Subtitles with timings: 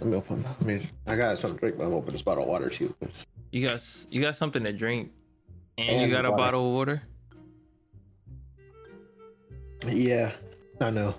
[0.00, 0.44] Let me open.
[0.60, 2.94] I mean, I got something to drink, but I'm opening this bottle of water too.
[3.50, 3.80] You got
[4.10, 5.12] you got something to drink,
[5.78, 6.42] and, And you got a water.
[6.42, 7.02] bottle of water.
[9.88, 10.32] Yeah,
[10.80, 11.14] I know.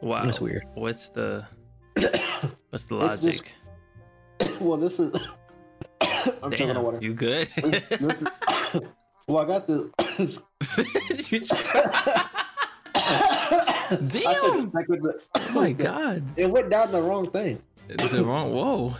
[0.00, 0.64] Wow, That's weird.
[0.74, 1.46] What's the
[2.70, 3.54] what's the logic?
[4.60, 5.12] well, this is.
[6.42, 6.98] I'm drinking the water.
[7.00, 7.48] You good?
[7.56, 8.28] This- this is-
[9.26, 10.40] well, I got this.
[11.30, 11.54] You tr-
[12.94, 14.70] I said Damn!
[14.70, 17.60] the- oh my god, It went down the wrong thing.
[17.88, 18.52] The wrong.
[18.52, 18.96] Whoa,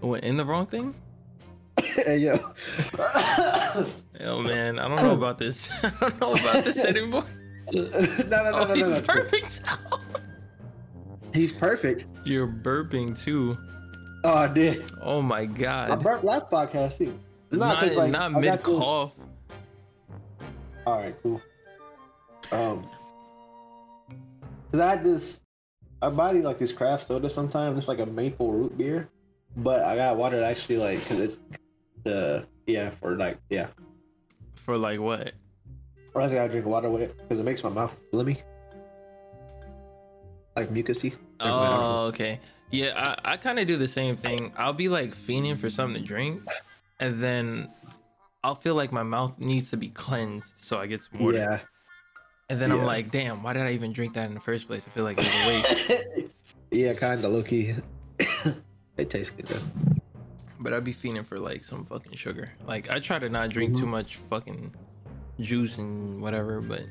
[0.00, 0.94] went in the wrong thing.
[1.82, 2.38] hey, yo.
[4.20, 5.68] Oh man, I don't know about this.
[5.84, 7.24] I don't know about this anymore.
[7.72, 9.00] no, no, no, Oh, no, he's no, no.
[9.02, 9.60] perfect.
[11.34, 12.06] He's perfect.
[12.24, 13.58] You're burping too.
[14.24, 14.84] Oh, I did.
[15.02, 15.90] Oh my god.
[15.90, 17.18] I burped last podcast too.
[17.50, 19.12] Not, 'cause, like, not mid cough.
[20.86, 21.40] All right, cool.
[22.52, 22.88] Um,
[24.72, 25.40] cause I had this,
[26.02, 27.78] I buy like this craft soda sometimes.
[27.78, 29.08] It's like a maple root beer,
[29.56, 31.38] but I got water that actually like because it's
[32.04, 33.68] the yeah for like yeah.
[34.54, 35.32] For like what?
[36.14, 38.42] Or I gotta drink water with it because it makes my mouth phlegmy,
[40.54, 41.14] like mucusy.
[41.40, 42.40] Oh, okay.
[42.70, 44.52] Yeah, I, I kind of do the same thing.
[44.56, 46.42] I'll be like fiending for something to drink,
[46.98, 47.70] and then
[48.42, 51.38] I'll feel like my mouth needs to be cleansed, so I get some water.
[51.38, 51.60] Yeah.
[52.48, 54.84] And then I'm like, damn, why did I even drink that in the first place?
[54.86, 55.48] I feel like it was a
[56.18, 56.30] waste.
[56.70, 57.74] yeah, kind of low key.
[58.96, 59.60] it tastes good though.
[60.60, 62.52] but I'd be fiending for like some fucking sugar.
[62.66, 63.80] Like I try to not drink Mm-hmm.
[63.80, 64.72] too much fucking
[65.40, 66.82] juice and whatever, but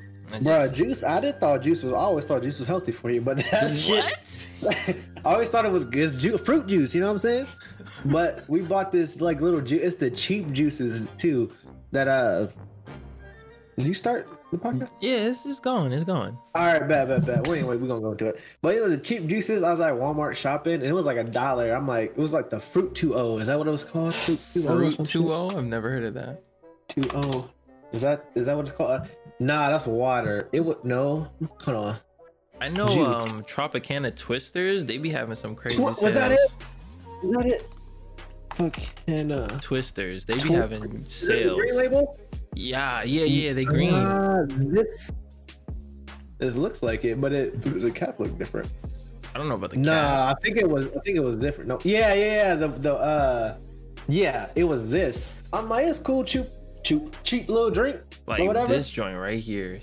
[0.42, 1.02] just- juice.
[1.04, 1.92] I didn't thought juice was.
[1.94, 4.48] I always thought juice was healthy for you, but that shit.
[4.60, 4.76] what?
[5.24, 6.94] I always thought it was good ju- fruit juice.
[6.94, 7.46] You know what I'm saying?
[8.12, 9.80] But we bought this like little juice.
[9.82, 11.50] It's the cheap juices too.
[11.92, 12.48] That uh,
[13.76, 14.88] did you start the podcast?
[15.00, 15.92] Yeah, it's just going.
[15.92, 16.36] It's going.
[16.54, 17.46] All right, bad, bad, bad.
[17.46, 18.40] Well, anyway, we're gonna go into it.
[18.62, 19.62] But you know the cheap juices.
[19.62, 21.72] I was at Walmart shopping, and it was like a dollar.
[21.74, 23.38] I'm like, it was like the fruit two o.
[23.38, 24.14] Is that what it was called?
[24.14, 25.30] Fruit 2.0 or Fruit some two shit?
[25.30, 25.50] O.
[25.50, 26.42] I've never heard of that.
[26.88, 27.50] Two o.
[27.92, 29.02] Is that is that what it's called?
[29.40, 30.48] Nah, that's water.
[30.52, 31.28] It would no.
[31.64, 31.96] Hold on.
[32.60, 33.20] I know Juice.
[33.30, 36.32] um Tropicana Twisters, they be having some crazy Tw- was that.
[36.32, 36.56] Is
[37.32, 37.68] that it?
[38.54, 39.58] Fucking uh.
[39.60, 41.60] Twisters, they be Tw- having Is that the sales.
[41.60, 42.18] Green label.
[42.56, 43.92] Yeah, yeah, yeah, they green.
[43.92, 45.10] Uh, this
[46.38, 48.70] this looks like it, but it the cap looked different.
[49.34, 49.84] I don't know about the cap.
[49.84, 50.86] Nah, I think it was.
[50.88, 51.68] I think it was different.
[51.68, 52.54] No, yeah, yeah, yeah.
[52.54, 53.58] The the uh,
[54.08, 55.30] yeah, it was this.
[55.52, 56.46] I'm like, it's cool, cheap,
[56.82, 58.68] cheap, cheap little drink, like or whatever.
[58.72, 59.80] this joint right here.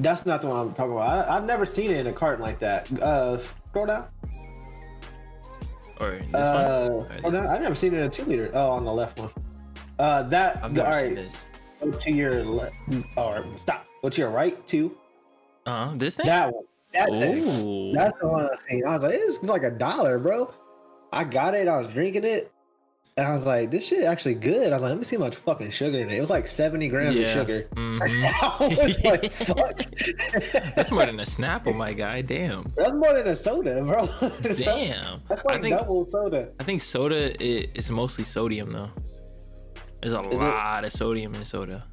[0.00, 1.28] That's not the one I'm talking about.
[1.28, 2.90] I, I've never seen it in a carton like that.
[3.00, 4.08] Uh, scroll down.
[6.00, 7.18] Or this Uh, one.
[7.18, 7.46] scroll down.
[7.48, 8.50] I never seen it in a two liter.
[8.54, 9.30] Oh, on the left one.
[9.98, 10.60] Uh, that.
[10.62, 11.16] I've the, never all seen right.
[11.16, 11.46] this.
[11.80, 12.74] Go to your left.
[13.16, 13.86] Or stop.
[14.02, 14.66] Go to your right.
[14.66, 14.96] Two.
[15.66, 16.26] Uh, this thing.
[16.26, 16.64] That one.
[16.92, 17.92] That thing.
[17.92, 18.84] That's the one I seen.
[18.86, 20.52] I was like, it's like a dollar, bro.
[21.12, 21.68] I got it.
[21.68, 22.50] I was drinking it.
[23.16, 24.72] And I was like, this shit actually good.
[24.72, 26.16] I was like, let me see how much fucking sugar in it.
[26.16, 27.26] It was like 70 grams Yeah.
[27.26, 27.68] of sugar.
[27.74, 29.04] Mhm.
[29.04, 30.74] Like, fuck.
[30.76, 32.22] That's more than a Snapple, my guy.
[32.22, 32.72] Damn.
[32.76, 34.06] That's more than a soda, bro.
[34.56, 35.20] Damn.
[35.28, 36.50] That's I like think double soda.
[36.60, 38.90] I think soda is mostly sodium though.
[40.00, 40.32] There's a it?
[40.34, 41.84] lot of sodium in soda.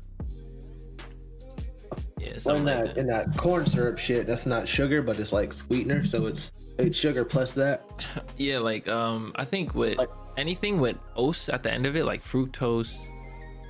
[2.20, 2.98] Yeah, Well, in that, like that.
[3.02, 6.06] in that corn syrup shit, that's not sugar, but it's like sweetener.
[6.06, 7.84] So it's it's sugar plus that.
[8.38, 12.06] Yeah, like um, I think with Like- anything with os at the end of it,
[12.06, 12.96] like fructose,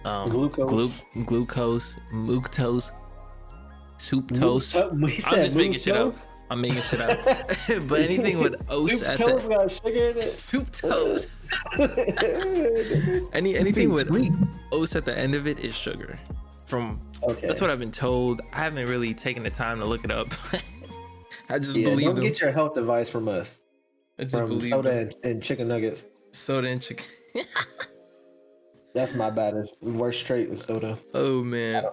[0.06, 1.04] um, Glucose.
[1.14, 2.92] glu- glucose, muctose,
[3.98, 6.16] soup So- we I'm just making shit up.
[6.50, 7.20] Moose I'm making shit up.
[7.88, 10.24] but anything with os Soup at toast the got sugar in it.
[10.24, 11.28] soup toast.
[13.34, 14.32] Any anything with sweet.
[14.72, 16.20] os at the end of it is sugar.
[16.66, 17.48] From Okay.
[17.48, 18.42] that's what I've been told.
[18.54, 20.28] I haven't really taken the time to look it up.
[21.50, 22.24] I just yeah, believe don't them.
[22.24, 23.58] get your health advice from us.
[24.20, 26.06] I just From believe soda and, and chicken nuggets.
[26.32, 27.06] soda and chicken.
[28.94, 29.76] That's my baddest.
[29.82, 30.98] Worst trait with soda.
[31.14, 31.84] Oh man.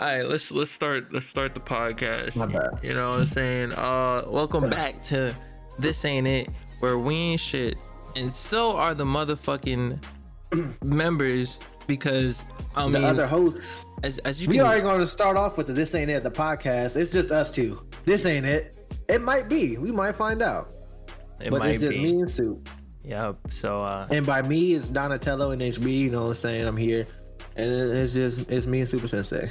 [0.00, 2.34] All right, let's let's start let's start the podcast.
[2.82, 3.72] You know what I'm saying?
[3.72, 5.34] Uh welcome back to
[5.78, 6.48] This Ain't It,
[6.80, 7.76] where we ain't shit.
[8.16, 10.02] And so are the motherfucking
[10.82, 12.44] members because
[12.74, 13.84] I The mean other hosts.
[14.02, 16.22] as as you We can are going to start off with the This Ain't It,
[16.24, 16.96] the podcast.
[16.96, 17.86] It's just us two.
[18.04, 18.76] This ain't it.
[19.08, 19.76] It might be.
[19.78, 20.72] We might find out.
[21.40, 22.02] it but might it's just be.
[22.02, 22.68] me and Soup.
[23.04, 23.36] Yep.
[23.50, 25.88] So uh And by me, it's Donatello and HB.
[26.00, 26.66] You know what I'm saying?
[26.66, 27.06] I'm here.
[27.56, 29.48] And it's just, it's me and Super Sensei.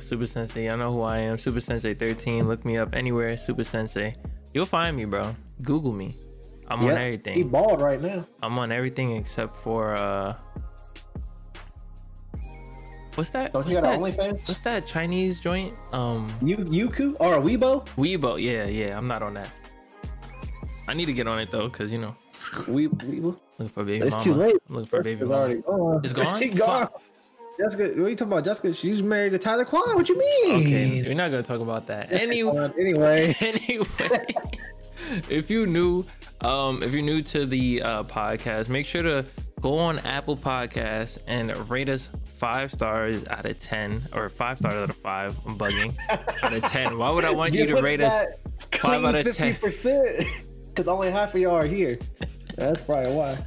[0.00, 1.38] Super Sensei, I know who I am.
[1.38, 2.48] Super Sensei 13.
[2.48, 4.14] Look me up anywhere, Super Sensei.
[4.54, 5.34] You'll find me, bro.
[5.62, 6.14] Google me.
[6.68, 7.34] I'm on everything.
[7.34, 8.26] He bald right now.
[8.42, 10.36] I'm on everything except for uh
[13.14, 13.52] What's that?
[13.52, 13.98] Don't What's you got that?
[13.98, 14.46] OnlyFans?
[14.48, 15.74] What's that Chinese joint?
[15.92, 17.86] Um You, Youku or a Weibo?
[17.96, 18.40] Weibo.
[18.40, 19.48] Yeah, yeah, I'm not on that.
[20.86, 22.14] I need to get on it though, cause you know,
[22.68, 24.24] We, we looking for baby it's mama.
[24.24, 24.56] too late.
[24.68, 25.42] I'm looking for baby It's mama.
[25.42, 26.00] already gone.
[26.04, 26.38] It's gone?
[26.42, 26.88] She gone.
[27.58, 28.44] Jessica, what are you talking about?
[28.44, 29.96] Jessica, she's married to Tyler Quan.
[29.96, 30.54] What you mean?
[30.62, 32.12] Okay, we're not gonna talk about that.
[32.12, 34.26] Any, Anyway, anyway,
[35.28, 36.04] if you new,
[36.42, 39.24] um, if you're new to the uh, podcast, make sure to
[39.60, 44.74] go on Apple Podcasts and rate us five stars out of ten, or five stars
[44.74, 45.36] out of five.
[45.44, 45.96] I'm bugging.
[46.42, 46.96] out of ten.
[46.96, 48.26] Why would I want you to rate us
[48.76, 49.56] five out of ten?
[49.60, 51.98] Because only half of y'all are here.
[52.56, 53.38] That's probably why.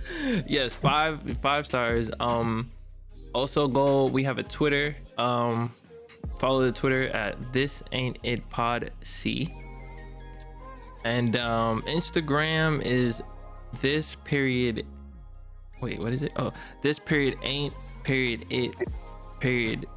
[0.48, 2.12] yes, five five stars.
[2.20, 2.70] Um,
[3.34, 4.06] also go.
[4.06, 4.96] We have a Twitter.
[5.18, 5.72] Um,
[6.40, 9.54] follow the Twitter at this ain't it pod c.
[11.04, 13.22] And um, Instagram is
[13.82, 14.86] this period.
[15.82, 16.32] Wait, what is it?
[16.36, 17.74] Oh, this period ain't
[18.04, 18.74] period it
[19.40, 19.88] period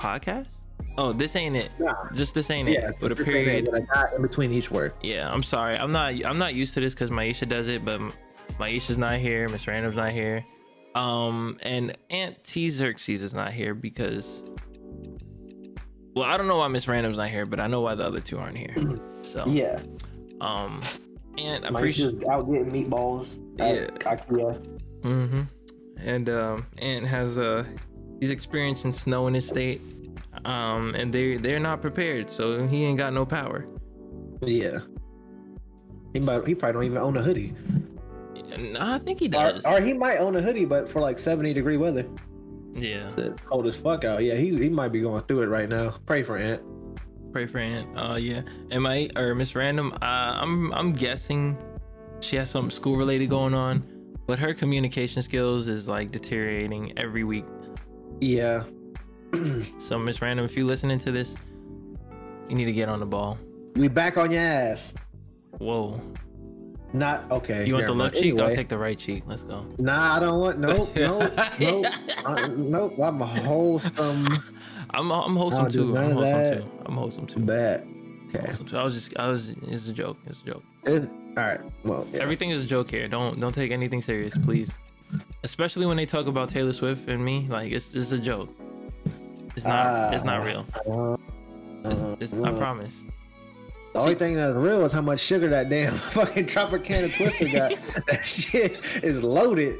[0.00, 0.46] podcast.
[0.96, 1.70] Oh, this ain't it.
[1.78, 1.94] Nah.
[2.12, 3.66] Just this ain't Yeah, it with a period.
[3.66, 4.94] thing with a dot in between each word.
[5.00, 5.76] Yeah, I'm sorry.
[5.76, 6.14] I'm not.
[6.24, 8.00] I'm not used to this because Maisha does it, but
[8.58, 9.48] Maisha's not here.
[9.48, 10.44] Miss Random's not here.
[10.94, 14.42] Um, and Aunt T Xerxes is not here because.
[16.14, 18.20] Well, I don't know why Miss Random's not here, but I know why the other
[18.20, 18.74] two aren't here.
[19.22, 19.78] So, Yeah.
[20.40, 20.80] um,
[21.36, 22.24] and I appreciate.
[22.26, 23.38] out getting meatballs.
[23.58, 23.86] Yeah.
[24.08, 24.78] IKEA.
[25.02, 25.40] Mm-hmm.
[25.98, 27.64] And um, Ant has uh,
[28.20, 29.82] he's experiencing snow in his state.
[30.44, 33.66] Um, and they they're not prepared, so he ain't got no power.
[34.40, 34.78] Yeah.
[36.14, 36.46] He might.
[36.46, 37.54] He probably don't even own a hoodie.
[38.50, 39.64] And I think he does.
[39.64, 42.06] or he might own a hoodie, but for like seventy degree weather.
[42.74, 43.10] yeah.
[43.16, 44.22] It's cold as fuck out.
[44.22, 45.94] Yeah, he he might be going through it right now.
[46.06, 46.62] Pray for Ant.
[47.32, 47.86] Pray for Aunt.
[47.96, 48.42] Uh, yeah.
[48.70, 49.92] Am I or Miss Random?
[50.00, 51.56] Uh, I'm I'm guessing
[52.20, 53.84] she has something school related going on,
[54.26, 57.44] but her communication skills is like deteriorating every week.
[58.20, 58.64] Yeah.
[59.78, 61.34] So Miss Random, if you're listening to this,
[62.48, 63.38] you need to get on the ball.
[63.76, 64.94] We back on your ass.
[65.58, 66.00] Whoa.
[66.92, 67.66] Not okay.
[67.66, 68.38] You want the left cheek?
[68.38, 69.22] I'll take the right cheek.
[69.26, 69.66] Let's go.
[69.78, 70.58] Nah, I don't want.
[70.58, 71.86] Nope, nope, nope,
[72.24, 72.98] uh, nope.
[72.98, 74.26] I'm a wholesome
[74.90, 75.96] I'm I'm wholesome I'll too.
[75.96, 76.58] I'm wholesome that.
[76.58, 76.70] too.
[76.86, 77.40] I'm wholesome too.
[77.40, 77.86] bad.
[78.28, 78.46] Okay.
[78.46, 78.78] Wholesome too.
[78.78, 80.16] I was just I was it's a joke.
[80.26, 80.62] It's a joke.
[80.84, 81.06] It's,
[81.36, 81.60] all right.
[81.84, 82.20] Well, yeah.
[82.20, 83.06] Everything is a joke here.
[83.06, 84.72] Don't don't take anything serious, please.
[85.44, 88.48] Especially when they talk about Taylor Swift and me, like it's just a joke.
[89.56, 90.14] It's not.
[90.14, 90.44] it's not Ah.
[90.44, 90.66] real.
[91.84, 93.04] Uh, It's, I promise.
[93.94, 97.46] The only See- thing that's real is how much sugar that damn fucking Tropicana Twister
[97.48, 98.04] got.
[98.08, 99.78] that shit is loaded.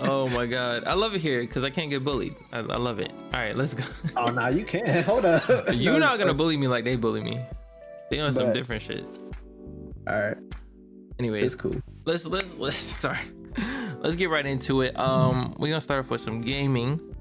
[0.00, 2.34] oh my god, I love it here because I can't get bullied.
[2.52, 3.12] I, I love it.
[3.32, 3.84] All right, let's go.
[4.16, 5.04] Oh, now you can't.
[5.06, 5.44] Hold up.
[5.72, 7.38] You're not gonna bully me like they bully me.
[8.10, 9.04] They on some different shit.
[10.08, 10.36] All right.
[11.18, 11.76] Anyways, It's cool.
[12.04, 13.18] let's let's let's start.
[14.00, 14.98] Let's get right into it.
[14.98, 17.13] Um, we're gonna start off with some gaming,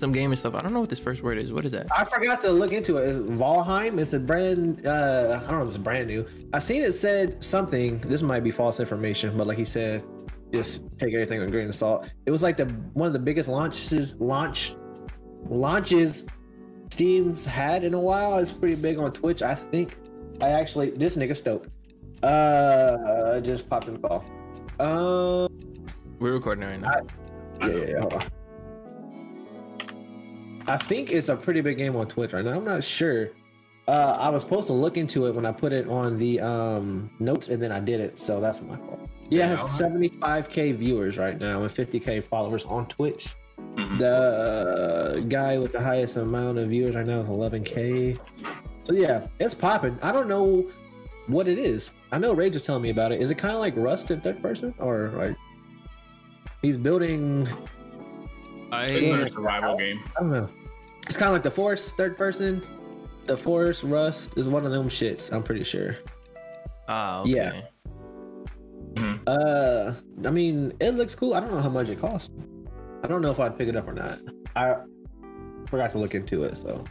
[0.00, 0.54] some gaming stuff.
[0.54, 1.52] I don't know what this first word is.
[1.52, 1.86] What is that?
[1.96, 3.08] I forgot to look into it.
[3.08, 4.00] It's Valheim.
[4.00, 4.86] It's a brand.
[4.86, 6.26] Uh, I don't know it's brand new.
[6.52, 8.00] I seen it said something.
[8.00, 10.02] This might be false information, but like he said,
[10.52, 12.08] just take everything with a grain of salt.
[12.26, 14.74] It was like the one of the biggest launches launch
[15.44, 16.26] launches
[16.90, 18.38] Steam's had in a while.
[18.38, 19.42] It's pretty big on Twitch.
[19.42, 19.96] I think.
[20.40, 21.68] I actually this nigga stoked.
[22.22, 24.24] Uh, just popped in the call.
[24.78, 25.48] Um,
[26.18, 26.90] We're recording right now.
[27.60, 28.24] yeah, yeah, yeah, hold on.
[30.70, 32.52] I think it's a pretty big game on Twitch right now.
[32.52, 33.30] I'm not sure.
[33.88, 37.10] Uh, I was supposed to look into it when I put it on the um,
[37.18, 39.00] notes, and then I did it, so that's my fault.
[39.30, 43.34] Yeah, it has 75k viewers right now and 50k followers on Twitch.
[43.58, 43.98] Mhm.
[43.98, 48.16] The guy with the highest amount of viewers right now is 11k.
[48.84, 49.98] So yeah, it's popping.
[50.02, 50.70] I don't know
[51.26, 51.90] what it is.
[52.12, 53.20] I know Rage was telling me about it.
[53.20, 55.36] Is it kind of like Rust in third person, or like
[56.62, 57.48] he's building?
[58.72, 60.00] It's I a survival game.
[60.16, 60.48] I don't know.
[61.10, 62.62] It's kind of like the Force third person.
[63.26, 65.32] The Force Rust is one of them shits.
[65.32, 65.96] I'm pretty sure.
[66.86, 67.64] ah okay.
[68.96, 69.16] Yeah.
[69.26, 71.34] Uh, I mean, it looks cool.
[71.34, 72.30] I don't know how much it costs.
[73.02, 74.20] I don't know if I'd pick it up or not.
[74.54, 74.76] I
[75.66, 76.56] forgot to look into it.
[76.56, 76.84] So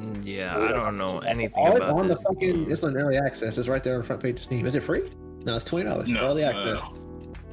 [0.00, 2.18] Mm, Yeah, I don't know anything All about on this.
[2.20, 2.70] the fucking, game.
[2.72, 3.58] it's on early access.
[3.58, 4.64] It's right there on the front page of Steam.
[4.64, 5.10] Is it free?
[5.44, 6.08] No, it's twenty dollars.
[6.08, 6.84] No, early access.
[6.84, 6.90] no.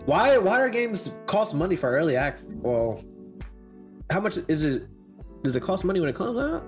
[0.06, 0.38] Why?
[0.38, 2.46] Why are games cost money for early access?
[2.62, 3.04] Well,
[4.12, 4.88] how much is it?
[5.46, 6.64] Does it cost money when it comes out?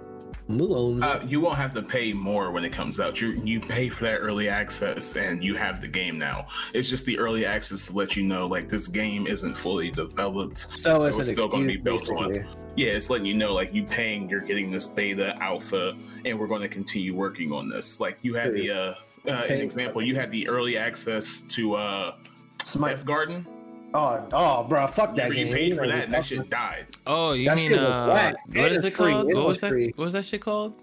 [0.48, 1.08] Moo owns it.
[1.08, 3.20] Uh, you won't have to pay more when it comes out.
[3.20, 6.46] You you pay for that early access, and you have the game now.
[6.76, 10.68] It's just the early access to let you know, like this game isn't fully developed.
[10.78, 12.48] so it's, it's still gonna be excuse, built on.
[12.76, 16.46] Yeah, it's letting you know, like you paying, you're getting this beta alpha, and we're
[16.46, 18.00] going to continue working on this.
[18.00, 18.94] Like you had the, uh,
[19.28, 22.16] uh, an example, you had the early access to uh,
[22.64, 23.04] Smite.
[23.04, 23.48] Garden.
[23.94, 25.54] Oh, oh, bro, fuck that You game.
[25.54, 26.88] paid for that, and that fuck shit died.
[27.08, 28.36] Oh, you That mean shit uh, whack.
[28.54, 29.12] what is is it free.
[29.14, 29.30] called?
[29.32, 29.92] It What was was that?
[29.96, 30.74] What was that shit called?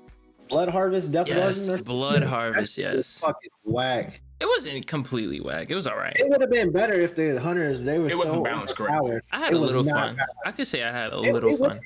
[0.48, 2.76] Blood Harvest, Death Yes, Garden, or Blood Harvest.
[2.76, 4.20] That was Yes, fucking whack.
[4.40, 5.70] it wasn't completely whack.
[5.70, 6.14] It was all right.
[6.18, 9.20] It would have been better if the hunters they were It wasn't balanced correctly.
[9.32, 10.18] I had It a little not fun.
[10.44, 11.80] I could say I had a It- little it fun.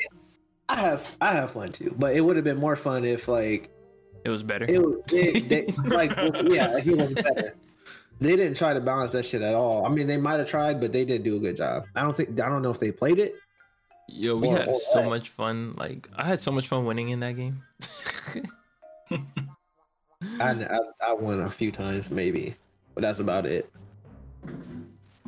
[0.68, 3.70] I have I have fun too, but it would have been more fun if like
[4.24, 4.66] It was better.
[4.68, 6.10] it was it, they, like
[6.50, 7.54] yeah, he was better.
[8.20, 9.86] They didn't try to balance that shit at all.
[9.86, 11.84] I mean, they might have tried, but they did do a good job.
[11.94, 13.36] I don't think I don't know if they played it.
[14.08, 15.74] Yo, we Or- had or so much fun.
[15.76, 17.62] Like I had so much fun winning in that game.
[20.40, 22.56] I, I I won a few times maybe,
[22.94, 23.70] but that's about it.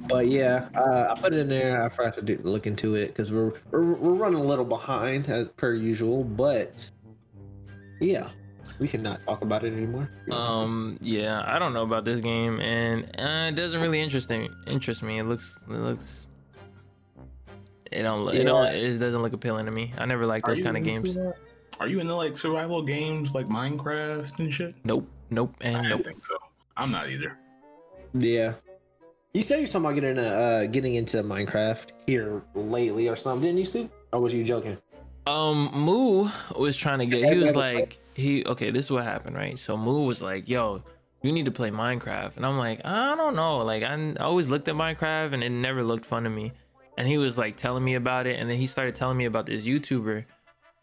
[0.09, 1.83] But yeah, uh, I put it in there.
[1.85, 5.29] I forgot to do, look into it because we're, we're we're running a little behind
[5.29, 6.25] as per usual.
[6.25, 6.73] But
[8.01, 8.31] yeah,
[8.81, 10.11] we cannot talk about it anymore.
[10.33, 14.49] Um, yeah, I don't know about this game, and uh, it doesn't really interest me.
[14.67, 15.19] Interest me.
[15.21, 16.27] It looks, it looks.
[17.93, 18.25] It don't.
[18.25, 18.67] look It don't.
[18.75, 19.93] It doesn't look appealing to me.
[19.99, 21.15] I never like those kind of games.
[21.15, 21.35] that?
[21.79, 24.75] Are you into like survival games like Minecraft and shit?
[24.85, 25.09] Nope.
[25.31, 25.55] Nope.
[25.61, 26.05] I And didn't nope.
[26.05, 26.37] think so.
[26.77, 27.37] I'm not either.
[28.15, 28.55] Yeah.
[29.33, 33.59] You said you're talking about getting uh getting into Minecraft here lately or something, didn't
[33.59, 33.89] you see?
[34.13, 34.77] Or was you joking?
[35.31, 37.33] Um, Moo was trying to get.
[37.33, 38.71] He was like, he okay.
[38.73, 39.57] This is what happened, right?
[39.57, 40.83] So Moo was like, "Yo,
[41.23, 44.67] you need to play Minecraft," and I'm like, "I don't know." Like I, always looked
[44.67, 46.53] at Minecraft, and it never looked fun to me.
[46.99, 49.47] And he was like telling me about it, and then he started telling me about
[49.47, 50.25] this YouTuber,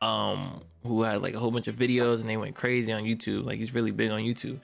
[0.02, 3.46] um, who had like a whole bunch of videos, and they went crazy on YouTube.
[3.46, 4.62] Like he's really big on YouTube.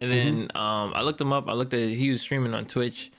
[0.00, 1.48] And then um, I looked him up.
[1.48, 3.12] I looked at he was streaming on Twitch,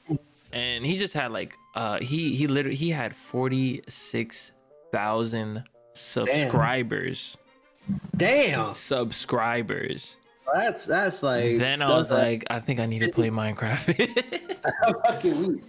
[0.52, 4.52] and he just had like uh he he literally he had forty six
[4.92, 7.38] thousand subscribers.
[8.16, 10.18] Damn, Subscribers.
[10.54, 11.58] that's that's like.
[11.58, 14.56] then I was like, I think I need to play Minecraft.
[15.06, 15.64] fucking.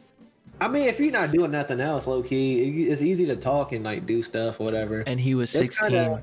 [0.61, 3.85] I mean, if you're not doing nothing else, low key, it's easy to talk and
[3.85, 5.02] like do stuff, whatever.
[5.07, 5.88] and he was 16.
[5.91, 6.23] kinda-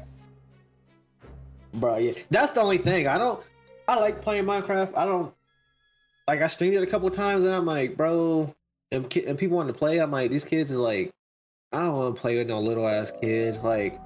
[1.73, 3.07] Bro, yeah, that's the only thing.
[3.07, 3.41] I don't.
[3.87, 4.95] I like playing Minecraft.
[4.95, 5.33] I don't.
[6.27, 8.53] Like I streamed it a couple times, and I'm like, bro,
[8.91, 9.97] and, and people want to play.
[9.99, 11.11] I'm like, these kids is like,
[11.71, 13.61] I don't want to play with no little ass kid.
[13.61, 13.99] Like,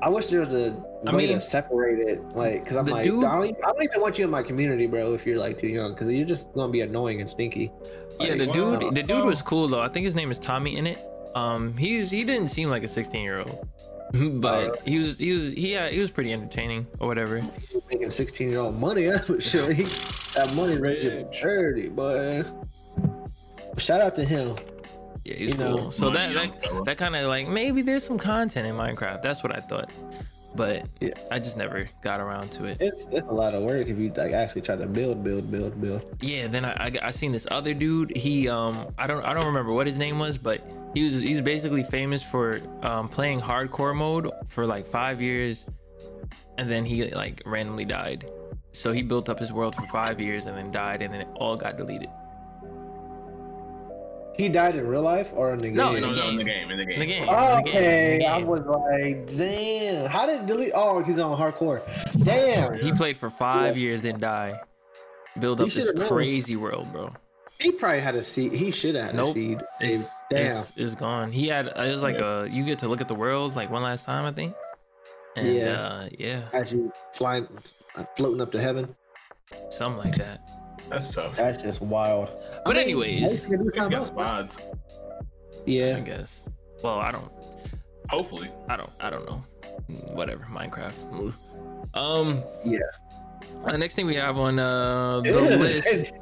[0.00, 2.22] I wish there was a I way mean, to separate it.
[2.36, 4.44] Like, cause I'm like, dude- I, don't even, I don't even want you in my
[4.44, 5.12] community, bro.
[5.12, 7.72] If you're like too young, cause you're just gonna be annoying and stinky.
[8.20, 8.90] yeah, the dude, wow.
[8.90, 9.80] the dude was cool though.
[9.80, 10.98] I think his name is TommyInnit.
[11.36, 13.68] Um, he's he didn't seem like a 16 year old,
[14.40, 17.42] but he was he was he yeah, he was pretty entertaining or whatever.
[17.90, 19.10] making 16 year old money.
[19.12, 19.82] I'm sure he,
[20.34, 21.40] that money rich and Rich.
[21.40, 22.44] dirty, boy.
[23.78, 24.56] Shout out to him.
[25.30, 25.90] Yeah, he's You know, cool.
[25.92, 29.22] So that that, that kind of like maybe there's some content in Minecraft.
[29.22, 29.90] That's what I thought,
[30.56, 31.10] but Yeah.
[31.30, 32.78] I just never got around to it.
[32.80, 35.80] It's it's a lot of work if you like actually try to build, build, build,
[35.80, 36.04] build.
[36.20, 38.16] Yeah, then I, I I seen this other dude.
[38.16, 40.60] He um I don't I don't remember what his name was, but
[40.94, 45.64] he was he's basically famous for um playing hardcore mode for like five years,
[46.58, 48.28] and then he like randomly died.
[48.72, 51.28] So he built up his world for five years and then died, and then it
[51.36, 52.08] all got deleted.
[54.36, 55.74] He died in real life or in the game?
[55.76, 56.38] No, No, in the game.
[56.46, 56.94] game, in the game.
[56.94, 57.26] In the game.
[57.28, 57.76] Oh, in the game,
[58.22, 60.10] okay, I was like, damn.
[60.10, 60.72] How did it delete?
[60.74, 61.82] Oh, he's on hardcore.
[62.24, 62.80] Damn.
[62.80, 64.58] He played for five years, then die.
[65.38, 66.08] Build He up this should've known.
[66.08, 67.12] crazy world, bro.
[67.58, 68.52] He probably had a seed.
[68.52, 69.28] He should have had Nope.
[69.28, 69.62] a seed.
[69.80, 70.56] It's, Damn.
[70.58, 71.30] it's, it's gone.
[71.30, 73.82] He had it was like a you get to look at the world like one
[73.82, 74.54] last time, I think.
[75.36, 75.72] And Yeah.
[75.82, 77.46] uh yeah, Had you flying,
[78.16, 78.96] floating up to heaven.
[79.68, 80.40] something like that.
[80.90, 81.36] That's tough.
[81.36, 82.30] That's just wild.
[82.64, 84.12] But I anyways- I could do You got else.
[84.12, 84.58] mods.
[85.66, 86.44] I guess.
[86.82, 87.30] Well, I don't
[88.08, 88.50] Hopefully.
[88.68, 89.44] I don't I don't know.
[90.12, 91.32] Whatever, Minecraft.
[91.94, 92.78] Um Yeah.
[93.66, 96.12] the next thing we have on uh the list.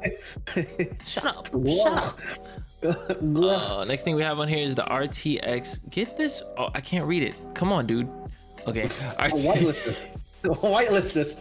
[1.05, 1.47] Shut up.
[1.47, 2.19] Shut up.
[2.81, 5.89] Uh, next thing we have on here is the RTX.
[5.89, 6.41] Get this.
[6.57, 7.35] Oh, I can't read it.
[7.53, 8.07] Come on, dude.
[8.67, 8.83] Okay.
[8.87, 10.05] Whitelist this.
[10.43, 11.35] Whitelist this.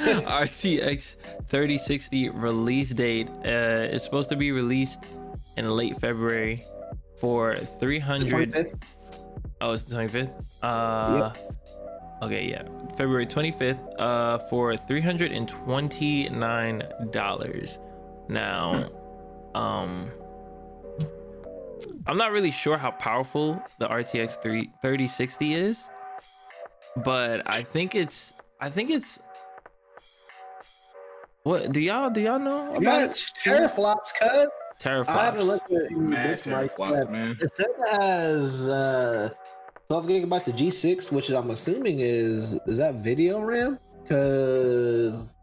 [0.26, 1.16] RTX
[1.48, 3.28] 3060 release date.
[3.44, 5.00] Uh, it's supposed to be released
[5.56, 6.64] in late February
[7.18, 8.78] for 300.
[9.60, 10.32] Oh, it's the 25th.
[10.62, 11.32] Uh,
[12.22, 12.62] okay, yeah,
[12.96, 13.78] February 25th.
[13.98, 17.78] Uh, for 329 dollars.
[18.28, 18.88] Now,
[19.54, 20.10] um,
[22.06, 25.88] I'm not really sure how powerful the RTX 3 3060 is,
[27.04, 28.32] but I think it's.
[28.60, 29.18] I think it's.
[31.44, 33.22] What do y'all do y'all know You about got it?
[33.44, 34.48] teraflops, cuz.
[34.80, 35.08] Teraflops.
[35.08, 37.12] I haven't looked at any Mad benchmarks teraflops, yet.
[37.12, 37.36] man.
[37.40, 39.30] It says it has uh,
[39.88, 43.78] 12 gigabytes of G6, which I'm assuming is is that video RAM?
[44.02, 45.36] Because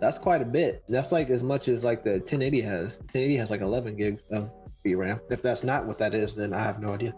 [0.00, 0.84] that's quite a bit.
[0.88, 2.98] That's like as much as like the 1080 has.
[2.98, 4.50] 1080 has like 11 gigs of
[4.84, 5.20] VRAM.
[5.30, 7.14] If that's not what that is, then I have no idea.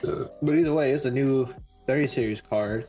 [0.00, 1.48] But either way, it's a new
[1.86, 2.88] 30 series card.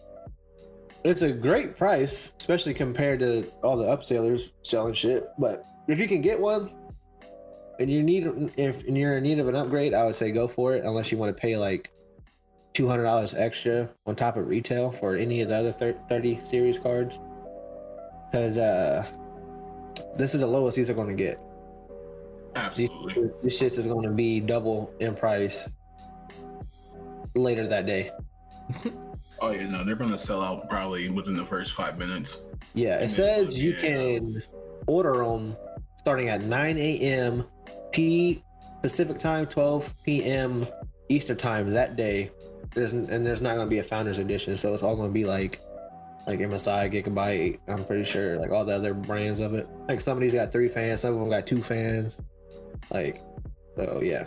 [1.05, 5.27] It's a great price, especially compared to all the upsellers selling shit.
[5.37, 6.71] But if you can get one,
[7.79, 10.47] and you need if and you're in need of an upgrade, I would say go
[10.47, 10.83] for it.
[10.83, 11.91] Unless you want to pay like
[12.73, 16.79] two hundred dollars extra on top of retail for any of the other thirty series
[16.79, 17.19] cards,
[18.31, 19.05] because uh,
[20.17, 21.39] this is the lowest these are going to get.
[22.55, 23.29] Absolutely.
[23.43, 25.69] these shits is going to be double in price
[27.35, 28.11] later that day.
[29.45, 32.45] Oh yeah, no, they're gonna sell out probably within the first five minutes.
[32.73, 33.81] Yeah, it Yeah, says you yeah.
[33.81, 34.43] can
[34.87, 35.55] order them
[35.97, 37.45] starting at 9 a.m.
[37.91, 38.43] P
[38.81, 40.65] Pacific time, 12 p.m.
[41.09, 42.31] Eastern time that day.
[42.73, 45.13] There's and there's not going to be a founders edition, so it's all going to
[45.13, 45.59] be like
[46.25, 47.59] like MSI, Gigabyte.
[47.67, 49.67] I'm pretty sure like all the other brands of it.
[49.87, 52.17] Like some of these got three fans, some of them got two fans.
[52.89, 53.21] Like,
[53.75, 54.25] so yeah.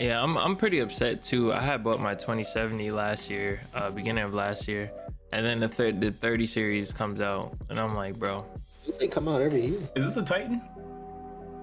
[0.00, 1.52] Yeah, I'm I'm pretty upset too.
[1.52, 4.90] I had bought my 2070 last year, uh, beginning of last year,
[5.32, 8.46] and then the third the 30 series comes out, and I'm like, bro,
[8.98, 9.78] They come out every year.
[9.94, 10.62] Is this a Titan?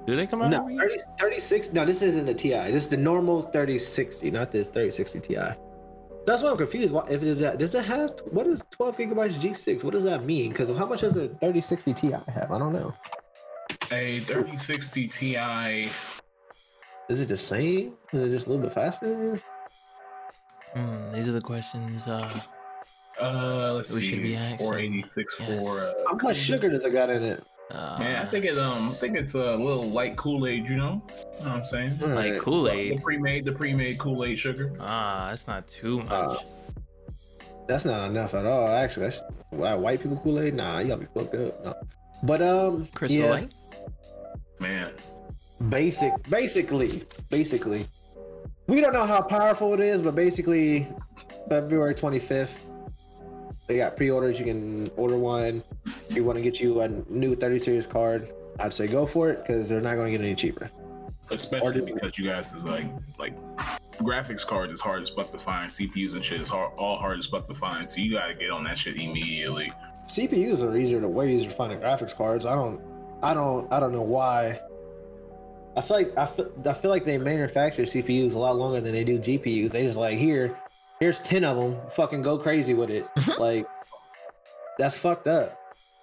[0.05, 0.51] do they come out?
[0.51, 0.89] No, every year?
[1.17, 1.73] 30, 36.
[1.73, 2.71] No, this isn't a TI.
[2.71, 5.35] This is the normal 3060, not this 3060 Ti.
[6.27, 6.93] That's why I'm confused.
[6.93, 9.83] Why, if it is that, does it have what is 12 gigabytes G6?
[9.83, 10.49] What does that mean?
[10.49, 12.51] Because how much does a 3060 Ti have?
[12.51, 12.93] I don't know.
[13.91, 15.89] A 3060 Ti.
[17.09, 17.93] Is it the same?
[18.13, 19.39] Is it just a little bit faster?
[20.73, 22.07] Hmm, these are the questions.
[22.07, 22.29] Uh,
[23.19, 24.21] Uh, let's We should see.
[24.23, 24.57] be asking.
[24.59, 25.47] 486 Yes.
[25.63, 25.79] for.
[25.79, 27.43] Uh, How much sugar does it got in it?
[27.71, 30.69] uh, Man, I think it um, I think it's a little light Kool Aid.
[30.69, 31.97] You know, you know what I'm saying?
[31.99, 32.39] like Alright.
[32.39, 33.01] Kool The Aid.
[33.01, 34.71] pre-made, the pre-made Kool Aid sugar.
[34.79, 36.09] Ah, that's not too much.
[36.11, 36.37] Uh,
[37.67, 38.67] That's not enough at all.
[38.67, 39.21] Actually, that's
[39.51, 40.53] wow, white people Kool Aid.
[40.53, 41.65] Nah, you gotta be fucked up.
[41.65, 41.73] No.
[42.23, 43.51] But um, Crystal yeah, Light.
[44.59, 44.91] Man,
[45.69, 47.87] basic basically basically
[48.67, 50.87] we don't know how powerful it is but basically
[51.49, 52.51] february 25th
[53.65, 57.33] they got pre-orders you can order one if you want to get you a new
[57.33, 60.35] 30 series card i'd say go for it because they're not going to get any
[60.35, 60.69] cheaper
[61.31, 62.85] especially because you guys is like
[63.17, 63.33] like
[63.97, 65.71] graphics card is hard as fuck to find.
[65.71, 67.89] CPUs and shit is hard, all hard as fuck to find.
[67.89, 69.73] So you gotta get on that shit immediately.
[70.07, 72.79] cpus are easier to way easier to find than graphics cards i don't
[73.21, 74.57] i don't i don't know why
[75.77, 78.91] i feel like i feel, I feel like they manufacture cpus a lot longer than
[78.93, 80.57] they do gpus they just like here
[80.99, 83.07] here's 10 of them fucking go crazy with it.
[83.37, 83.67] Like
[84.79, 85.55] that's fucked up.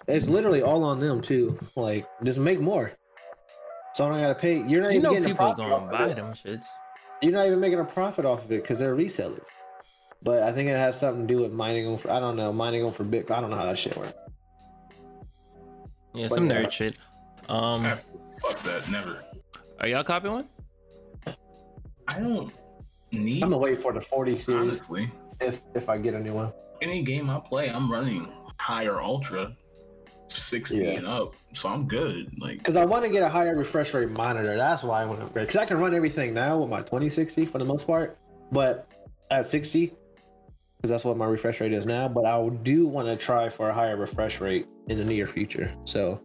[0.07, 1.59] It's literally all on them too.
[1.75, 2.93] Like just make more.
[3.93, 5.75] So i don't gotta pay you're not You even know getting a people profit gonna
[5.75, 6.63] off of buy them shits.
[7.21, 9.43] you're not even making a profit off of it because they're resellers
[10.23, 12.53] but i think it has something to do with mining them for i don't know
[12.53, 13.31] mining them for bitcoin.
[13.31, 14.13] I don't know how that shit works.
[16.13, 16.63] Yeah, But some yeah.
[16.63, 16.97] nerd shit.
[17.49, 17.97] Um,
[18.41, 19.24] Fuck that, never.
[19.79, 20.49] Are y'all copying one?
[22.07, 22.51] I don't
[23.11, 25.09] need i'm gonna wait for the 40 series honestly.
[25.39, 28.27] if if i get a new one Any game I play, I'm running
[28.59, 29.55] higher ultra,
[30.27, 30.91] sixty Yeah.
[30.97, 32.31] and up, so I'm good.
[32.39, 35.19] Like because i want to get a higher refresh rate monitor that's why i want
[35.19, 38.17] to upgrade because i can run everything now with my 2060 for the most part
[38.51, 38.87] but
[39.31, 39.93] at 60
[40.77, 43.69] because that's what my refresh rate is now but i do want to try for
[43.69, 46.21] a higher refresh rate in the near future so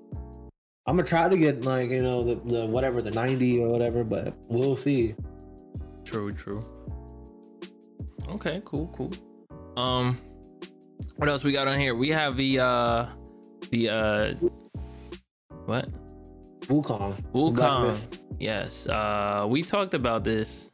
[0.90, 4.02] i'm gonna try to get like you know the, the whatever the 90 or whatever
[4.02, 5.14] but we'll see
[6.10, 6.64] True, true.
[8.30, 9.12] Okay, cool, cool.
[9.76, 10.18] Um,
[11.16, 11.94] what else we got on here?
[11.94, 13.06] We have the uh,
[13.70, 14.34] the uh,
[15.66, 15.88] what?
[16.62, 17.96] wukong Wukong.
[18.40, 18.88] Yes.
[18.88, 20.72] Uh, we talked about this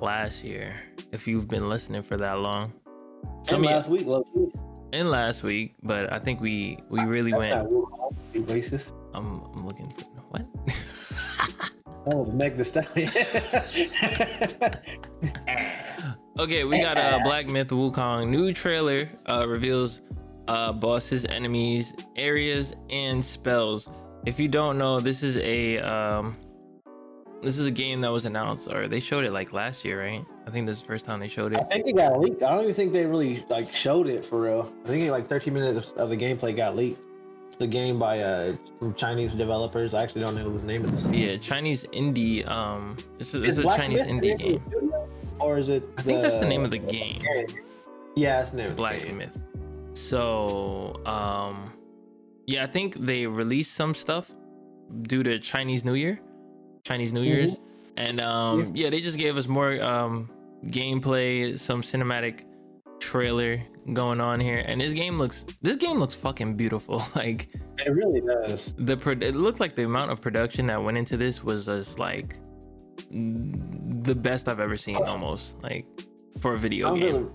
[0.00, 0.76] last year.
[1.10, 2.72] If you've been listening for that long,
[3.24, 4.46] and some of last week low key.
[4.92, 8.46] and last week, but I think we we really that's went.
[8.46, 10.46] racist I'm, I'm looking for what?
[12.06, 13.08] was meg the stallion
[16.38, 20.02] Okay, we got uh, Black Myth Wukong new trailer uh, reveals
[20.48, 23.88] uh, bosses, enemies, areas, and spells.
[24.26, 26.36] If you don't know, this is a um,
[27.42, 30.22] this is a game that was announced, or they showed it like last year, right?
[30.46, 31.60] I think this is the first time they showed it.
[31.60, 32.42] I think it got leaked.
[32.42, 34.70] I don't even think they really like showed it for real.
[34.84, 37.00] I think like 13 minutes of the gameplay got leaked.
[37.58, 39.94] A game by uh some Chinese developers.
[39.94, 41.06] I actually don't know whose name it is.
[41.06, 42.46] Yeah, Chinese indie.
[42.46, 44.62] Um, this is, this Is a Chinese Myth indie game.
[44.68, 45.08] studio?
[45.40, 45.82] Or is it?
[45.96, 47.22] I think that's the name of the game.
[48.14, 48.66] Yeah, that's the name.
[48.66, 49.16] of the Black game.
[49.16, 49.38] Myth.
[49.94, 51.72] So, um,
[52.46, 54.30] yeah, I think they released some stuff
[55.02, 56.20] due to Chinese New Year,
[56.84, 57.56] Chinese New Year's,
[57.96, 58.90] and um, yeah.
[58.90, 60.30] they just gave us more um
[60.66, 62.44] gameplay, some cinematic
[63.00, 67.02] trailer going on here, and this game looks this game looks fucking beautiful.
[67.14, 68.74] Like It really does.
[68.78, 71.98] the pro- it looked like the amount of production that went into this was just
[71.98, 72.36] like
[73.10, 75.86] the best I've ever seen, almost like
[76.40, 77.30] for a video I'm game.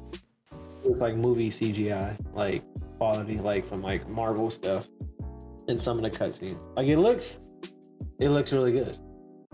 [0.83, 2.63] with like movie CGI, like
[2.97, 4.87] quality, like some like Marvel stuff,
[5.67, 6.59] and some of the cutscenes.
[6.75, 7.39] Like it looks,
[8.19, 8.97] it looks really good.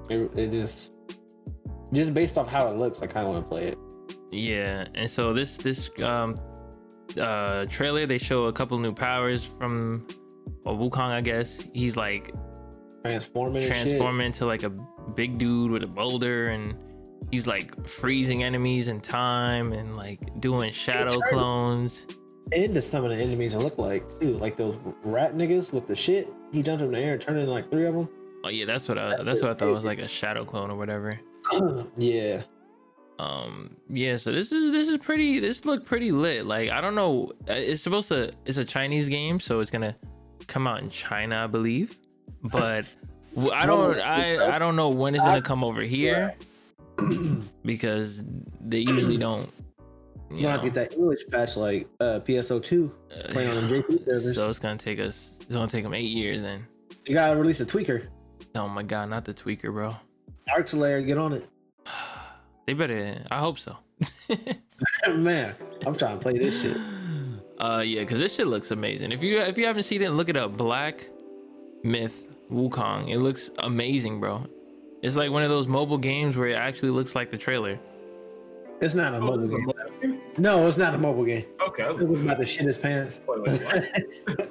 [0.10, 0.92] It, it just,
[1.94, 3.78] just based off how it looks, I kind of want to play it.
[4.32, 6.36] Yeah, and so this this um
[7.18, 10.06] uh trailer they show a couple new powers from
[10.64, 11.66] well, Wukong, I guess.
[11.74, 12.34] He's like
[13.06, 14.70] Transforming, transforming into like a
[15.16, 16.76] big dude with a boulder and
[17.32, 22.06] he's like freezing enemies in time and like doing shadow clones.
[22.52, 25.96] into some of the enemies it look like too, like those rat niggas with the
[25.96, 26.28] shit.
[26.52, 28.10] He jumped in the air and turned into like three of them.
[28.44, 30.76] Oh yeah, that's what I that's what I thought was like a shadow clone or
[30.76, 31.20] whatever.
[31.98, 32.44] yeah,
[33.20, 36.46] Um yeah, so this is this is pretty this look pretty lit.
[36.46, 39.96] Like I don't know, uh, it's supposed to it's a Chinese game, so it's to
[40.48, 41.98] come out in China, I believe.
[42.44, 42.86] But
[43.52, 46.36] i don't I I don't know when it's to come over here
[47.66, 48.22] because
[48.62, 49.52] they usually don't
[50.30, 50.64] you gonna know.
[50.64, 52.94] get that English patch like uh, PSO two
[53.30, 54.36] playing on JP servers.
[54.36, 55.38] So it's gonna take us.
[55.42, 56.42] It's gonna take them eight years.
[56.42, 56.68] Then.
[57.06, 58.08] you gotta release a tweaker.
[58.56, 59.96] Oh my god, not the tweaker, bro.
[60.54, 61.48] Arc Slayer, get on it.
[62.68, 63.24] They better.
[63.32, 63.78] I hope so.
[65.10, 66.78] Man, I'm trying to play this shit.
[67.60, 69.12] uh, yeah, because this shit looks amazing.
[69.12, 70.56] If you if you haven't seen it, look it up.
[70.58, 71.10] Black
[71.84, 73.10] Myth Wukong.
[73.10, 74.46] It looks amazing, bro.
[75.02, 77.80] It's like one of those mobile games where it actually looks like the trailer.
[78.82, 79.66] It's not a Oh, mobile it's game.
[79.66, 80.22] mobile game?
[80.38, 81.46] No, it's not a mobile game.
[81.68, 81.84] Okay.
[81.84, 83.22] I was This is about to shit his pants.
[83.28, 84.50] Wait, wait, what?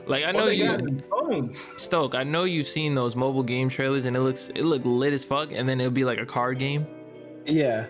[0.06, 1.58] Like I know they you, phones.
[1.82, 2.14] Stoke.
[2.14, 5.24] I know you've seen those mobile game trailers, and it looks it look lit as
[5.24, 5.50] fuck.
[5.52, 6.86] And then it'll be like a card game.
[7.46, 7.86] Yeah.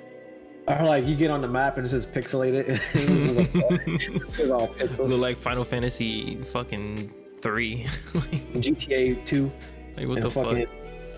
[0.69, 2.69] Or like you get on the map and it says pixelated.
[2.95, 4.09] It's just like-
[4.39, 5.09] it's all pixels.
[5.11, 7.87] Look like Final Fantasy fucking three.
[8.15, 9.51] like, GTA two
[9.97, 10.45] like, what and the fuck?
[10.47, 10.69] fucking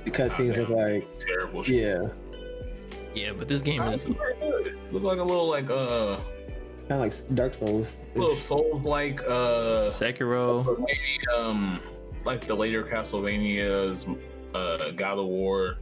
[0.05, 1.63] the cutscenes look like Terrible.
[1.63, 1.75] shit.
[1.83, 2.03] yeah,
[3.15, 4.79] Yeah, but this game is Honestly, very good.
[4.93, 6.17] Look like a little like uh
[6.89, 7.97] kind of like Dark Souls.
[8.15, 10.65] little Souls like uh Sekiro.
[10.79, 11.81] maybe um
[12.25, 14.19] like the later Castlevanias,
[14.55, 15.79] uh God of War.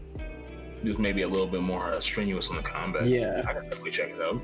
[0.85, 3.07] Just maybe a little bit more uh, strenuous on the combat.
[3.07, 3.43] Yeah.
[3.47, 4.40] I can definitely check it out.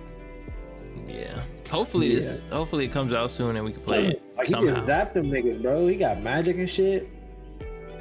[1.07, 1.43] Yeah.
[1.71, 2.43] Hopefully this.
[2.51, 4.75] Hopefully it comes out soon and we can play it Like he somehow.
[4.85, 5.87] just zapped them niggas, bro.
[5.87, 7.09] He got magic and shit.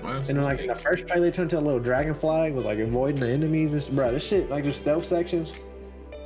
[0.04, 2.48] And then like in the first trailer, he turned to a little dragonfly.
[2.48, 3.74] and Was like avoiding the enemies.
[3.74, 5.54] And, bro, this shit like just stealth sections.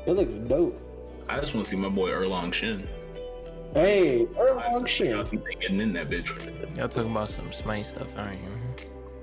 [0.06, 0.78] It looks dope.
[1.30, 2.88] I just want to see my boy Erlang Shen.
[3.74, 5.28] Hey, I Erlang just shit.
[5.30, 6.28] think they getting in that bitch.
[6.76, 8.50] Y'all talking about some Smite stuff, aren't you?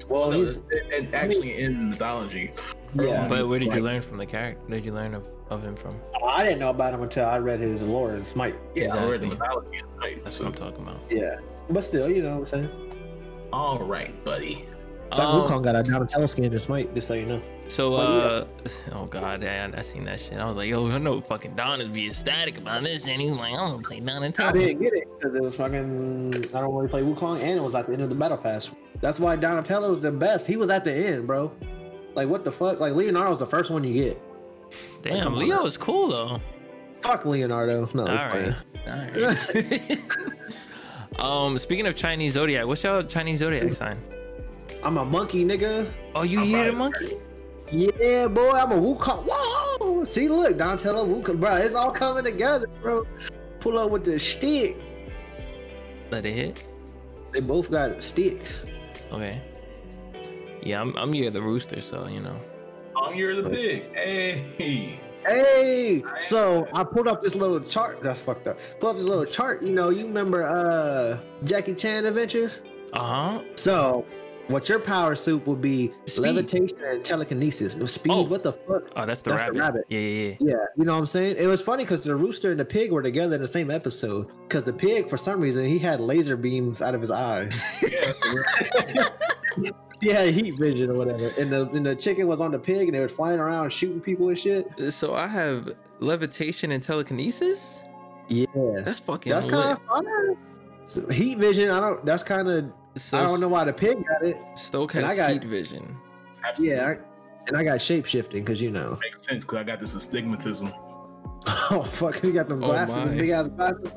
[0.09, 2.53] Well, No, he's it, it, actually in mythology.
[2.95, 3.27] Yeah.
[3.29, 4.61] But where did you learn from the character?
[4.67, 5.95] Where did you learn of, of him from?
[6.25, 8.57] I didn't know about him until I read his lore and Smite.
[8.75, 9.29] Yeah, I read the Exactly.
[9.31, 9.83] mythology.
[9.99, 10.25] Right.
[10.25, 11.01] That's So, what I'm talking about.
[11.11, 11.37] Yeah,
[11.71, 13.49] but still, you know what I'm saying.
[13.53, 14.67] all right, buddy.
[15.09, 17.41] It's like Um, Wukong got a Donatello skin in Smite, just so you know.
[17.69, 18.45] So, But uh,
[18.93, 20.39] oh god, I, I seen that shit.
[20.39, 23.31] I was like, yo, I know fucking Don is be ecstatic about this, and he
[23.31, 26.35] was like, I'm gonna play I didn't get it because it was fucking.
[26.53, 28.71] I don't really play Wukong, and it was at the end of the battle pass.
[29.01, 30.47] That's why Donatello is the best.
[30.47, 31.53] He was at the end, bro.
[32.17, 32.81] Like what the fuck?
[32.81, 34.23] Like Leonardo's the first one you get.
[35.03, 35.67] Damn, come on Leo now.
[35.67, 36.41] is cool though.
[37.03, 37.89] Fuck Leonardo.
[37.95, 39.21] No, All I'm right, playing.
[39.21, 40.01] all right.
[41.21, 44.03] um, speaking of Chinese zodiac, what's your Chinese zodiac sign?
[44.83, 45.89] I'm a monkey, nigga.
[46.15, 47.17] Oh, you I'm eat a monkey?
[47.71, 49.25] Yeah, boy, I'm a Wukong.
[49.29, 50.05] Whoa!
[50.05, 51.57] See, look, Donatello, Wukong, bro.
[51.57, 53.05] It's all coming together, bro.
[53.61, 54.77] Pull up with the stick.
[56.11, 56.65] Let it hit.
[57.33, 58.65] They both got sticks.
[59.13, 59.41] Okay.
[60.67, 62.39] Yeah, I'm I'm year the rooster, so you know.
[62.97, 63.95] Oh, you're the pig.
[63.95, 65.01] Hey.
[65.27, 68.01] Hey, so I pulled up this little chart.
[68.01, 68.59] That's fucked up.
[68.79, 69.61] Pulled up this little chart.
[69.63, 72.63] You know, you remember uh Jackie Chan Adventures?
[72.93, 73.43] Uh huh.
[73.57, 74.07] So,
[74.47, 76.23] what your power suit would be Speed.
[76.23, 77.75] levitation and telekinesis.
[77.75, 78.13] It was speed.
[78.15, 78.23] Oh.
[78.23, 78.85] What the fuck?
[78.95, 79.59] Oh, that's the That's the rabbit.
[79.61, 79.85] rabbit.
[79.89, 80.35] Yeah, yeah, yeah.
[80.39, 81.37] Yeah, you know what I'm saying?
[81.39, 84.29] It was funny because the rooster and the pig were together in the same episode.
[84.47, 87.61] Because the pig, for some reason, he had laser beams out of his eyes.
[87.83, 89.09] Yeah,
[90.07, 91.33] he had heat vision or whatever.
[91.39, 94.01] And the and the chicken was on the pig, and they were flying around shooting
[94.01, 94.67] people and shit.
[94.93, 97.83] So I have levitation and telekinesis.
[98.29, 98.47] Yeah,
[98.85, 101.11] That's fucking that's kind of fun.
[101.13, 101.71] Heat vision.
[101.71, 102.05] I don't.
[102.05, 102.73] That's kind of.
[102.97, 104.37] So I don't know why the pig got it.
[104.55, 105.97] Stoke has I got- heat vision.
[106.45, 106.77] absolutely.
[106.77, 106.97] Yeah, I,
[107.49, 108.99] and I got shape shifting because you know.
[109.01, 110.73] Makes sense because I got this astigmatism.
[111.49, 113.05] Oh fuck, he got them Oh, glasses, my.
[113.07, 113.93] big ass glasses.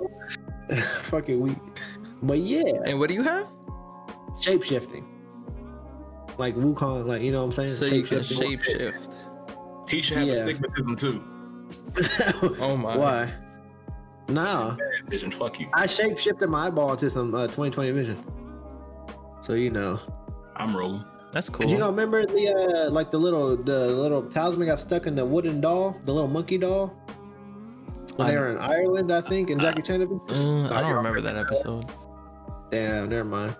[1.09, 1.57] Fucking weak.
[2.21, 3.47] But yeah, And what do you have?
[4.39, 5.03] shape shifting.
[6.39, 7.69] Like Wukong, like you know what I'm saying?
[7.69, 8.49] So you can Shape-shifting.
[8.49, 9.25] shape shift.
[9.89, 10.33] He should have Yeah.
[10.33, 11.23] astigmatism too.
[12.59, 12.97] Oh my.
[12.97, 13.31] Why?
[14.29, 15.31] Nah, Bad vision.
[15.31, 15.67] Fuck you.
[15.73, 18.23] I shape shifted my eyeball into some uh, 2020 vision.
[19.41, 19.99] So you know,
[20.55, 21.03] I'm rolling.
[21.31, 21.65] That's cool.
[21.65, 21.87] Did you know?
[21.89, 22.47] Remember the
[22.87, 26.27] uh, like the little the little talisman got stuck in the wooden doll, the little
[26.29, 26.87] monkey doll.
[28.15, 30.01] when I- they were in Ireland, I think, and Jackie Chan.
[30.01, 30.39] adventures?
[30.39, 31.85] Uh, I don't remember that episode.
[32.71, 33.55] Damn, never mind.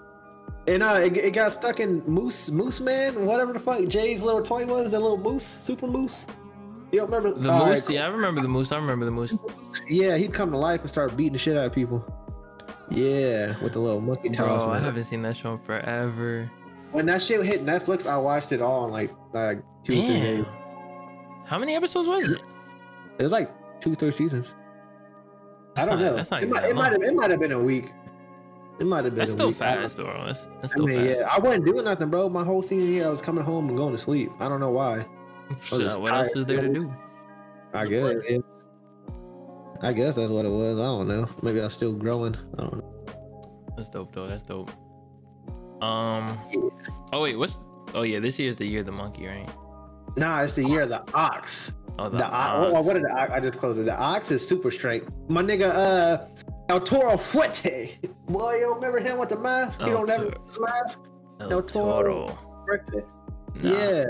[0.69, 4.43] And uh, it, it got stuck in Moose Moose Man, whatever the fuck Jay's little
[4.43, 6.27] toy was, that little moose, super moose.
[6.91, 8.71] You don't remember The All moose, right, yeah, I remember the moose.
[8.71, 9.33] I remember the moose.
[9.87, 12.05] Yeah, he'd come to life and start beating the shit out of people.
[12.91, 14.63] Yeah, with the little monkey toss.
[14.63, 16.49] Bro, I haven't seen that show in forever.
[16.91, 20.07] When that shit hit Netflix, I watched it all in like like two or three
[20.07, 20.21] Damn.
[20.37, 20.45] days.
[21.45, 22.41] How many episodes was it?
[23.17, 23.51] It was like
[23.81, 24.55] two, three seasons.
[25.75, 26.15] I don't not- know.
[26.15, 27.91] That's not it might, it might have it might have been a week.
[28.79, 29.19] It might have been.
[29.19, 29.57] That's still week.
[29.57, 30.25] Fast, bro.
[30.25, 31.19] That's that's I mean, fast.
[31.19, 32.29] yeah, I wasn't doing nothing, bro.
[32.29, 34.31] My whole senior year, I was coming home and going to sleep.
[34.39, 35.05] I don't know why.
[35.69, 36.93] What else is there to do?
[37.73, 38.13] I guess.
[38.29, 38.37] yeah.
[39.81, 40.77] I guess that's what it was.
[40.77, 41.27] I don't know.
[41.41, 42.35] Maybe I was still growing.
[42.57, 43.05] I don't know.
[43.77, 44.27] That's dope, though.
[44.27, 44.71] That's dope.
[45.81, 46.37] Um.
[47.13, 47.59] Oh wait, what's?
[47.93, 49.49] Oh yeah, this year's the year of the monkey, right?
[50.17, 51.73] Nah, it's the year of the ox.
[51.97, 52.71] Oh, The, ox.
[52.73, 53.31] Oh, what did the ox?
[53.31, 53.83] I just closed it.
[53.83, 55.11] The ox is super strength.
[55.27, 56.25] My nigga, uh,
[56.69, 57.97] El Toro Fuerte.
[58.27, 59.81] Boy, you don't remember him with the mask?
[59.81, 60.37] He El don't never Toro.
[60.37, 60.99] wear his mask.
[61.39, 62.27] El El Toro.
[62.27, 62.37] Toro.
[62.67, 63.03] Fuerte.
[63.63, 63.69] Nah.
[63.71, 64.05] Yeah.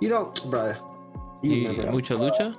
[0.00, 0.76] You don't, bruh.
[1.42, 2.30] You You, remember El Mucha Toro.
[2.30, 2.56] Lucha?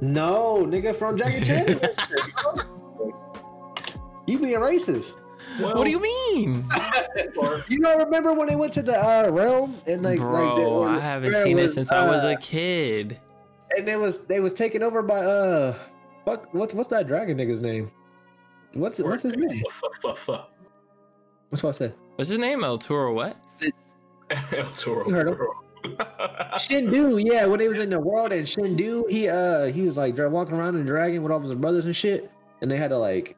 [0.00, 1.66] No, nigga from Jackie Chan.
[4.26, 5.12] you being racist.
[5.60, 6.64] what do you mean?
[7.68, 10.90] You don't remember when they went to the uh, realm and like, like Bro, they-
[10.96, 13.18] I haven't where seen it was, since I was uh, a kid.
[13.76, 15.74] and it was they was taken over by uh,
[16.24, 17.90] fuck, what what's that dragon nigga's name?
[18.78, 19.62] What's what's his name?
[19.62, 19.82] What's
[21.62, 21.94] what I said?
[22.16, 22.64] What's his name?
[22.64, 23.36] El Toro what?
[24.52, 25.08] El Toro.
[25.08, 25.36] You heard him.
[26.56, 30.18] Shendu, yeah, when he was in the world and Shendu, he uh he was like
[30.18, 32.88] walking around in a dragon with all of his brothers and shit, and they had
[32.88, 33.36] to like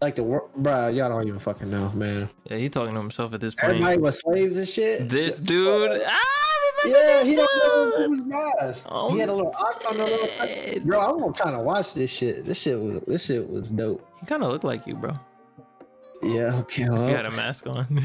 [0.00, 2.28] like the world, bruh, y'all don't even fucking know, man.
[2.44, 3.74] Yeah, he talking to himself at this point.
[3.74, 5.08] Everybody was slaves and shit.
[5.08, 6.02] This dude.
[6.06, 7.38] Ah, I remember Yeah, this he dude.
[7.38, 10.80] don't know who was Oh, he had a little ox on the little.
[10.86, 12.44] Bro, I'm trying to watch this shit.
[12.44, 14.06] This shit was this shit was dope.
[14.20, 15.14] He kind of looked like you, bro.
[16.22, 16.84] Yeah, okay.
[16.84, 17.86] If well, you had a mask on.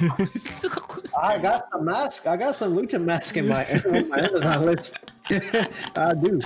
[1.22, 2.28] I got some mask.
[2.28, 4.96] I got some lucha mask in my, on my Amazon list.
[5.96, 6.42] I do.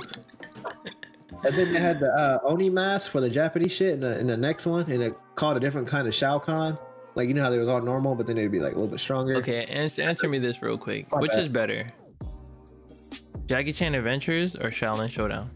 [1.44, 4.26] And then they had the uh, Oni mask for the Japanese shit in the, in
[4.28, 6.78] the next one, and it called a different kind of Shadowkhan.
[7.14, 8.90] Like you know how they was all normal, but then they'd be like a little
[8.90, 9.34] bit stronger.
[9.36, 11.10] okay, answer, answer me this real quick.
[11.10, 11.40] My Which bad.
[11.40, 11.86] is better?
[13.46, 15.50] Jackie Chan Adventures or Xiaolin Showdown?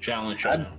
[0.00, 0.78] Challenge I- Showdown.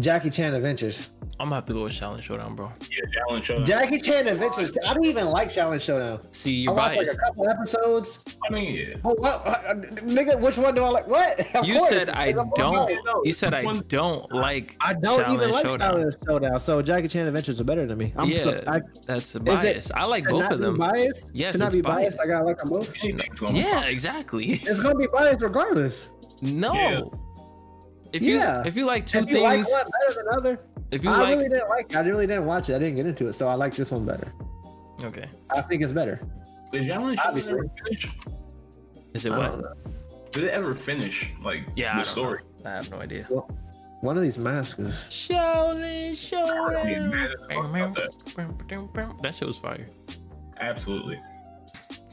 [0.00, 1.08] Jackie Chan Adventures.
[1.40, 2.72] I'm gonna have to go with Xiaolin Showdown, bro.
[2.90, 3.64] Yeah, Challenge Showdown.
[3.64, 4.72] Jackie Chan Adventures.
[4.84, 6.20] I don't even like Challenge Showdown.
[6.32, 8.18] See, you're I watched like a couple episodes.
[8.48, 8.94] I mean, yeah.
[9.04, 11.06] Well, what, uh, nigga, which one do I like?
[11.06, 11.38] What?
[11.54, 12.50] Of You course, said I don't.
[12.58, 12.88] No,
[13.24, 14.76] You said I one- don't like.
[14.80, 15.90] I don't Xiaolin even like Showdown.
[15.96, 16.60] Challenge Showdown.
[16.60, 18.12] So Jackie Chan Adventures are better than me.
[18.16, 20.76] I'm yeah, so, I, that's a it- I like both of them.
[20.76, 21.30] Biased?
[21.32, 22.20] Yes, to not it's be biased, biased.
[22.20, 22.92] I gotta like them both.
[23.02, 24.46] Anything's Yeah, exactly.
[24.68, 26.10] It's gonna be biased regardless.
[26.42, 26.74] No.
[26.74, 27.00] Yeah.
[28.12, 28.62] If you Yeah.
[28.66, 31.18] if you like two if you like things, one better than other, if you I
[31.18, 31.90] like, really didn't like.
[31.90, 31.96] It.
[31.96, 32.74] I really didn't watch it.
[32.74, 34.32] I didn't get into it, so I like this one better.
[35.04, 36.20] okay, I think it's better.
[36.72, 37.52] Did Challenge Obviously.
[37.52, 38.14] Showdown ever finish?
[39.14, 40.32] is it I what?
[40.32, 41.30] Did it ever finish?
[41.42, 42.38] Like Yeah, the don't story?
[42.64, 42.70] know.
[42.70, 43.24] I have no idea.
[44.00, 44.92] One of these masks is.
[44.94, 45.74] Xiaolin
[46.76, 47.64] I mean, man, Showdown.
[47.74, 49.22] about that.
[49.22, 49.86] That shit was fire.
[50.60, 51.20] Absolutely.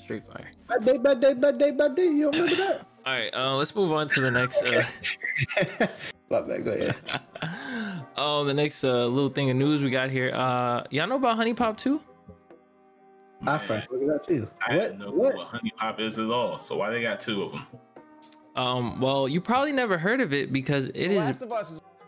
[0.02, 0.50] Street fire.
[0.68, 2.06] Bad day, bad day, bad day, bad day.
[2.08, 2.88] You don't remember that?
[3.06, 4.64] All right, uh, let's move on to the next.
[4.64, 4.84] Uh,
[6.32, 6.96] My bad, go ahead.
[8.18, 10.32] oh, the next uh, little thing of news we got here.
[10.34, 12.02] Uh, y'all know about HuniePop too?
[13.42, 14.48] I Man, first look at that too.
[14.68, 14.90] I What?
[14.90, 15.36] don't know What?
[15.36, 16.58] what HuniePop is at all.
[16.58, 17.68] So why they got two of them?
[18.56, 21.44] Um, well, you probably never heard of it because it is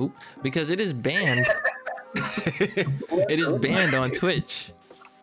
[0.01, 1.45] Oop, because it is banned.
[2.15, 4.71] it is banned on Twitch.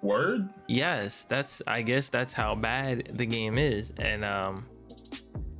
[0.02, 0.50] Word?
[0.68, 3.92] Yes, that's I guess that's how bad the game is.
[3.98, 4.66] And um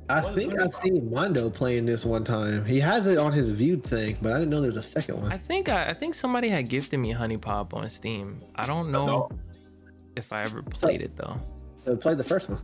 [0.07, 2.63] I What is think I've seen Mondo playing this one time.
[2.63, 5.31] He has it on his viewed thing, but I didn't know there's a second one.
[5.31, 8.37] I think I, I think somebody had gifted me HuniePop on Steam.
[8.55, 9.29] I don't know No.
[10.15, 11.35] if I ever played it though.
[11.79, 12.61] So play the first one.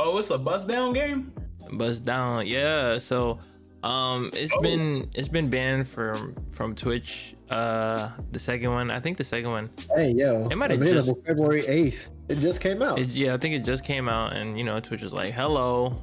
[0.00, 1.32] Oh, it's a buzz down game?
[1.72, 2.98] Buzz down, yeah.
[2.98, 3.38] So
[3.84, 4.60] um it's Oh.
[4.60, 7.36] been it's been banned from from Twitch.
[7.48, 9.70] Uh the second one, I think the second one.
[9.96, 12.08] Hey yo, It might have available just- February eighth.
[12.28, 12.98] It just came out.
[12.98, 16.02] It, yeah, I think it just came out and you know Twitch is like, "Hello.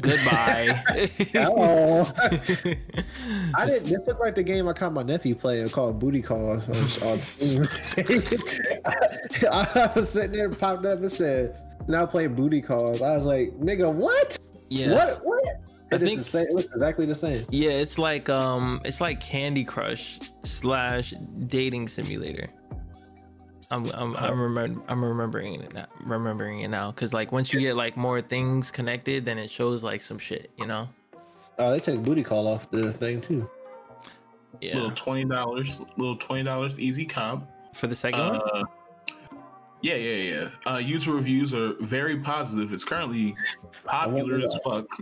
[0.00, 0.82] Goodbye."
[1.36, 2.10] Oh,
[3.54, 3.88] I didn't.
[3.90, 6.68] This looked like the game I caught my nephew playing called Booty Calls.
[6.68, 7.66] On, on Steam.
[9.50, 13.24] I was sitting there, and popped up and said, "Now playing Booty Calls." I was
[13.24, 14.38] like, "Nigga, what?
[14.68, 15.18] Yes.
[15.22, 15.26] What?
[15.26, 15.44] What?"
[15.92, 16.46] I It think- the same.
[16.46, 17.44] It looks exactly the same.
[17.50, 21.12] Yeah, it's like um it's like Candy Crush slash
[21.48, 22.48] dating simulator.
[23.72, 27.60] I'm I'm I'm, remember, I'm remembering it now, remembering it now cuz like once you
[27.60, 30.88] get like more things connected then it shows like some shit, you know.
[31.58, 33.48] Oh, they took Booty Call off the thing too.
[34.60, 34.74] Yeah.
[34.74, 37.48] Little twenty dollars, little twenty dollars easy comp.
[37.72, 38.36] For the second one?
[38.36, 38.64] Uh,
[39.80, 40.72] yeah, yeah, yeah.
[40.72, 42.72] Uh, user reviews are very positive.
[42.72, 43.34] It's currently
[43.84, 44.86] popular as fuck.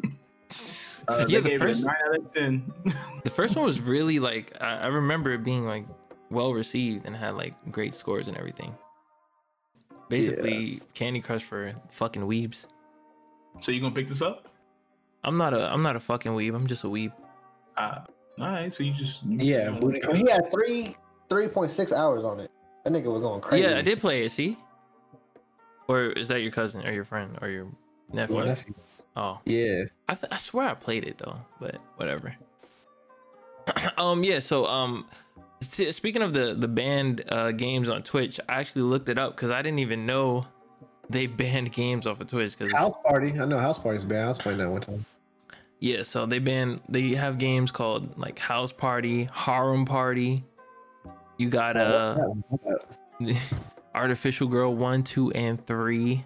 [1.08, 2.72] Uh, yeah, the gave it a first nine out of ten.
[3.24, 5.86] the first one was really like I, I remember it being like
[6.30, 8.74] well received and had like great scores and everything.
[10.08, 12.66] Basically, Candy Crush for fucking weebs.
[13.60, 14.48] so you gonna pick this up?
[15.22, 16.54] I'm not a I'm not a fucking weeb.
[16.54, 17.12] I'm just a weeb.
[17.76, 18.00] Uh,
[18.38, 18.74] all right.
[18.74, 20.00] So you just you- Yeah, you booty.
[20.16, 20.94] He had three
[21.28, 22.50] three point six hours on it.
[22.84, 23.68] That nigga was going crazy.
[23.68, 24.32] Yeah, I did play it.
[24.32, 24.56] See,
[25.86, 27.66] or is that your cousin or your friend or your
[28.12, 28.36] nephew?
[28.36, 28.74] My nephew.
[29.16, 29.84] Oh, Yeah.
[30.08, 32.34] I, th- I swear I played it though, but whatever.
[33.98, 34.38] um, yeah.
[34.38, 35.18] So, um, s-
[35.60, 39.50] speaking of the the banned uh, games on Twitch, I actually looked it up because
[39.50, 40.46] I didn't even know
[41.08, 42.56] they banned games off of Twitch.
[42.58, 43.38] Because House Party.
[43.38, 44.24] I know House Party's bad.
[44.24, 45.04] I was playing that one time.
[45.80, 50.44] yeah, so they ban they have games called like House Party, Harem Party.
[51.38, 52.18] You got uh
[53.94, 56.24] Artificial Girl one, two, and three.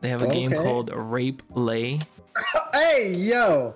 [0.00, 1.98] They have a game called Rape Lay.
[2.72, 3.74] hey, yo.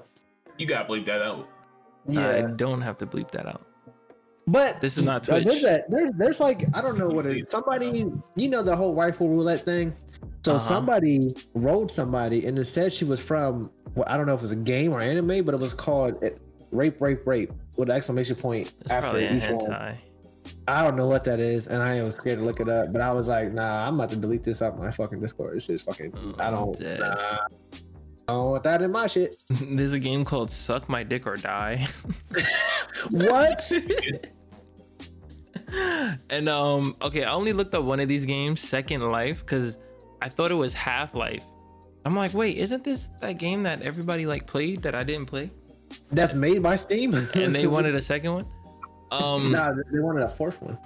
[0.58, 1.48] You gotta bleep that out.
[2.08, 2.46] I Yeah.
[2.54, 3.62] don't have to bleep that out.
[4.52, 5.44] But This is not Twitch.
[5.46, 8.94] there's, that, there's there's like I don't know what it somebody you know the whole
[8.94, 9.94] rifle roulette thing.
[10.44, 10.58] So Uh-huh.
[10.58, 14.42] somebody wrote somebody and it said she was from well I don't know if it
[14.42, 17.96] was a game or anime, but it was called it, rape rape rape with an
[17.96, 19.70] exclamation point It's after each one.
[19.70, 19.96] hentai.
[20.68, 22.92] I don't know what that is, and I was scared to look it up.
[22.92, 25.56] But I was like, nah, I'm about to delete this off my fucking Discord.
[25.56, 26.12] This is fucking.
[26.16, 26.78] Oh, I don't.
[26.80, 27.16] Nah,
[28.28, 29.42] I don't want that in my shit.
[29.50, 31.86] There's a game called Suck My Dick or Die.
[33.10, 33.70] What?
[36.30, 39.78] and um, okay, I only looked up one of these games, Second Life, because
[40.20, 41.44] I thought it was Half Life.
[42.04, 45.50] I'm like, wait, isn't this that game that everybody like played that I didn't play?
[46.10, 47.14] That's made by Steam.
[47.34, 48.46] And they wanted a second one?
[49.10, 50.78] Um nah, they wanted a fourth one.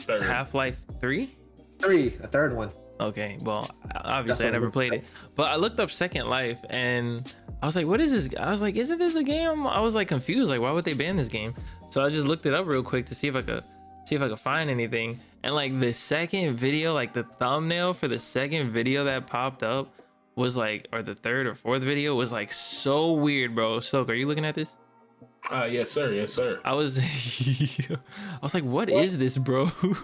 [0.00, 0.22] Third.
[0.22, 1.30] Half Life 3?
[1.78, 2.70] Three, a third one.
[3.00, 6.64] Okay, well, obviously That's I never it played it, but I looked up Second Life
[6.70, 9.80] and I was like, "What is this?" I was like, "Isn't this a game?" I
[9.80, 11.54] was like confused, like, why would they ban this game?
[11.90, 13.64] So I just looked it up real quick to see if I could
[14.04, 15.20] see if I could find anything.
[15.42, 19.92] And like the second video, like the thumbnail for the second video that popped up
[20.36, 23.80] was like, or the third or fourth video was like so weird, bro.
[23.80, 24.76] Soak, are you looking at this?
[25.52, 26.12] Uh, yes, sir.
[26.12, 26.60] Yes, sir.
[26.64, 27.98] I was, I
[28.42, 29.98] was like, "What is this, bro?" Wait,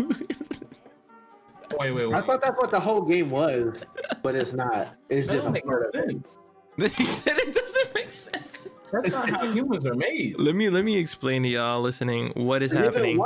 [1.79, 2.13] wait, wait.
[2.13, 3.87] I thought that's what the whole game was,
[4.23, 4.95] but it's not.
[5.09, 6.11] It's that just a part of it.
[6.11, 6.37] sense.
[6.97, 8.69] he said it doesn't make sense.
[8.93, 10.39] That's not how humans are made.
[10.39, 13.21] Let me let me explain to y'all listening what is Even happening.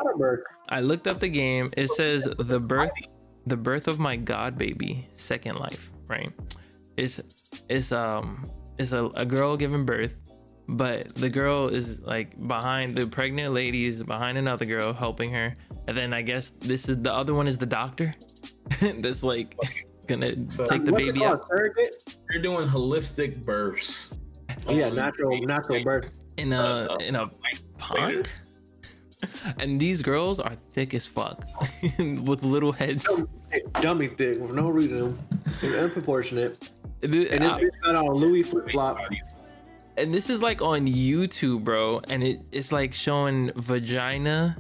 [0.69, 1.71] I looked up the game.
[1.77, 2.91] It says the birth
[3.47, 6.33] the birth of my god baby, second life, right?
[6.97, 7.21] It's
[7.69, 8.45] it's um
[8.79, 10.15] it's a, a girl giving birth,
[10.69, 15.55] but the girl is like behind the pregnant lady is behind another girl helping her.
[15.87, 18.15] And then I guess this is the other one is the doctor
[18.99, 19.55] that's like
[20.07, 22.17] gonna So- take the baby out Surrogate?
[22.31, 24.19] You're doing holistic births.
[24.69, 26.25] Yeah, Um, natural natural birth.
[26.37, 28.29] in a Uh, in a like, pond.
[29.59, 31.45] And these girls are thick as fuck
[31.99, 33.07] with little heads.
[33.81, 35.19] Dummy thick with no reason.
[35.63, 36.69] It's unproportionate.
[37.03, 38.99] And it- And this I- bitch got on Louis flip flop.
[39.97, 44.59] and this is like on YouTube, bro, and it, it's like showing vagina.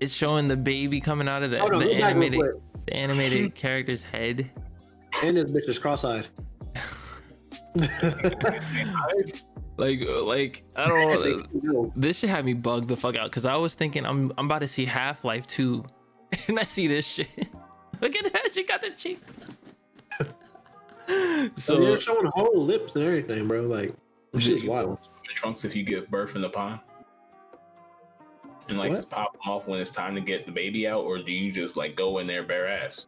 [0.00, 2.40] It's showing the baby coming out of the, on, the look back real animated
[2.86, 4.50] the animated character's head.
[5.22, 6.26] And this bitch is cross-eyed.
[9.78, 11.92] Like like I don't know.
[11.94, 14.58] This should have me bugged the fuck out because I was thinking I'm I'm about
[14.62, 15.84] to see Half Life 2,
[16.48, 17.28] and I see this shit.
[18.00, 19.26] Look at that, she got the cheeks.
[20.18, 23.60] so so you're showing whole lips and everything, bro.
[23.60, 23.94] Like,
[24.32, 24.98] this shit's wild.
[25.28, 26.80] trunks if you give birth in the pond?
[28.68, 28.96] And like What?
[28.96, 31.52] just pop them off when it's time to get the baby out, or do you
[31.52, 33.06] just like go in there bare ass?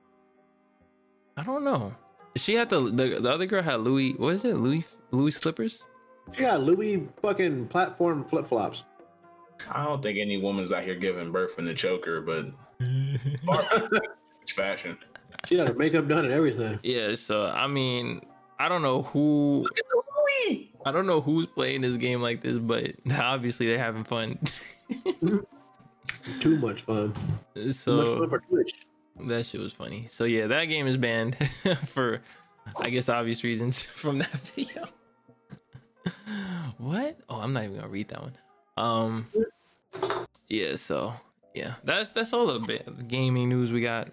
[1.37, 1.92] I don't know.
[2.37, 4.12] She had the, the the other girl had Louis.
[4.12, 4.57] What is it?
[4.57, 5.85] Louis Louis slippers.
[6.33, 8.85] She got Louis fucking platform flip flops.
[9.71, 12.46] I don't think any woman's out here giving birth in the choker, but
[14.54, 14.96] fashion.
[15.46, 16.79] She got her makeup done and everything.
[16.83, 17.15] Yeah.
[17.15, 18.21] So I mean,
[18.59, 19.67] I don't know who.
[20.87, 24.38] I don't know who's playing this game like this, but obviously they're having fun.
[26.40, 27.13] Too much fun.
[27.54, 28.73] Too much so fun for Twitch.
[29.29, 30.06] That shit was funny.
[30.10, 31.37] So yeah, that game is banned
[31.87, 32.21] for,
[32.81, 34.87] I guess, obvious reasons from that video.
[36.79, 37.18] what?
[37.29, 38.37] Oh, I'm not even gonna read that one.
[38.77, 39.27] Um.
[40.48, 40.77] Yeah.
[40.77, 41.14] So
[41.54, 44.08] yeah, that's that's all the bit gaming news we got.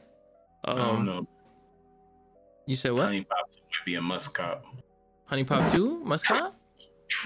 [0.65, 1.27] I don't Um, know.
[2.65, 3.09] you said what?
[3.09, 4.65] HuniePop might be a must cop.
[5.31, 6.53] HuniePop Two Muscat?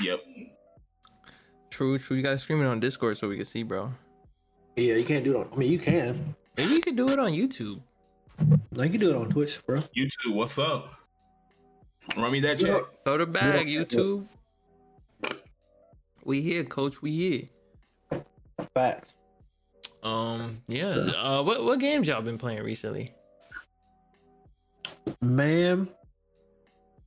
[0.02, 0.20] Yep.
[1.70, 2.18] True, true.
[2.18, 3.92] You gotta scream it on Discord so we can see, bro.
[4.76, 5.50] Yeah, you can't do it on.
[5.54, 6.36] I mean, you can.
[6.58, 7.82] Maybe you could do it on YouTube.
[8.72, 9.80] No, you can do it on Twitch, bro.
[9.96, 10.94] YouTube, what's up?
[12.18, 12.76] Run me that You check.
[12.76, 13.82] know- Throw the bag, Yeah.
[13.84, 14.28] YouTube.
[16.24, 17.02] We here, coach.
[17.02, 18.22] We here.
[18.74, 19.14] Facts.
[20.04, 20.88] Um, yeah.
[20.90, 23.14] Uh, what what games y'all been playing recently?
[25.22, 25.90] Man,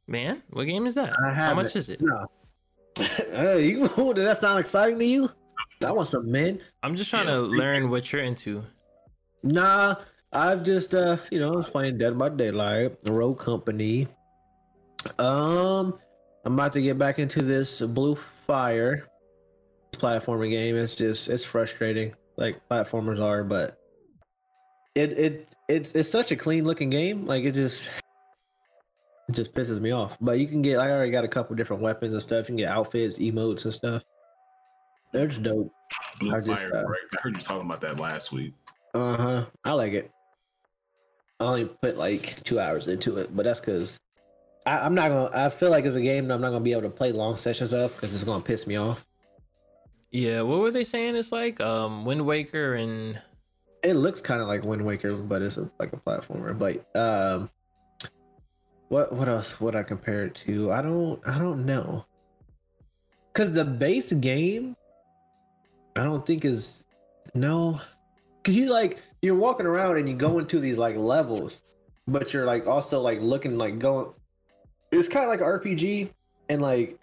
[0.06, 1.14] Man, what game is that?
[1.24, 2.00] I How much is it?
[2.00, 2.26] No.
[2.98, 5.30] hey, you, did that sound exciting to you?
[5.84, 6.60] I want some men.
[6.82, 8.64] I'm just trying Yeah, to speak- learn what you're into.
[9.44, 9.96] Nah,
[10.32, 14.08] I've just uh, you know, I was playing Dead by Daylight, the Road Company.
[15.18, 15.98] Um,
[16.46, 18.16] I'm about to get back into this Blue
[18.46, 19.06] Fire
[19.92, 20.76] platforming game.
[20.76, 23.78] It's just it's frustrating, like platformers are, but
[24.94, 27.26] it it it's it's such a clean looking game.
[27.26, 27.90] Like it just
[29.28, 30.16] it just pisses me off.
[30.22, 32.44] But you can get I already got a couple different weapons and stuff.
[32.44, 34.02] You can get outfits, emotes, and stuff.
[35.12, 35.70] They're just dope.
[36.18, 36.98] Blue I just, Fire, uh, right?
[37.12, 38.54] I heard you talking about that last week.
[38.94, 39.46] Uh huh.
[39.64, 40.10] I like it.
[41.40, 43.98] I only put like two hours into it, but that's because
[44.66, 45.30] I'm not gonna.
[45.34, 47.36] I feel like it's a game that I'm not gonna be able to play long
[47.36, 49.04] sessions of because it's gonna piss me off.
[50.10, 51.16] Yeah, what were they saying?
[51.16, 53.20] It's like um Wind Waker and
[53.82, 56.56] It looks kind of like Wind Waker, but it's a, like a platformer.
[56.56, 57.50] But um,
[58.88, 60.70] what what else would I compare it to?
[60.72, 62.06] I don't I don't know.
[63.32, 64.76] Cause the base game,
[65.96, 66.86] I don't think is
[67.34, 67.80] no.
[68.44, 71.62] Cause you like you're walking around and you go into these like levels,
[72.06, 74.12] but you're like also like looking like going.
[74.92, 76.10] It's kind of like an RPG,
[76.48, 76.98] and like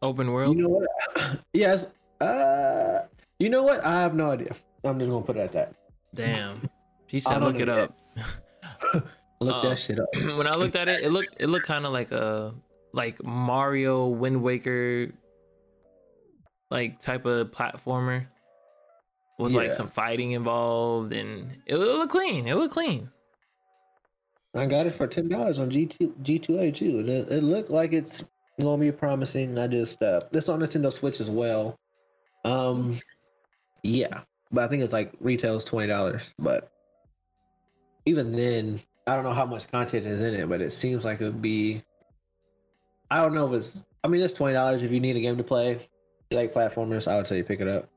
[0.00, 0.56] Open World.
[0.56, 1.40] you know what?
[1.52, 1.92] yes.
[2.20, 3.00] Uh,
[3.38, 3.84] you know what?
[3.84, 4.54] I have no idea.
[4.84, 5.74] I'm just gonna put it at that.
[6.14, 6.68] Damn.
[7.08, 7.94] She said look it up.
[9.40, 10.08] Look Uh, that shit up.
[10.14, 12.54] when I looked at it, it looked it looked kind of like a
[12.92, 15.10] like Mario Wind Waker
[16.70, 18.26] like type of platformer
[19.38, 22.46] with like some fighting involved and it, it looked clean.
[22.46, 23.08] It looked clean.
[24.54, 27.30] I got it for ten dollars on G two G two A too, and it,
[27.30, 28.24] it looked like it's
[28.60, 29.58] gonna be promising.
[29.58, 31.78] I just uh, this on Nintendo Switch as well.
[32.44, 32.98] Um,
[33.82, 36.34] yeah, but I think it's like retails twenty dollars.
[36.38, 36.72] But
[38.06, 41.20] even then, I don't know how much content is in it, but it seems like
[41.20, 41.82] it would be.
[43.10, 43.84] I don't know if it's.
[44.02, 45.86] I mean, it's twenty dollars if you need a game to play.
[46.30, 47.88] You like platformers, I would say pick it up.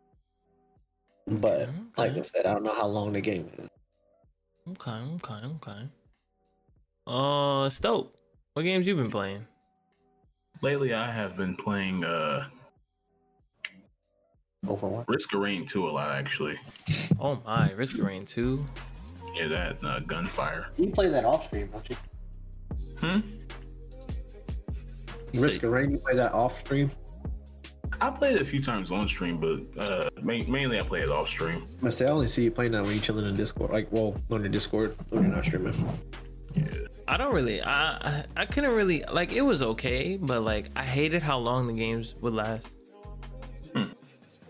[1.28, 3.68] But Okay, like I said, I don't know how long the game is.
[4.72, 5.88] Okay, okay, okay.
[7.08, 8.14] Uh, Stoke,
[8.54, 9.46] what games you been playing?
[10.62, 12.46] Lately, I have been playing uh,
[14.66, 15.06] Overwatch.
[15.08, 16.60] Risk of Rain 2 a lot, actually.
[17.20, 18.64] Oh my, Risk of Rain 2.
[19.36, 20.68] Yeah, that uh, gunfire.
[20.78, 21.96] You play that off stream, don't you?
[23.00, 23.20] Hmm?
[25.34, 26.92] Risk said- of Rain, you play that off stream.
[28.02, 31.10] I played it a few times on stream, but uh, ma- mainly I play it
[31.10, 31.64] off stream.
[31.84, 33.72] I say I only see you playing that when you're chilling in Discord.
[33.72, 36.00] Like, well, on your Discord when you're not streaming.
[36.56, 36.64] Yeah.
[37.08, 39.34] I don't really, I, I, I couldn't really like.
[39.34, 42.68] It was okay, but like I hated how long the games would last.
[43.76, 43.80] Hmm.
[43.84, 43.88] It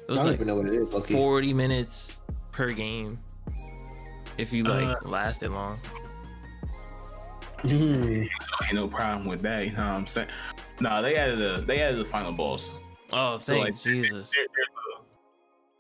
[0.10, 0.96] I don't like even know what it is.
[0.96, 1.14] Okay.
[1.14, 2.18] 40 minutes
[2.54, 3.20] per game
[4.38, 5.78] if you like Uh, lasted long.
[7.62, 7.68] Hmm.
[8.24, 8.30] Ain't
[8.74, 9.66] no problem with that.
[9.66, 10.30] You know what I'm saying?
[10.80, 12.78] Nah, they added a they added the final boss.
[13.12, 14.30] Oh, So, thank like, Jesus.
[14.32, 15.04] There- there's, a,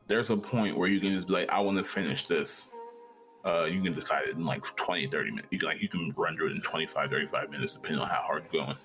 [0.08, 2.68] there's a point where you can just be like, I want to finish this.
[3.44, 5.48] Uh, you can decide it in like 20, 30 minutes.
[5.52, 8.22] You can like you can run through it in 25, 35 minutes, depending on how
[8.22, 8.78] hard you're going.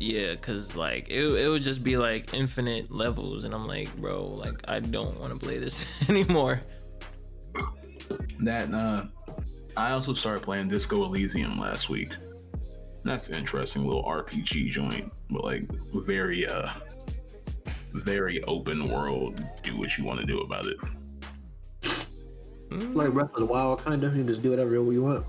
[0.00, 4.24] Yeah, cause like it, it would just be like infinite levels, and I'm like, bro,
[4.24, 6.60] like I don't want to play this anymore.
[8.40, 9.04] That uh,
[9.76, 12.10] I also started playing Disco Elysium last week.
[13.04, 15.62] That's an interesting little RPG joint, but like
[15.94, 16.70] very uh,
[17.92, 19.40] very open world.
[19.62, 20.76] Do what you want to do about it.
[22.70, 24.16] Like Breath of the Wild, kind of.
[24.16, 25.24] You just do whatever you want.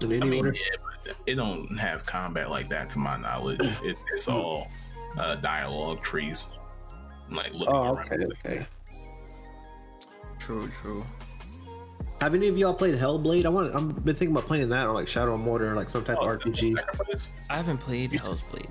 [0.00, 0.52] In any I mean, order.
[0.54, 0.76] yeah,
[1.06, 3.60] but it don't have combat like that to my knowledge.
[3.82, 4.68] It, it's all
[5.18, 6.46] uh, dialogue trees.
[7.30, 8.12] Like looking Oh, around.
[8.12, 8.66] okay, okay.
[10.38, 11.04] True, true.
[12.20, 13.44] Have any of y'all played Hellblade?
[13.44, 13.74] I want.
[13.74, 16.18] I'm been thinking about playing that or like Shadow of Mordor, or like some type
[16.20, 16.76] Oh, of RPG.
[17.50, 18.68] I haven't played Hell's Blade.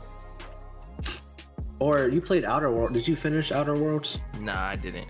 [1.79, 2.93] Or you played Outer World?
[2.93, 4.19] Did you finish Outer Worlds?
[4.39, 5.07] Nah, I didn't.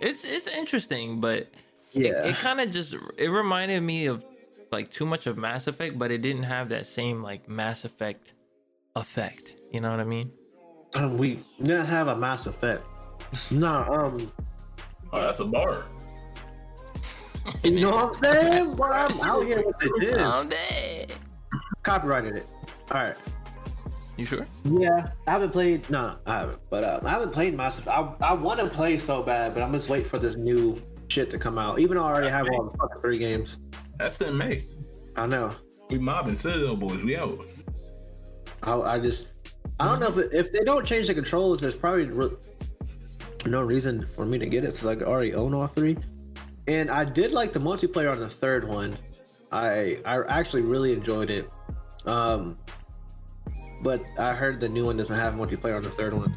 [0.00, 1.48] It's it's interesting, but
[1.92, 2.24] Yeah.
[2.24, 4.24] it, it kind of just it reminded me of
[4.72, 8.32] like too much of Mass Effect, but it didn't have that same like Mass Effect
[8.96, 9.54] effect.
[9.72, 10.32] You know what I mean?
[10.96, 12.82] um, we didn't have a Mass Effect.
[13.50, 14.32] no, um,
[15.12, 15.84] Oh, that's a bar.
[17.64, 18.76] you know what I'm saying?
[18.76, 19.98] Well, I'm out here with the
[21.08, 21.18] gym.
[21.82, 22.46] Copyrighted it.
[22.92, 23.16] All right.
[24.20, 24.46] You sure?
[24.64, 25.88] Yeah, I haven't played.
[25.88, 26.58] No, I haven't.
[26.68, 27.96] But uh, I haven't played Mass Effect.
[27.96, 31.30] I, I want to play so bad, but I'm just waiting for this new shit
[31.30, 31.78] to come out.
[31.80, 33.56] Even though I already have all the fucking three games.
[33.98, 34.62] That's in May.
[35.16, 35.52] I know.
[35.88, 37.02] We mobbing Citadel boys.
[37.02, 37.46] We out.
[38.62, 39.28] I, I just.
[39.78, 42.36] I don't know if it, if they don't change the controls, there's probably re-
[43.46, 44.76] no reason for me to get it.
[44.76, 45.96] So like I already own all three,
[46.68, 48.98] and I did like the multiplayer on the third one.
[49.50, 51.48] I I actually really enjoyed it.
[52.04, 52.58] Um,
[53.82, 56.36] but I heard the new one doesn't have multiplayer on the third one.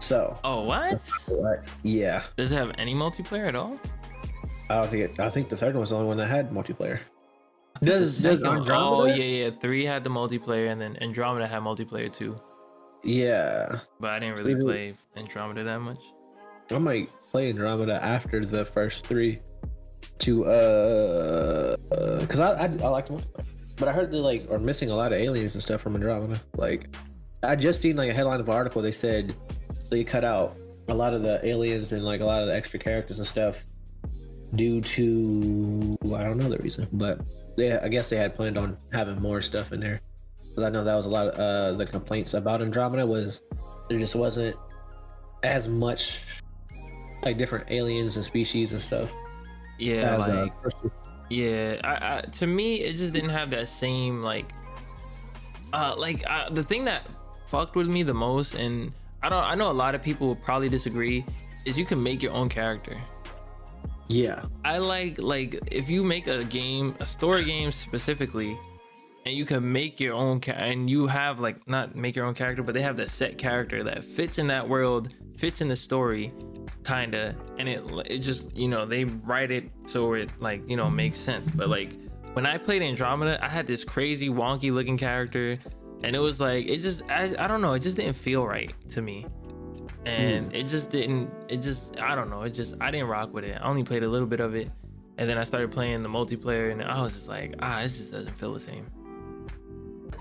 [0.00, 1.00] So Oh, what?
[1.26, 1.64] what?
[1.82, 3.78] yeah, Does it have any multiplayer at all?
[4.70, 5.18] I don't think it.
[5.20, 7.00] I think the third one was the only one that had multiplayer.
[7.82, 9.02] Does does second one- Andromeda?
[9.02, 9.50] Oh yeah, yeah.
[9.60, 12.38] Three had the multiplayer, and then Andromeda had multiplayer too.
[13.04, 13.80] yeah.
[14.00, 15.98] But I didn't really play Andromeda that much.
[16.70, 19.40] I might play Andromeda after the first three
[20.18, 21.76] to uh
[22.20, 23.44] because I, I I like the multiplayer.
[23.78, 26.40] But I heard they like are missing a lot of aliens and stuff from Andromeda.
[26.56, 26.88] Like
[27.42, 28.82] I just seen like a headline of an article.
[28.82, 29.34] They said
[29.90, 30.56] they cut out
[30.88, 33.62] a lot of the aliens and like a lot of the extra characters and stuff
[34.54, 37.20] due to I don't know the reason, but
[37.56, 40.00] they I guess they had planned on having more stuff in there.
[40.42, 43.42] Because I know that was a lot of uh, the complaints about Andromeda was
[43.88, 44.56] there just wasn't
[45.44, 46.24] as much
[47.22, 49.12] like different aliens and species and stuff.
[49.78, 50.92] Yeah, as, uh, like
[51.28, 51.80] yeah.
[51.84, 54.52] I, I to me, it just didn't have that same like,
[55.72, 57.02] uh, like uh, the thing that
[57.46, 59.44] fucked with me the most, and I don't.
[59.44, 61.24] I know a lot of people will probably disagree.
[61.64, 62.96] Is you can make your own character.
[64.08, 68.56] yeah, I like like if you make a game, a story game specifically,
[69.26, 72.34] and you can make your own ca- and you have like not make your own
[72.34, 75.76] character, but they have that set character that fits in that world, fits in the
[75.76, 76.32] story,
[76.88, 80.88] kinda, and it it just you know they write it so it like you know
[80.88, 81.48] makes sense.
[81.48, 81.92] But like
[82.32, 85.58] when I played Andromeda, I had this crazy wonky looking character,
[86.02, 88.72] and it was like it just I, I don't know, it just didn't feel right
[88.90, 89.26] to me
[90.06, 93.44] and it just didn't it just i don't know it just i didn't rock with
[93.44, 94.70] it i only played a little bit of it
[95.18, 98.12] and then i started playing the multiplayer and i was just like ah it just
[98.12, 98.86] doesn't feel the same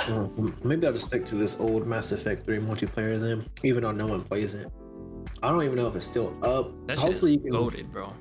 [0.01, 0.27] Uh,
[0.63, 4.05] maybe I'll just stick to this old Mass Effect 3 multiplayer then, even though no
[4.07, 4.67] one plays it.
[5.43, 6.71] I don't even know if it's still up.
[6.87, 7.51] that Hopefully, is you can.
[7.51, 8.13] goaded bro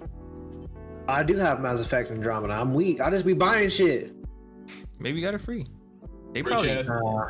[1.08, 2.54] I do have Mass Effect Andromeda.
[2.54, 3.00] I'm weak.
[3.00, 4.12] I just be buying shit.
[4.98, 5.66] maybe you got it free
[6.32, 6.70] they probably.
[6.70, 6.82] Uh,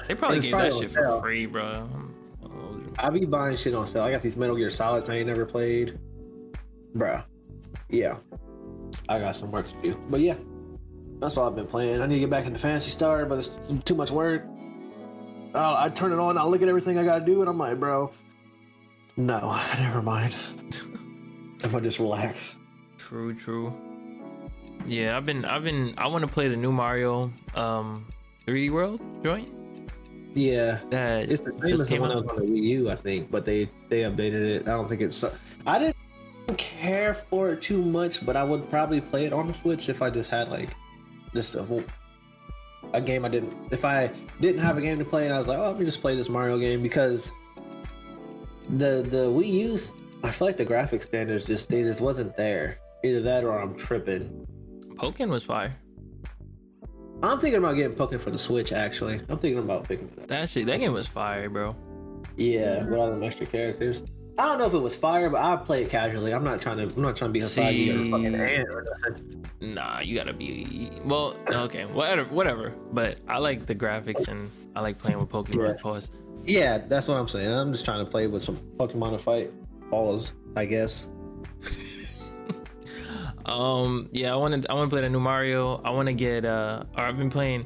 [0.09, 1.16] they probably gave probably that shit sale.
[1.16, 1.89] for free bro
[2.99, 4.03] I be buying shit on sale.
[4.03, 5.99] I got these Metal Gear Solids I ain't never played.
[6.95, 7.22] bro.
[7.89, 8.16] Yeah.
[9.09, 10.01] I got some work to do.
[10.09, 10.37] But yeah.
[11.20, 12.01] That's all I've been playing.
[12.01, 13.51] I need to get back into Phantasy Star, but it's
[13.84, 14.45] too much work.
[15.55, 17.80] Uh, I turn it on, I look at everything I gotta do, and I'm like,
[17.80, 18.11] bro,
[19.16, 20.34] no, never mind.
[21.64, 22.56] I'm gonna just relax.
[22.98, 23.72] true true
[24.86, 28.06] yeah i've been i've been i want to play the new mario um
[28.46, 29.50] 3d world joint
[30.34, 30.78] Yeah.
[30.90, 33.30] that It's the same as the one that was on the Wii U, I think,
[33.30, 34.62] but they they updated it.
[34.68, 35.24] I don't think it's.
[35.66, 35.96] I didn't
[36.58, 40.02] care for it too much, but I would probably play it on the Switch if
[40.02, 40.68] I just had like
[41.34, 41.84] just a
[42.92, 43.54] a game I didn't.
[43.72, 44.10] If I
[44.40, 46.14] didn't have a game to play and I was like, oh, let me just play
[46.14, 47.32] this Mario game because
[48.70, 49.94] the the Wii U's.
[50.24, 52.78] I feel like the graphic standards just they just wasn't there.
[53.04, 54.46] Either that or I'm tripping.
[54.96, 55.76] Pokken was fire
[57.22, 58.72] I'm thinking about getting Pokemon for the Switch.
[58.72, 60.28] Actually, I'm thinking about picking it up.
[60.28, 61.74] that shit that game was fire bro
[62.36, 64.02] Yeah, with all the extra characters.
[64.38, 66.34] I don't know if it was fire, but I play it casually.
[66.34, 66.94] I'm not trying to.
[66.94, 68.38] I'm not trying to be Hasagi or fucking See.
[68.56, 69.46] Ant or nothing.
[69.62, 71.36] Nah, you gotta be well.
[71.48, 72.74] Okay, whatever, whatever.
[72.92, 75.68] But I like the graphics and I like playing with Pokemon.
[75.68, 75.80] Yeah.
[75.80, 76.10] Pause.
[76.47, 77.51] Yeah, that's what I'm saying.
[77.51, 79.53] I'm just trying to play with some Pokemon to fight
[79.90, 81.09] balls, I guess.
[83.47, 84.70] Um, yeah, I want to.
[84.70, 85.80] I want to play the new Mario.
[85.84, 86.44] I want to get.
[86.44, 87.64] Uh, or I've been playing.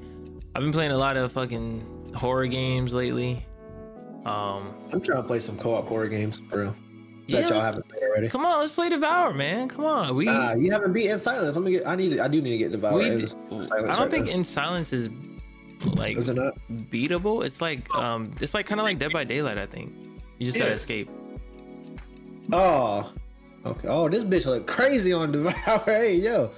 [0.54, 3.46] I've been playing a lot of fucking horror games lately.
[4.26, 6.60] Um, I'm trying to play some co-op horror games, bro.
[6.60, 6.76] real.
[7.26, 8.28] yeah, that y'all haven't played already.
[8.28, 9.68] come on, let's play Devour, man.
[9.68, 10.28] Come on, we.
[10.28, 11.56] Ah, you haven't beat In Silence.
[11.56, 11.86] I'm gonna get.
[11.88, 12.20] I need.
[12.20, 12.98] I do need to get Devour.
[12.98, 13.06] we.
[13.06, 14.32] I don't right think now.
[14.32, 15.08] In Silence is
[15.86, 16.54] like Is it not?
[16.70, 17.44] beatable.
[17.44, 19.58] It's like um, it's like kind of like Dead by Daylight.
[19.58, 19.92] I think
[20.38, 21.08] you just gotta escape.
[22.52, 23.12] Oh,
[23.64, 23.88] okay.
[23.88, 25.82] Oh, this bitch look crazy on Devour.
[25.86, 26.50] hey, yo,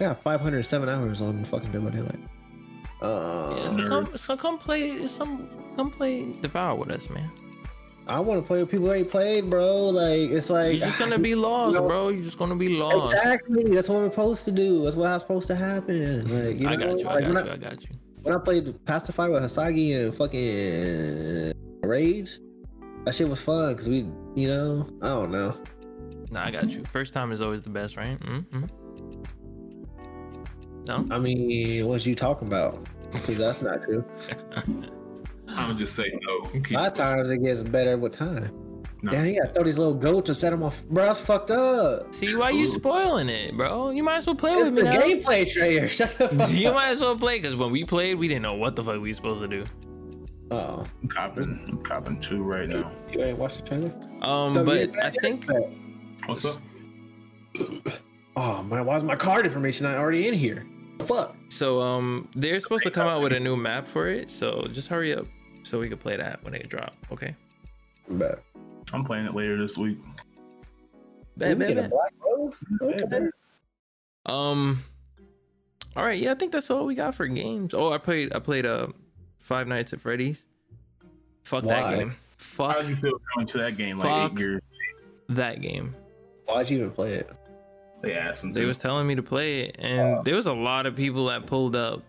[0.00, 2.20] I got 507 hours on fucking Dead by Daylight.
[3.00, 7.30] Uh, Yeah, so come, so come play some, come play Devour with us, man.
[8.08, 9.90] I want to play with people who ain't played, bro.
[9.90, 12.08] Like it's like You're just gonna be lost, know- bro.
[12.08, 13.14] You're just gonna be lost.
[13.14, 13.64] Exactly.
[13.74, 14.82] That's what we're supposed to do.
[14.84, 16.22] That's what's supposed to happen.
[16.46, 17.06] Like, you I got you.
[17.06, 17.52] I like, got you.
[17.52, 17.88] I got you.
[18.28, 22.38] When I played Pacify with Hasagi and fucking Rage,
[23.06, 25.56] that shit was fun because we, you know, I don't know.
[26.30, 26.84] Nah, I got you.
[26.84, 28.20] First time is always the best, right?
[28.20, 28.64] Mm-hmm.
[30.88, 31.06] No.
[31.10, 32.86] I mean, what you talking about?
[33.12, 34.04] Because that's not true.
[35.48, 36.40] I'm just saying no.
[36.50, 38.54] Keep A lot of times it gets better with time.
[39.00, 39.12] No.
[39.12, 40.82] Yeah, you gotta throw these little goats and set them off.
[40.90, 42.12] Bro, that's fucked up.
[42.14, 43.90] See why you spoiling it, bro?
[43.90, 45.00] You might as well play It's with the me now.
[45.00, 45.86] gameplay trailer.
[45.88, 48.54] Shut the fuck you might as well play because when we played, we didn't know
[48.54, 49.64] what the fuck we were supposed to do.
[50.50, 52.90] Oh, I'm copping, I'm copping two right now.
[53.12, 53.92] you ain't watched the trailer?
[54.22, 55.46] Um, So, but I think
[56.26, 56.60] What's up?
[58.36, 60.64] Oh man, why is my card information not already in here?
[61.06, 61.34] Fuck.
[61.48, 61.80] so.
[61.80, 65.12] Um, they're supposed to come out with a new map for it, so just hurry
[65.14, 65.26] up
[65.64, 66.94] so we can play that when it drop.
[67.12, 67.34] Okay.
[68.08, 68.38] Bet.
[68.92, 69.98] I'm playing it later this week.
[71.36, 71.90] Bet, We bet, get a bet.
[71.90, 72.54] black robe?
[72.82, 73.26] Okay.
[74.26, 74.82] Um.
[75.96, 77.74] All right, yeah, I think that's all we got for games.
[77.74, 78.34] Oh, I played.
[78.34, 78.88] I played uh,
[79.38, 80.44] Five Nights at Freddy's.
[81.44, 81.96] Fuck that Why?
[81.96, 82.08] game.
[82.10, 84.60] How Fuck did you feel coming to that game like eight years?
[85.30, 85.94] that game.
[86.46, 87.30] Why'd you even play it?
[88.00, 88.66] They asked him They to.
[88.66, 91.74] was telling me to play it, and there was a lot of people that pulled
[91.74, 92.02] up,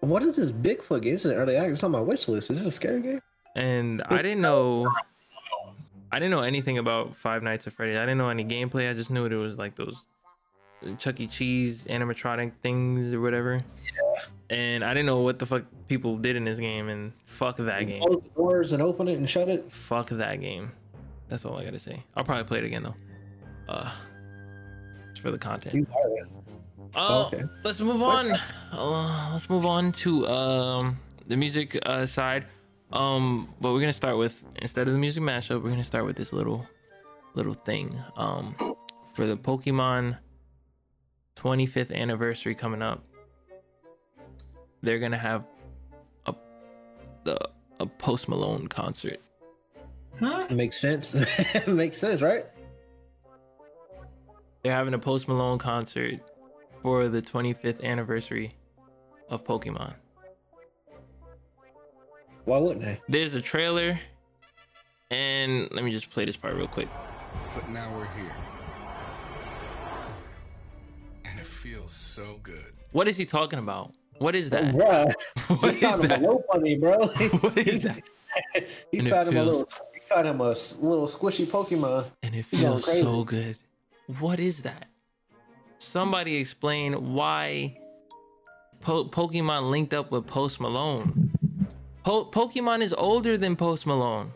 [0.00, 1.12] What is this Bigfoot game?
[1.12, 1.72] This is early access.
[1.74, 2.50] It's on my wish list.
[2.50, 3.20] Is this a scary game?
[3.54, 4.90] and I didn't know.
[6.12, 7.96] I didn't know anything about Five Nights at Freddy's.
[7.96, 8.90] I didn't know any gameplay.
[8.90, 9.96] I just knew it was like those
[10.98, 11.26] Chuck E.
[11.26, 13.64] Cheese animatronic things or whatever.
[13.94, 14.22] Yeah.
[14.50, 16.90] And I didn't know what the fuck people did in this game.
[16.90, 18.02] And fuck that game.
[18.02, 19.72] Close the doors and open it and shut it.
[19.72, 20.72] Fuck that game.
[21.28, 22.02] That's all I gotta say.
[22.14, 22.94] I'll probably play it again though.
[23.66, 23.90] Uh,
[25.10, 25.74] it's for the content.
[25.74, 25.86] You.
[26.94, 27.44] Oh, okay.
[27.64, 28.36] let's move on.
[28.70, 32.44] Uh, let's move on to um the music uh, side.
[32.92, 36.16] Um, but we're gonna start with instead of the music mashup, we're gonna start with
[36.16, 36.66] this little
[37.34, 37.98] little thing.
[38.16, 38.54] Um,
[39.14, 40.18] for the Pokemon
[41.36, 43.04] 25th anniversary coming up,
[44.82, 45.44] they're gonna have
[46.26, 46.34] a
[47.24, 47.38] the
[47.80, 49.20] a Post Malone concert.
[50.20, 50.46] Huh?
[50.50, 51.16] Makes sense.
[51.66, 52.44] Makes sense, right?
[54.62, 56.20] They're having a Post Malone concert
[56.82, 58.54] for the 25th anniversary
[59.28, 59.94] of Pokemon.
[62.44, 63.00] Why wouldn't they?
[63.08, 63.98] There's a trailer,
[65.10, 66.88] and let me just play this part real quick.
[67.54, 68.32] But now we're here.
[71.24, 72.72] And it feels so good.
[72.92, 73.92] What is he talking about?
[74.18, 74.74] What is that?
[74.74, 75.12] Oh, bruh.
[75.62, 76.22] What he is found him that?
[76.22, 76.98] a low funny, bro.
[77.40, 78.02] What is that?
[78.90, 79.68] he And found him a little.
[79.94, 82.06] He found him a s- little squishy Pokemon.
[82.22, 83.56] And it feels so good.
[84.18, 84.88] What is that?
[85.78, 87.78] Somebody explain why
[88.80, 91.21] po- Pokemon linked up with Post Malone.
[92.04, 94.32] Po- Pokemon is older than Post Malone.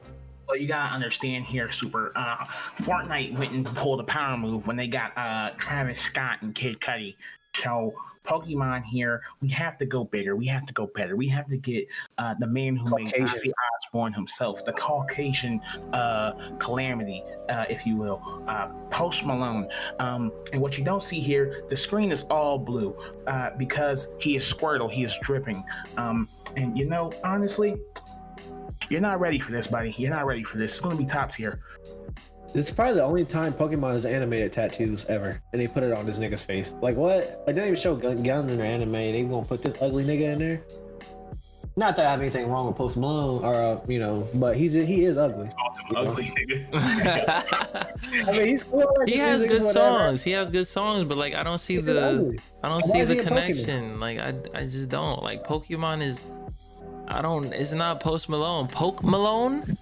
[0.46, 2.12] Well, you gotta understand here, Super.
[2.14, 2.36] Uh,
[2.78, 6.78] Fortnite went and pulled a power move when they got uh, Travis Scott and Kid
[6.78, 7.16] Cudi.
[7.56, 7.94] So
[8.26, 10.36] Pokemon here, we have to go bigger.
[10.36, 11.16] We have to go better.
[11.16, 11.86] We have to get
[12.18, 13.26] uh, the man who made Caucasian.
[13.26, 15.60] Ozzy Osbourne himself, the Caucasian
[15.92, 19.68] uh, calamity, uh, if you will, uh, Post Malone.
[19.98, 22.96] Um, and what you don't see here, the screen is all blue
[23.26, 24.90] uh, because he is Squirtle.
[24.90, 25.64] He is dripping.
[25.96, 27.76] Um, and you know, honestly,
[28.88, 29.94] you're not ready for this, buddy.
[29.96, 30.72] You're not ready for this.
[30.72, 31.60] It's gonna be top tier.
[32.57, 35.92] This is probably the only time Pokemon has animated tattoos ever, and they put it
[35.92, 36.72] on this nigga's face.
[36.80, 37.42] Like what?
[37.46, 38.92] Like they didn't even show gun- guns in their anime.
[38.92, 40.62] They even gonna put this ugly nigga in there?
[41.76, 44.72] Not that I have anything wrong with Post Malone, or uh, you know, but he's
[44.72, 45.50] he is ugly.
[45.94, 46.66] Ugly nigga.
[48.26, 48.90] I mean, he's cool.
[49.00, 49.98] like, he has music's good whatever.
[49.98, 50.22] songs.
[50.22, 52.40] He has good songs, but like I don't see He's the ugly.
[52.64, 53.26] I don't Why see the he Pokemon?
[53.26, 54.00] connection.
[54.00, 55.22] Like I I just don't.
[55.22, 56.24] Like Pokemon is
[57.07, 58.66] I don't it's not Post Malone.
[58.66, 59.76] Poke Malone?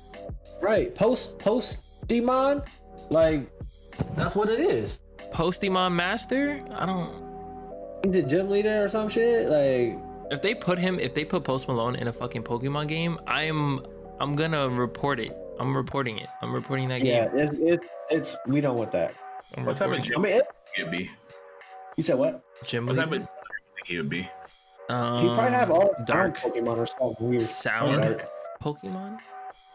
[0.60, 0.92] Right.
[0.92, 2.62] Post Post Demon,
[3.10, 3.50] like
[4.16, 4.98] that's what it is.
[5.32, 6.60] Postimon Master?
[6.72, 7.22] I don't
[8.04, 9.48] He's a gym leader or some shit.
[9.48, 9.98] Like
[10.30, 13.80] if they put him if they put Post Malone in a fucking Pokemon game, I'm
[14.20, 15.36] I'm gonna report it.
[15.58, 16.28] I'm reporting it.
[16.42, 17.38] I'm reporting that yeah, game.
[17.38, 19.14] it's it's it's we don't want that.
[19.56, 20.44] I'm What type of reporting I mean, it,
[20.76, 21.10] he'd be?
[21.96, 22.34] you said what?
[22.60, 22.66] it.
[22.66, 23.28] Gym What type of gym
[23.86, 24.28] he would be?
[24.88, 27.40] Um, He probably have all the dark dark Pokemon or something weird.
[27.42, 28.28] sound Dark.
[28.62, 29.18] Pokemon?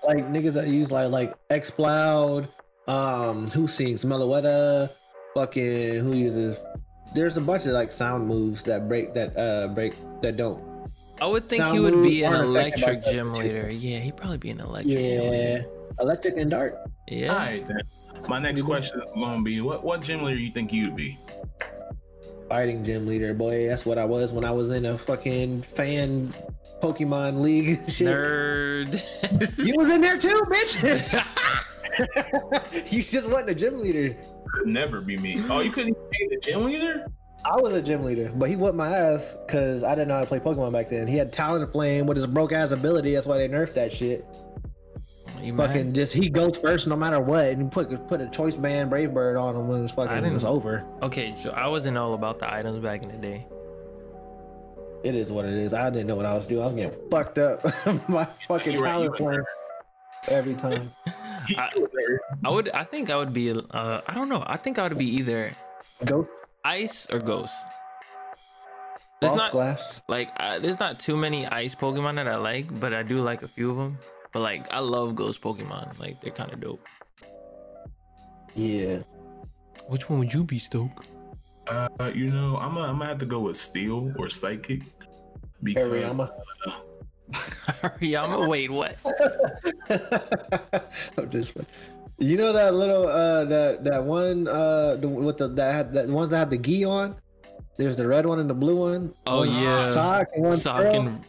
[0.05, 2.47] Like niggas that use like like Exploud,
[2.87, 4.89] um, who sings Meloetta,
[5.33, 6.57] fucking who uses.
[7.13, 10.63] There's a bunch of like sound moves that break that uh break that don't.
[11.21, 13.69] I would think Sound he would be an aren't affected by electric gym leader.
[13.69, 15.65] Yeah, he'd probably be an electric gym Yeah, leader.
[15.99, 16.77] electric and dark.
[17.09, 17.33] Yeah.
[17.33, 17.81] All right, then.
[18.27, 21.17] My next question is gonna be: What what gym leader you think you'd be?
[22.47, 23.67] Fighting gym leader, boy.
[23.67, 26.33] That's what I was when I was in a fucking fan
[26.81, 27.81] Pokemon league.
[27.91, 28.07] Shit.
[28.07, 29.57] Nerd.
[29.65, 30.81] You was in there too, bitch.
[32.91, 34.15] you just wasn't a gym leader.
[34.53, 35.41] Could never be me.
[35.49, 37.05] Oh, you couldn't be the gym leader?
[37.45, 40.19] I was a gym leader, but he whooped my ass because I didn't know how
[40.21, 41.07] to play Pokemon back then.
[41.07, 43.13] He had Talonflame with his broke ass ability.
[43.13, 44.25] That's why they nerfed that shit.
[45.41, 45.95] you Fucking mad?
[45.95, 49.13] just he goes first no matter what, and you put put a choice band Brave
[49.13, 50.83] Bird on him when it was fucking I it was over.
[51.01, 53.45] Okay, Jo- I wasn't all about the items back in the day.
[55.03, 55.73] It is what it is.
[55.73, 56.61] I didn't know what I was doing.
[56.61, 57.63] I was getting fucked up.
[58.09, 59.43] My fucking You talent were plan
[60.29, 60.91] every time.
[61.57, 61.71] I,
[62.43, 62.69] I would.
[62.69, 63.51] I think I would be.
[63.51, 64.43] Uh, I don't know.
[64.45, 65.51] I think I would be either
[66.05, 66.29] Ghost
[66.63, 67.53] ice or ghost.
[69.21, 70.01] There's Lost not Glass.
[70.07, 73.43] like uh, there's not too many ice Pokemon that I like, but I do like
[73.43, 73.97] a few of them.
[74.31, 75.97] But like I love ghost Pokemon.
[75.99, 76.85] Like they're kind of dope.
[78.55, 78.99] Yeah.
[79.87, 81.03] Which one would you be, Stoke?
[81.69, 84.81] Uh, you know, I'm gonna, I'm gonna have to go with Steel or Psychic
[85.61, 86.31] because Hariyama.
[87.31, 88.47] Hariyama.
[88.47, 88.95] Wait, what?
[91.17, 91.55] I'm just
[92.17, 96.09] you know that little uh that that one uh the, with the that had that
[96.09, 97.15] ones that had the gi on.
[97.77, 99.13] There's the red one and the blue one.
[99.25, 99.79] Oh, One's yeah.
[99.93, 100.91] Sawk and one Sock throw.
[100.91, 101.23] and.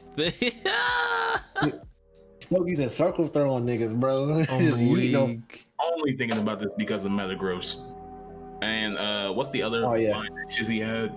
[2.40, 4.24] Smokey's a circle throw on niggas, bro.
[4.24, 5.26] oh, just yeeting them.
[5.28, 5.68] weak.
[5.78, 7.76] only thinking about this because of Metagross.
[8.62, 10.16] And uh, what's the other Oh, yeah.
[10.16, 11.10] line actions he had?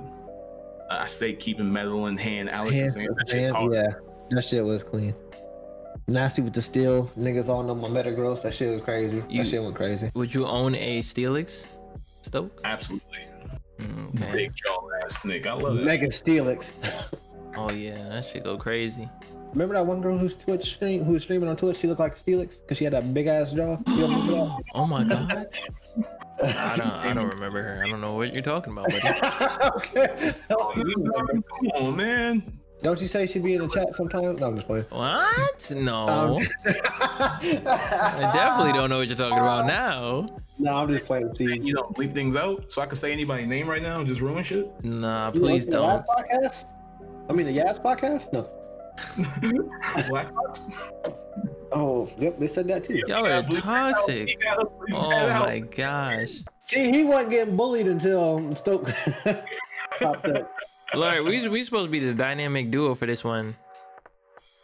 [0.90, 2.50] Uh, I say keeping metal in hand.
[2.50, 3.88] Alex Hand- that hand- yeah,
[4.30, 5.14] that shit was clean.
[6.08, 8.42] Nasty with the steel, niggas all on them on Metagross.
[8.44, 9.24] That shit was crazy.
[9.30, 10.10] You- that shit went crazy.
[10.16, 11.66] Would you own a Steelix?
[12.22, 12.60] Stoke?
[12.64, 13.20] Absolutely.
[13.80, 14.32] Mm, Okay.
[14.34, 15.48] Big jaw ass snake.
[15.48, 15.84] I love it.
[15.86, 16.72] Mega Steelix.
[17.58, 19.10] Oh yeah, that shit go crazy.
[19.52, 21.78] Remember that one girl who's Twitch stream who was streaming on Twitch?
[21.78, 23.78] She looked like a Steelix because she had that big ass jaw.
[23.88, 25.48] You remember Oh my god.
[26.42, 26.88] I don't.
[26.88, 27.84] I don't remember her.
[27.84, 28.90] I don't know what you're talking about.
[28.90, 29.68] Buddy.
[29.78, 30.34] okay.
[30.50, 32.60] Come on, man.
[32.82, 34.36] Don't you say she'd be in the chat sometime?
[34.36, 34.86] No, I'm just playing.
[34.90, 35.72] What?
[35.72, 36.40] No.
[36.66, 40.26] Um, I definitely don't know what you're talking about now.
[40.58, 41.34] No, I'm just playing.
[41.36, 44.08] See, You don't bleep things out, so I can say anybody's name right now and
[44.08, 44.70] just ruin shit.
[44.84, 45.84] Nah, please listen don't.
[45.84, 46.66] Yas podcast?
[47.30, 48.34] I mean, the Yas podcast?
[48.34, 48.50] No.
[50.10, 50.70] Black Box.
[51.76, 53.02] Oh, yep, they said that too.
[53.08, 53.96] Y'all Yeah, are bleep that out.
[53.96, 54.30] toxic.
[54.30, 56.30] You gotta bleep Oh my gosh.
[56.66, 58.86] See, he wasn't getting bullied until um, Stoke
[60.00, 60.52] popped up.
[60.94, 63.56] Larry, we we supposed to be the dynamic duo for this one.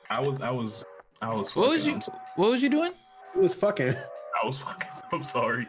[0.09, 0.85] I was, I was,
[1.21, 1.55] I was.
[1.55, 1.99] What was you?
[2.35, 2.93] What was you doing?
[3.33, 3.95] He was fucking.
[3.95, 4.89] I was fucking.
[5.11, 5.67] I'm sorry.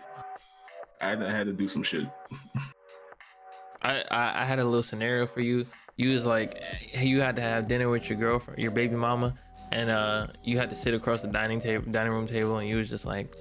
[1.00, 2.04] I had, I had to do some shit.
[3.82, 5.66] I, I I had a little scenario for you.
[5.96, 6.62] You was like,
[6.94, 9.34] you had to have dinner with your girlfriend, your baby mama,
[9.72, 12.76] and uh, you had to sit across the dining table, dining room table, and you
[12.76, 13.34] was just like,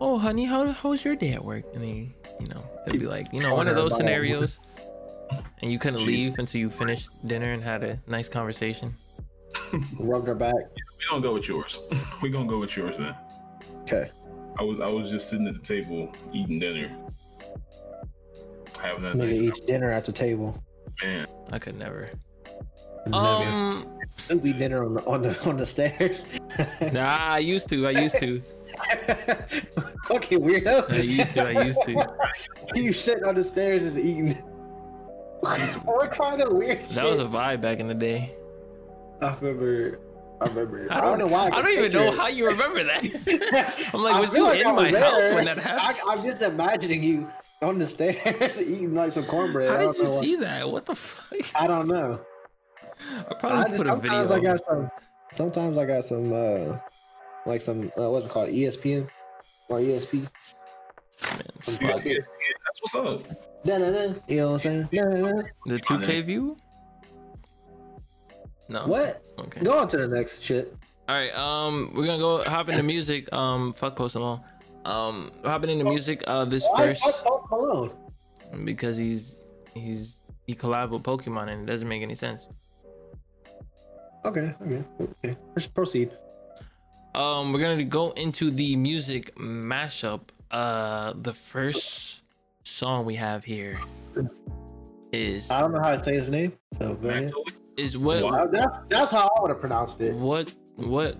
[0.00, 2.10] "Oh, honey, how how was your day at work?" And then you,
[2.40, 4.60] you know, it'd be like, you know, one of those scenarios,
[5.62, 8.94] and you couldn't leave until you finished dinner and had a nice conversation.
[9.98, 10.54] Rubbed her back.
[10.54, 11.80] We gonna go with yours.
[12.22, 13.14] we gonna go with yours then.
[13.82, 14.10] Okay.
[14.58, 16.96] I was, I was just sitting at the table eating dinner,
[18.80, 20.62] having that Nigga nice eats dinner at the table.
[21.02, 21.26] man.
[21.50, 22.10] I could never.
[23.06, 23.16] Never.
[23.16, 26.24] Um, Soup eat dinner on the on the on the stairs.
[26.92, 27.86] nah, I used to.
[27.86, 28.40] I used to.
[30.04, 30.90] Fucking weirdo.
[30.90, 31.42] I used to.
[31.42, 32.06] I used to.
[32.74, 34.32] you sitting on the stairs just eating.
[35.40, 38.34] what kind of weird That was a vibe back in the day.
[39.20, 40.00] I remember.
[40.40, 40.86] I remember.
[40.90, 41.46] I don't, know why.
[41.46, 42.14] I, don't even know it.
[42.14, 43.04] how you remember that.
[43.92, 45.98] I'm like, I was you I in my was house when that happened?
[46.06, 47.28] I, I'm just imagining you
[47.62, 49.68] on the stairs eating like some cornbread.
[49.68, 50.20] How did you know why.
[50.20, 50.70] see that?
[50.70, 51.38] What the fuck?
[51.54, 52.20] I don't know.
[53.10, 54.90] I I probably just put a sometimes I got some.
[55.34, 56.32] Sometimes I got some.
[56.32, 56.78] uh
[57.46, 57.90] Like some.
[57.98, 58.48] Uh, what's it called?
[58.50, 59.08] ESPN
[59.68, 60.28] or ESP.
[61.60, 63.22] Some Yeah, that's what's up.
[63.64, 64.14] Da-da-da.
[64.28, 64.88] You know what I'm saying?
[64.92, 65.42] Da-da-da.
[65.66, 66.56] The 2K view?
[68.68, 68.86] No.
[68.86, 69.22] What?
[69.38, 69.60] Okay.
[69.60, 70.74] Go on to the next shit.
[71.08, 71.34] All right.
[71.36, 73.32] Um, we're gonna go hop into music.
[73.32, 74.40] Um, fuck Post Malone.
[74.84, 76.22] Um, we're hopping into music.
[76.26, 77.90] Uh, this Why first fuck Post Malone?
[78.64, 79.36] because he's
[79.74, 82.46] he's he collab with Pokemon and it doesn't make any sense.
[84.24, 84.54] Okay.
[84.62, 84.84] Okay.
[85.00, 85.36] Okay.
[85.54, 86.10] Let's proceed.
[87.14, 90.20] Um, we're gonna go into the music mashup.
[90.50, 92.22] Uh, the first
[92.64, 93.80] song we have here
[95.12, 96.98] is I don't know how to say his name, so.
[97.76, 100.14] Is what that's that's how I would have pronounced it.
[100.14, 101.16] what what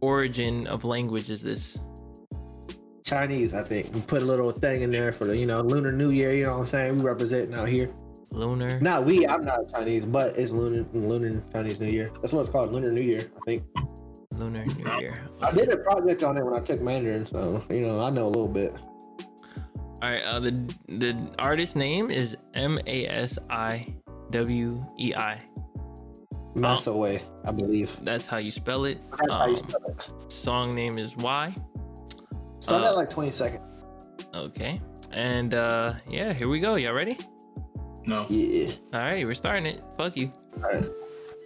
[0.00, 1.78] origin of language is this?
[3.04, 3.94] Chinese, I think.
[3.94, 6.34] We put a little thing in there for the you know Lunar New Year.
[6.34, 6.98] You know what I'm saying?
[6.98, 7.90] We representing out here.
[8.30, 8.78] Lunar.
[8.80, 9.26] Not we.
[9.26, 12.10] I'm not Chinese, but it's Lunar Lunar Chinese New Year.
[12.20, 13.30] That's what it's called, Lunar New Year.
[13.36, 13.64] I think.
[14.32, 15.18] Lunar New Year.
[15.40, 18.26] I did a project on it when I took Mandarin, so you know I know
[18.26, 18.74] a little bit.
[20.02, 20.22] All right.
[20.22, 20.52] Uh, the
[20.88, 23.86] the artist name is M A S I
[24.30, 25.40] W E I.
[26.54, 27.96] Mess away, I believe.
[28.02, 28.98] That's how you spell it.
[29.10, 30.32] That's how you Um, spell it.
[30.32, 31.54] song name is Y.
[32.60, 33.68] Start uh, at like 20 seconds.
[34.34, 34.80] Okay.
[35.12, 36.76] And uh, yeah, here we go.
[36.76, 37.18] Y'all ready?
[38.06, 38.24] No.
[38.28, 38.70] Yeah.
[38.92, 39.82] All right, we're starting it.
[39.98, 40.30] Fuck you.
[40.62, 40.84] All right.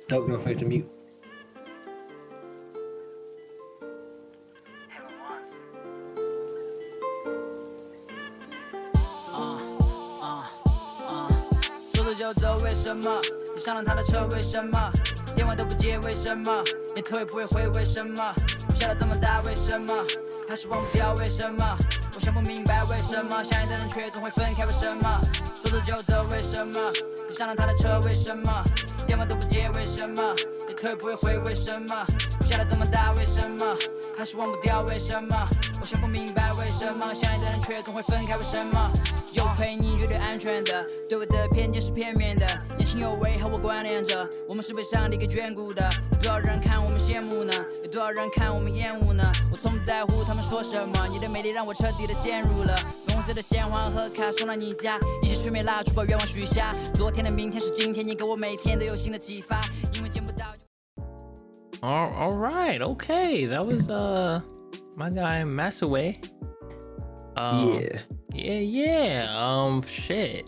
[0.08, 0.88] Don't go face to mute.
[19.90, 25.20] uh, 说想不明白为什么相爱的人却总会分开，为什么
[25.54, 26.26] 说走就走？
[26.30, 26.78] 为什么
[27.28, 27.98] 你上了他的车？
[28.04, 28.62] 为什么
[29.06, 29.70] 电话都不接？
[29.74, 30.34] 为什么
[30.68, 31.38] 你特也不会回？
[31.38, 32.06] 为什么？
[32.50, 33.76] 下了这么大，为什么？
[34.18, 35.36] 还是忘不掉，为什么？
[35.78, 38.90] 我想不明白，为什么相爱的人却总会分开，为什么？
[39.32, 42.44] 有陪你绝对安全的，对我的偏见是片面的，
[42.76, 45.88] 年轻有为和我关联着，我们是被上帝给眷顾的。
[46.10, 47.54] 有多少人看我们羡慕呢？
[47.84, 49.22] 有多少人看我们厌恶呢？
[49.52, 52.74] 我从不在乎他们说什么，你的美丽让我彻底的陷入了。
[53.06, 56.72] 粉红色的鲜花和卡送到你家，一起吹灭蜡烛，把愿望许下。
[56.94, 59.60] 昨天的明天是今天，你给我每天都有新的启发，
[59.94, 60.09] 因为。
[61.82, 63.46] All, all right, okay.
[63.46, 64.40] That was uh
[64.96, 66.22] my guy Massaway.
[67.36, 67.98] Um, yeah.
[68.34, 69.34] yeah, yeah.
[69.34, 70.46] Um, shit.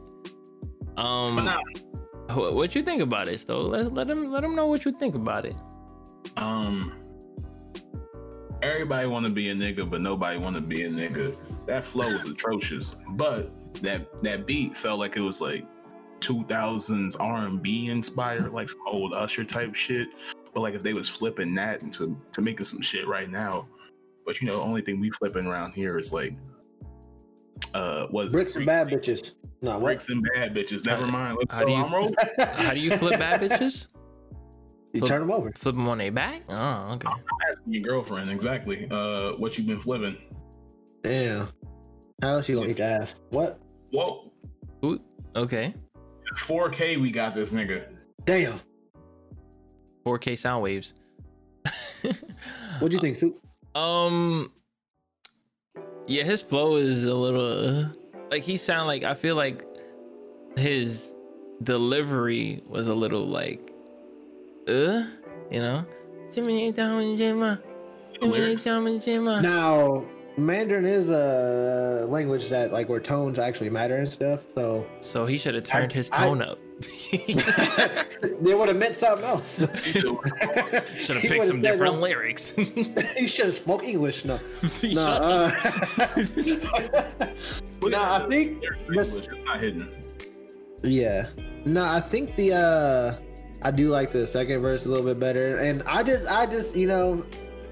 [0.97, 1.83] Um, Phenomenal.
[2.30, 3.62] wh- what you think about it, though?
[3.62, 5.57] Let let him let him know what you think about it.
[6.37, 7.01] Um,
[8.62, 11.35] everybody want to be a nigga, but nobody want to be a nigga.
[11.66, 13.51] That flow was atrocious, but
[13.83, 15.66] that that beat felt like it was like
[16.20, 20.09] 2000s R&B inspired, like some old Usher type shit.
[20.55, 23.66] But like if they was flipping that into to making some shit right now,
[24.26, 26.34] but you know, the only thing we flipping around here is like,
[27.74, 29.34] uh, was Bricks and bad bitches.
[29.62, 30.84] No, bricks and bad bitches.
[30.84, 31.36] Never How- mind.
[31.38, 32.14] Let's how do you-
[32.46, 33.86] How do you flip bad bitches?
[34.92, 35.50] You turn them over.
[35.57, 36.42] Flip them on their back?
[36.50, 37.09] Oh, okay.
[37.48, 38.86] Asking your girlfriend exactly.
[38.90, 40.18] Uh, what you've been flipping?
[41.03, 41.48] Damn.
[42.20, 43.14] How else you gonna eat the ass?
[43.30, 43.59] What?
[43.90, 44.30] Whoa,
[44.84, 45.00] Ooh,
[45.34, 45.74] okay.
[46.36, 47.00] 4K.
[47.00, 47.86] We got this nigga.
[48.24, 48.61] Damn.
[50.05, 50.94] 4K sound waves.
[52.80, 53.38] what do you think, Soup?
[53.74, 54.53] Um,
[56.07, 57.88] yeah, his flow is a little uh,
[58.30, 59.64] like he sound like I feel like
[60.59, 61.14] his
[61.62, 63.72] delivery was a little like,
[64.68, 65.05] uh,
[65.50, 65.86] you know,
[66.34, 67.62] Jimmy ain't down in Jimma,
[68.12, 68.64] Jimmy ain't lyrics?
[68.64, 69.40] down in Jimma.
[69.40, 70.05] Now,
[70.36, 74.40] Mandarin is a language that like where tones actually matter and stuff.
[74.55, 76.59] So So he should have turned his I- tone up.
[77.12, 79.59] they would have meant something else.
[80.97, 82.51] Should have picked some different uh, lyrics.
[83.16, 84.24] he should have spoke English.
[84.24, 84.39] No,
[84.80, 85.03] He no.
[85.03, 85.51] Uh,
[87.83, 89.89] no, I think English is not hidden.
[90.83, 91.28] Yeah.
[91.64, 93.16] No, I think the uh
[93.62, 95.59] I do like the second verse a little bit better.
[95.59, 97.24] And I just I just, you know,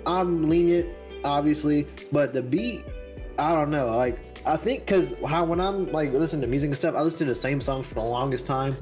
[0.06, 0.88] I'm lenient,
[1.24, 2.84] obviously, but the beat,
[3.38, 3.96] I don't know.
[3.96, 7.26] Like I think cause how when I'm like listening to music and stuff, I listen
[7.26, 8.76] to the same songs for the longest time.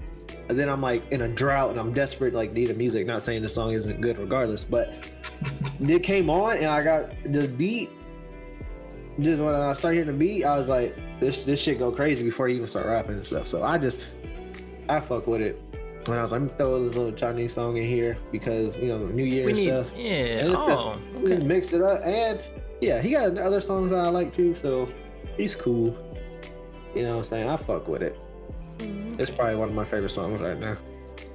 [0.49, 3.07] And then I'm like in a drought and I'm desperate, like need a music.
[3.07, 4.93] Not saying the song isn't good regardless, but
[5.81, 7.91] it came on and I got the beat.
[9.21, 12.25] Just when I started hearing the beat, I was like, this this shit go crazy
[12.25, 13.49] before you even start rapping and stuff.
[13.49, 14.01] So I just
[14.89, 15.61] I fuck with it.
[16.07, 18.87] And I was like, let me throw this little Chinese song in here because you
[18.89, 19.93] know New Year we and need, stuff.
[19.97, 20.15] yeah.
[20.47, 21.39] And Oh, okay.
[21.45, 22.41] mixed it up, and
[22.81, 24.55] yeah, he got other songs I like too.
[24.55, 24.89] So
[25.37, 25.95] he's cool.
[26.95, 27.49] You know what I'm saying?
[27.51, 28.17] I fuck with it.
[28.79, 29.21] Mm-hmm.
[29.21, 30.77] It's probably one of my favorite songs right now.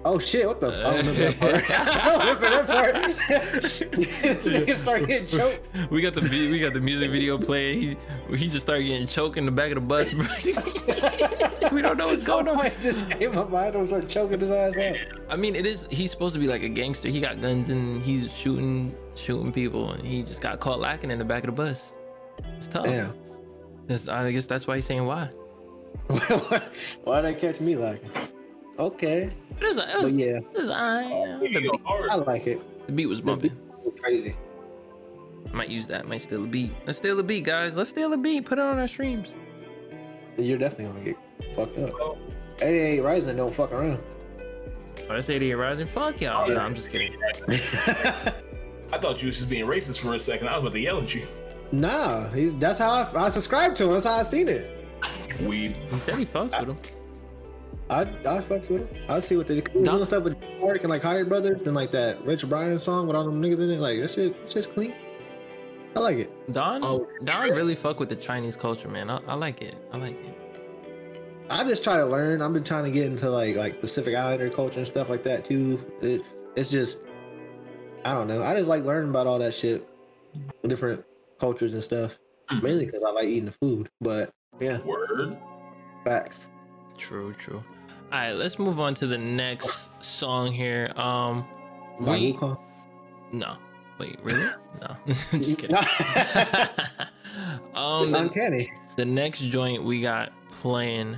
[0.05, 0.45] Oh shit!
[0.45, 0.71] What the?
[0.71, 0.81] fuck?
[0.85, 1.69] I don't remember that part.
[1.87, 2.93] I don't remember that part.
[3.29, 3.81] this
[4.47, 5.69] nigga start getting choked.
[5.89, 7.97] We got the we got the music video playing.
[8.29, 10.11] He, he just started getting choked in the back of the bus.
[10.11, 11.69] bro.
[11.71, 12.59] we don't know what's going on.
[12.59, 14.95] I just came up behind him, started choking his ass out.
[15.29, 15.87] I mean, it is.
[15.89, 17.07] He's supposed to be like a gangster.
[17.07, 21.19] He got guns and he's shooting shooting people, and he just got caught lacking in
[21.19, 21.93] the back of the bus.
[22.57, 22.85] It's tough.
[22.85, 23.13] Damn.
[23.87, 25.29] That's- I guess that's why he's saying why.
[26.07, 28.01] Why did I catch me like?
[28.79, 29.29] Okay,
[29.61, 31.81] It was, it but yeah, it was, uh, the, beat.
[32.09, 32.87] I like it.
[32.87, 33.49] the beat was The bumping.
[33.51, 34.35] beat was crazy.
[35.51, 36.07] Might use that.
[36.07, 36.71] Might steal a beat.
[36.87, 37.75] Let's steal a beat, guys.
[37.75, 38.45] Let's steal a beat.
[38.45, 39.35] Put it on our streams.
[40.37, 42.17] You're definitely gonna get fucked up.
[42.61, 44.01] 88 Rising don't fuck around.
[44.39, 45.85] Oh, that's 88 Rising.
[45.87, 46.47] Fuck y'all.
[46.49, 47.15] No, I'm just kidding.
[47.47, 50.47] I thought you was just being racist for a second.
[50.47, 51.27] I was about to yell at you.
[51.71, 53.91] nah, he's that's how I, I subscribed to him.
[53.93, 54.72] That's how I seen it.
[55.41, 55.75] Weed.
[55.91, 56.95] He said he fucks with him.
[57.89, 58.05] I I
[58.41, 58.97] fucks with him.
[59.09, 59.79] I see what they do.
[59.79, 59.93] Nah.
[59.93, 63.15] Doing stuff with Mark and like Higher Brothers and like that Rich Brian song with
[63.15, 63.79] all them niggas in it.
[63.79, 64.93] Like that shit, it's just clean.
[65.95, 66.51] I like it.
[66.51, 69.09] Don, Oh, Don really fuck with the Chinese culture, man.
[69.11, 69.75] I, I like it.
[69.91, 70.35] I like it.
[71.49, 72.41] I just try to learn.
[72.41, 75.45] I've been trying to get into like like Pacific Islander culture and stuff like that
[75.45, 75.83] too.
[76.01, 76.21] It,
[76.55, 76.99] it's just
[78.05, 78.41] I don't know.
[78.43, 79.87] I just like learning about all that shit,
[80.65, 81.03] different
[81.39, 82.17] cultures and stuff.
[82.51, 82.63] Mhm.
[82.63, 83.89] Mainly because I like eating the food.
[84.01, 85.37] But yeah, Word.
[86.03, 86.47] facts.
[86.97, 87.63] True, true.
[88.11, 90.91] All right, let's move on to the next song here.
[90.95, 91.45] Um,
[91.99, 92.37] By we
[93.31, 93.55] no,
[93.99, 94.45] wait, really?
[94.81, 94.95] No,
[95.31, 95.75] I'm just kidding.
[97.75, 98.71] um, It's the, uncanny.
[98.95, 101.17] the next joint we got playing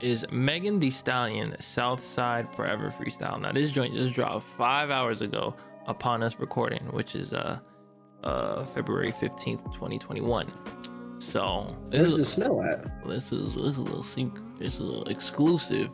[0.00, 3.40] is Megan Thee Stallion Southside Forever Freestyle.
[3.40, 5.54] Now this joint just dropped five hours ago
[5.86, 7.58] upon us recording, which is uh
[8.24, 10.50] uh February 15th, 2021.
[11.26, 13.04] So this Where's is the smell at?
[13.06, 14.42] this is this is a secret.
[14.60, 15.90] This is a exclusive.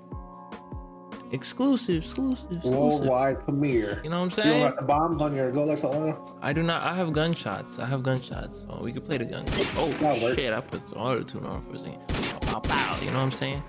[1.33, 2.78] Exclusive, exclusive, exclusive.
[2.78, 4.03] Worldwide premiere.
[4.05, 4.62] You know what I'm You don't saying?
[4.64, 6.18] got the bombs on your Golex Atlanta?
[6.43, 6.83] I do not.
[6.83, 7.78] I have gunshots.
[7.78, 8.57] I have gunshots.
[8.66, 9.47] So we can play the gun.
[9.78, 10.39] Oh That'll work.
[10.39, 10.53] shit!
[10.53, 12.07] I put some auto tune on for a second.
[12.43, 13.62] Pow, pow, you know what I'm saying?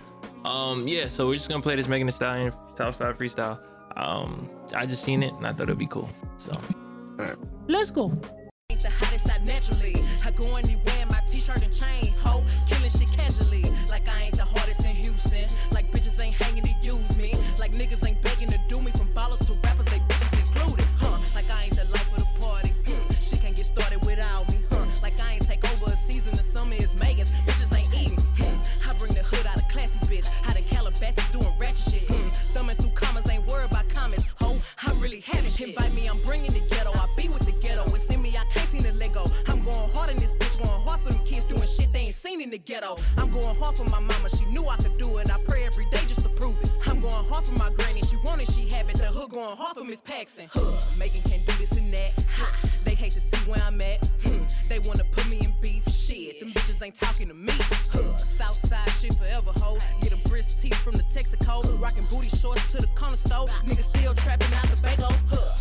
[0.43, 1.07] Um, yeah.
[1.07, 3.57] So we're just gonna play this Megan Thee Stallion Southside freestyle.
[3.95, 6.09] Um, I just seen it and I thought it'd be cool.
[6.35, 6.51] So
[7.17, 7.37] Alright.
[7.69, 8.11] let's go.
[42.73, 42.97] Ghetto.
[43.17, 45.29] I'm going hard for my mama, she knew I could do it.
[45.31, 46.71] I pray every day just to prove it.
[46.87, 48.97] I'm going hard for my granny, she wanted, she have it.
[48.97, 50.47] The hood going hard for Miss Paxton.
[50.51, 52.11] Huh, Megan can't do this and that.
[52.37, 52.47] Ha,
[52.83, 54.03] they hate to see where I'm at.
[54.23, 55.87] Hmm, they wanna put me in beef.
[55.87, 57.53] Shit, them bitches ain't talking to me.
[57.93, 59.77] Huh, Southside shit forever, ho.
[60.01, 61.79] Get a brisk tee from the Texaco.
[61.79, 63.47] Rocking booty shorts to the corner store.
[63.67, 65.13] Niggas still trapping out the bago.
[65.29, 65.53] Huh.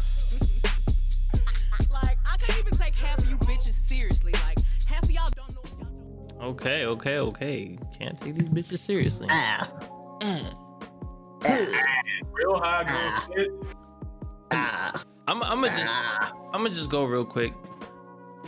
[1.92, 4.32] like, I can't even take half of you bitches seriously.
[4.46, 5.61] Like, half of y'all don't know.
[6.42, 7.78] Okay, okay, okay.
[7.96, 9.28] Can't take these bitches seriously.
[9.30, 9.70] Ah.
[10.22, 10.54] Ah.
[12.32, 13.48] Real high girl shit.
[14.50, 15.04] Ah.
[15.28, 15.94] I'm, I'm gonna just,
[16.52, 17.54] I'm gonna just go real quick.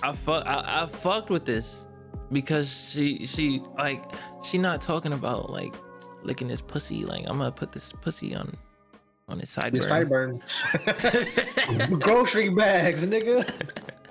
[0.02, 1.86] I fuck, I, I fucked with this
[2.32, 4.02] because she, she like,
[4.42, 5.72] she not talking about like
[6.24, 7.04] licking this pussy.
[7.04, 8.56] Like, I'm gonna put this pussy on,
[9.28, 9.74] on his sideburn.
[9.74, 10.40] Your sideburn.
[12.00, 13.48] Grocery bags, nigga.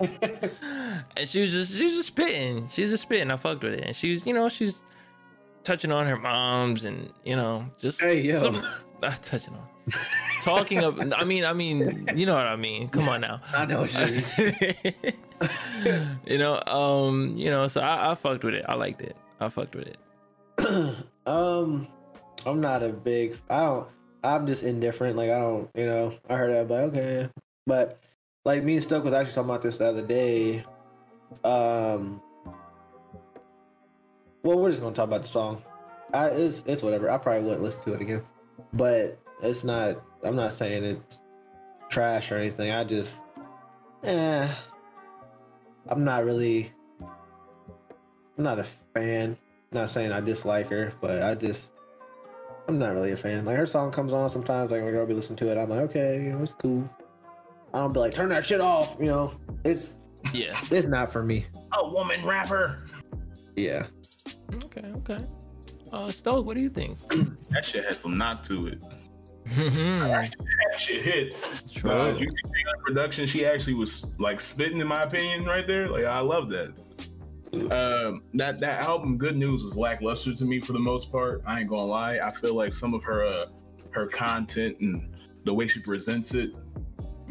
[1.16, 2.68] and she was just, she was just spitting.
[2.68, 3.30] She was just spitting.
[3.30, 4.82] I fucked with it, and she was, you know, she's
[5.62, 8.38] touching on her moms, and you know, just Hey, yo.
[8.38, 8.62] some-
[9.02, 9.68] not touching on.
[10.42, 12.88] Talking of, I mean, I mean, you know what I mean.
[12.88, 13.40] Come on now.
[13.54, 14.92] I know what you
[16.26, 18.64] you know, um, you know, so I, I fucked with it.
[18.68, 19.14] I liked it.
[19.40, 19.98] I fucked with it.
[21.26, 21.86] um,
[22.46, 23.36] I'm not a big.
[23.50, 23.86] I don't.
[24.22, 25.16] I'm just indifferent.
[25.16, 25.68] Like I don't.
[25.74, 26.14] You know.
[26.30, 27.28] I heard that, but okay.
[27.66, 28.00] But
[28.44, 30.64] like me and Stoke was actually talking about this the other day.
[31.42, 32.20] Um.
[34.42, 35.62] Well, we're just gonna talk about the song.
[36.12, 37.10] I it's it's whatever.
[37.10, 38.22] I probably wouldn't listen to it again,
[38.72, 40.02] but it's not.
[40.22, 41.20] I'm not saying it's
[41.88, 42.70] trash or anything.
[42.70, 43.20] I just,
[44.02, 44.48] eh.
[45.88, 46.70] I'm not really.
[47.00, 49.36] I'm not a fan.
[49.72, 51.72] Not saying I dislike her, but I just
[52.68, 53.44] I'm not really a fan.
[53.44, 55.58] Like her song comes on sometimes, like my girl be listening to it.
[55.58, 56.88] I'm like, okay, you know, it's cool.
[57.74, 58.96] I don't be like, turn that shit off.
[59.00, 59.98] You know, it's
[60.32, 60.56] Yeah.
[60.70, 61.46] it's not for me.
[61.76, 62.86] A woman rapper.
[63.56, 63.86] Yeah.
[64.64, 64.84] Okay.
[64.98, 65.18] Okay.
[65.92, 66.98] Uh, Stoke, what do you think?
[67.50, 68.82] That shit had some knock to it.
[69.54, 69.70] True.
[69.70, 70.30] That
[70.78, 71.34] shit hit.
[71.84, 75.88] Uh, Juicy J on production, she actually was like spitting, in my opinion, right there.
[75.88, 76.74] Like I love that.
[77.70, 81.42] Um, that that album, Good News, was lackluster to me for the most part.
[81.46, 82.18] I ain't gonna lie.
[82.18, 83.46] I feel like some of her uh,
[83.90, 85.14] her content and
[85.44, 86.56] the way she presents it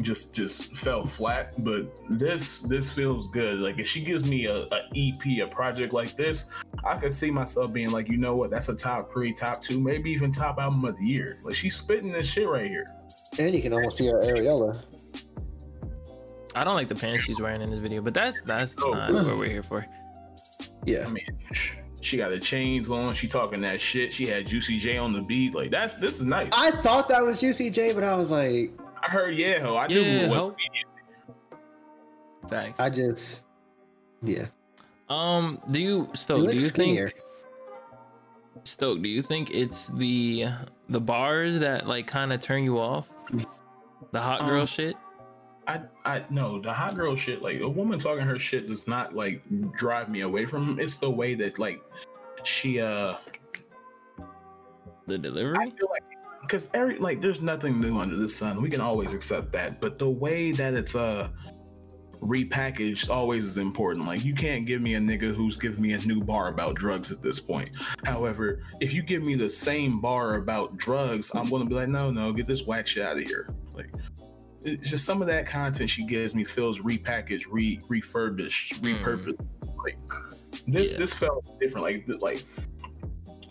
[0.00, 1.52] just just fell flat.
[1.62, 3.58] But this this feels good.
[3.60, 6.50] Like if she gives me a, a EP, a project like this,
[6.84, 9.80] I could see myself being like, you know what, that's a top three, top two,
[9.80, 11.38] maybe even top album of the year.
[11.44, 12.86] Like she's spitting this shit right here.
[13.38, 14.84] And you can almost see her areola.
[16.54, 18.92] I don't like the pants she's wearing in this video, but that's that's Oh.
[18.92, 19.84] not what we're here for.
[20.86, 21.06] Yeah.
[21.06, 21.26] I mean,
[22.00, 23.14] she got the chains on.
[23.14, 24.12] She talking that shit.
[24.12, 25.54] She had Juicy J on the beat.
[25.54, 26.48] Like that's this is nice.
[26.52, 28.70] I, I thought that was Juicy J, but I was like,
[29.10, 29.76] heard yeah, ho.
[29.76, 30.38] I Yeah, knew what.
[30.38, 30.56] ho.
[32.48, 32.78] Fact.
[32.80, 33.44] I just
[34.22, 34.46] yeah.
[35.08, 36.48] Um, do you He Stoke?
[36.48, 37.08] Do you skinnier.
[37.08, 37.20] think
[38.64, 39.02] Stoke?
[39.02, 40.46] Do you think it's the
[40.88, 43.10] the bars that like kind of turn you off?
[44.12, 44.96] The hot girl Um, shit.
[45.66, 47.40] I I no the hot girl shit.
[47.42, 49.42] Like a woman talking her shit does not like
[49.72, 50.68] drive me away from.
[50.70, 50.80] Him.
[50.80, 51.80] It's the way that like
[52.42, 53.14] she uh.
[55.06, 55.54] The I delivery.
[55.70, 55.93] feel like
[56.46, 58.60] because every like there's nothing new under the sun.
[58.62, 61.28] We can always accept that, but the way that it's uh
[62.20, 64.06] repackaged always is important.
[64.06, 67.10] Like you can't give me a nigga who's giving me a new bar about drugs
[67.12, 67.70] at this point.
[68.04, 72.10] However, if you give me the same bar about drugs, I'm gonna be like, no,
[72.10, 73.48] no, get this whack shit out of here.
[73.74, 73.90] Like
[74.62, 79.02] it's just some of that content she gives me feels repackaged, re refurbished, Mm.
[79.02, 79.46] repurposed.
[79.84, 79.98] Like
[80.66, 80.98] this Yeah.
[80.98, 81.84] this felt different.
[81.84, 82.44] Like like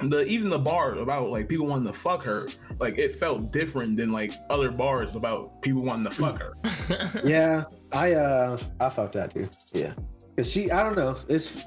[0.09, 2.47] the even the bar about like people wanting to fuck her,
[2.79, 7.21] like it felt different than like other bars about people wanting to fuck her.
[7.25, 9.49] Yeah, I uh, I felt that too.
[9.71, 9.93] Yeah,
[10.37, 11.63] cause she, I don't know, it's.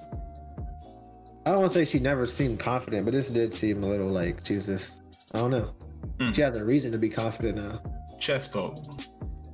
[1.44, 4.10] I don't want to say she never seemed confident, but this did seem a little
[4.10, 5.00] like Jesus.
[5.32, 5.74] I don't know.
[6.18, 6.34] Mm.
[6.34, 7.80] She has a reason to be confident now.
[8.18, 8.78] Chest talk,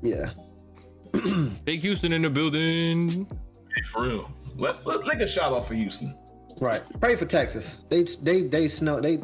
[0.02, 0.30] Yeah.
[1.64, 3.26] Big Houston in the building.
[3.74, 4.32] Hey, for real.
[4.56, 6.16] Let, let take a shot off for Houston.
[6.60, 6.82] Right.
[7.00, 7.80] Pray for Texas.
[7.88, 9.20] They they they snow they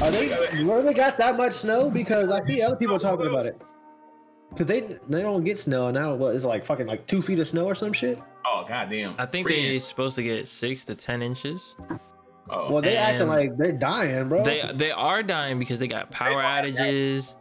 [0.00, 1.90] are they really got that much snow?
[1.90, 3.60] Because I see other people talking about it.
[4.56, 6.14] Cause they they don't get snow now.
[6.14, 8.20] What is it like fucking like two feet of snow or some shit?
[8.44, 9.14] Oh goddamn!
[9.18, 11.74] I think they're supposed to get six to ten inches.
[12.50, 14.44] Oh, Well, they acting like they're dying, bro.
[14.44, 17.34] They they are dying because they got power outages.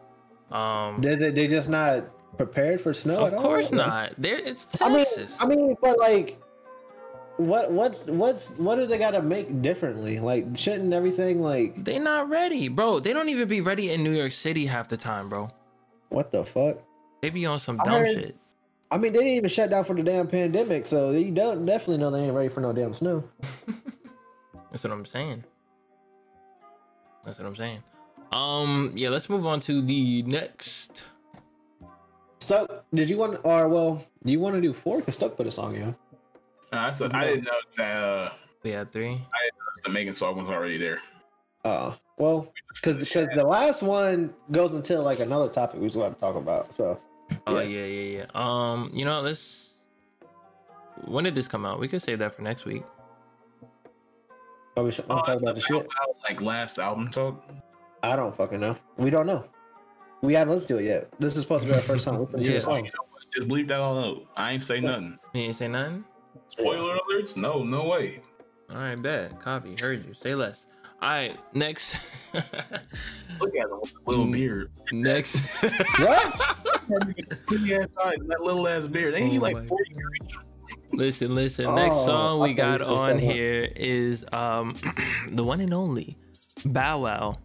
[0.51, 2.05] Um, they, they, they just not
[2.37, 3.25] prepared for snow.
[3.25, 3.41] of at all?
[3.41, 4.13] course Like, not.
[4.17, 5.37] There, it's I mean, Texas.
[5.39, 6.41] I mean, but like,
[7.37, 10.19] what what's what's what do they got to make differently?
[10.19, 12.99] Like, shouldn't everything like they not ready, bro.
[12.99, 15.49] They don't even be ready in New York City half the time, bro.
[16.09, 16.77] what the fuck?
[17.21, 18.35] They be on some I dumb heard- shit.
[18.93, 21.97] I mean, they didn't even shut down for the damn pandemic, so they don't definitely
[21.99, 23.23] know they ain't ready for no damn snow.
[24.71, 25.45] That's what I'm saying.
[27.23, 27.81] That's what I'm saying.
[28.33, 31.03] Um, yeah, let's move on to the next.
[32.39, 35.01] Stuck, did you want or well, do you want to do four?
[35.01, 35.95] Cause Stuck put a song in.
[36.71, 38.31] Nah, that's a- I didn't know that uh,
[38.63, 39.21] We had three.
[39.83, 40.99] the Megan song was already there.
[41.65, 46.13] Uh, well, because because the last one goes until like another topic we was going
[46.13, 46.73] to talk about.
[46.73, 46.99] So
[47.47, 47.79] Oh Yeah.
[47.79, 48.25] yeah, yeah, yeah.
[48.35, 49.69] Um, you know, let's.
[51.05, 51.79] When did this come out?
[51.79, 52.83] We could save that for next week.
[54.77, 55.75] are we want Oh, talk about the shit?
[56.01, 57.43] Out, like last album talk.
[58.03, 58.75] I don't fucking know.
[58.97, 59.45] We don't know.
[60.21, 61.09] We haven't listened to it yet.
[61.19, 62.57] This is supposed to be our first time listening to Yeah.
[62.57, 62.77] a song.
[62.77, 63.21] You know what?
[63.35, 64.25] Just bleep that all out.
[64.35, 65.17] I ain't say nothing.
[65.33, 66.03] You ain't say nothing.
[66.49, 67.35] Spoiler alerts?
[67.37, 68.21] No, no way.
[68.69, 69.39] All right, bet.
[69.39, 69.75] Copy.
[69.81, 70.13] Heard you.
[70.13, 70.67] Say less.
[71.01, 71.97] All right, next.
[72.33, 74.71] Look at him with the little beard.
[74.91, 75.41] next.
[75.99, 76.41] What?
[76.91, 77.87] Ass
[78.27, 79.13] that little ass beard.
[79.15, 80.45] Ain't he Oh like 40 years?
[80.91, 81.73] Listen, listen.
[81.75, 83.33] Next Oh, song we got on said that.
[83.33, 84.75] here is um
[85.31, 86.17] the one and only
[86.65, 87.35] Bow Wow.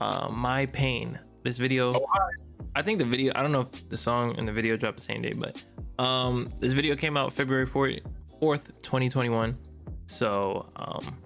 [0.00, 1.18] Uh, My Pain.
[1.44, 1.92] This video.
[1.94, 2.06] Oh.
[2.74, 3.32] I think the video.
[3.34, 5.60] I don't know if the song and the video dropped the same day, but
[6.02, 8.00] um this video came out February 4th,
[8.40, 9.56] 4th 2021.
[10.06, 11.16] So um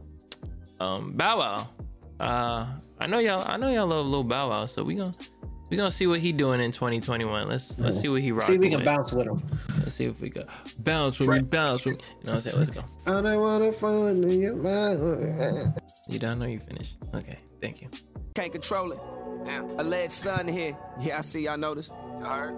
[0.80, 1.68] um Bow Wow.
[2.18, 2.66] Uh,
[2.98, 3.44] I know y'all.
[3.46, 4.66] I know y'all love little Bow Wow.
[4.66, 5.14] So we gonna
[5.70, 7.48] we gonna see what he doing in 2021.
[7.48, 8.84] Let's let's see what he rocking See if we can with.
[8.84, 9.42] bounce with him.
[9.78, 10.44] Let's see if we can
[10.78, 12.02] bounce with me, bounce with me.
[12.20, 12.56] You know what I'm saying?
[12.56, 12.84] Let's go.
[13.06, 15.74] I don't wanna find your mind.
[16.08, 16.98] You done or you finished?
[17.16, 17.88] Okay, thank you.
[18.36, 19.00] Can't control it.
[19.78, 20.76] Alleged son here.
[21.00, 21.90] Yeah, I see y'all notice.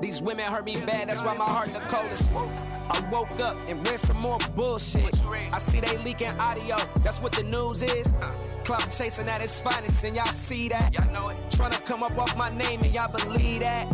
[0.01, 2.33] These women hurt me bad, that's why my heart the coldest.
[2.35, 5.23] I woke up and read some more bullshit.
[5.53, 8.07] I see they leaking audio, that's what the news is.
[8.23, 8.33] Uh.
[8.65, 10.95] Cloud chasing at its finest, and y'all see that.
[10.95, 11.43] Y'all know it.
[11.51, 13.87] Trying to come up off my name, and y'all believe that.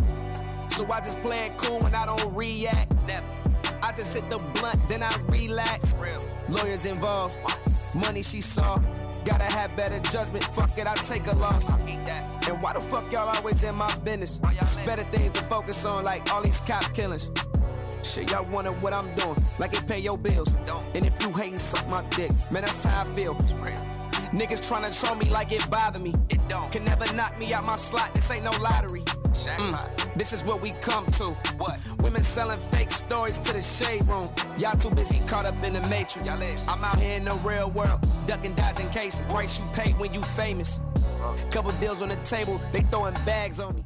[0.69, 2.93] So I just play it cool when I don't react.
[3.81, 5.95] I just hit the blunt, then I relax.
[6.49, 7.37] Lawyers involved,
[7.95, 8.77] money she saw.
[9.25, 10.43] Gotta have better judgment.
[10.43, 11.69] Fuck it, I take a loss.
[11.71, 14.39] And why the fuck y'all always in my business?
[14.61, 17.31] It's better things to focus on, like all these cop killings.
[18.03, 20.55] Shit, y'all wonder what I'm doing, like it pay your bills.
[20.93, 22.29] And if you hating, suck my dick.
[22.51, 23.33] Man, that's how I feel.
[24.31, 26.13] Niggas tryna troll me like it bother me.
[26.29, 26.71] It don't.
[26.71, 28.13] Can never knock me out my slot.
[28.13, 29.03] This ain't no lottery.
[29.35, 31.25] Mm, this is what we come to.
[31.57, 31.85] What?
[31.99, 34.29] Women selling fake stories to the shade room.
[34.57, 36.25] Y'all too busy caught up in the matrix.
[36.27, 36.65] Y'all is.
[36.67, 39.25] I'm out here in the real world, ducking, dodging cases.
[39.27, 40.79] Price you pay when you famous.
[41.51, 43.83] Couple deals on the table, they throwing bags on me.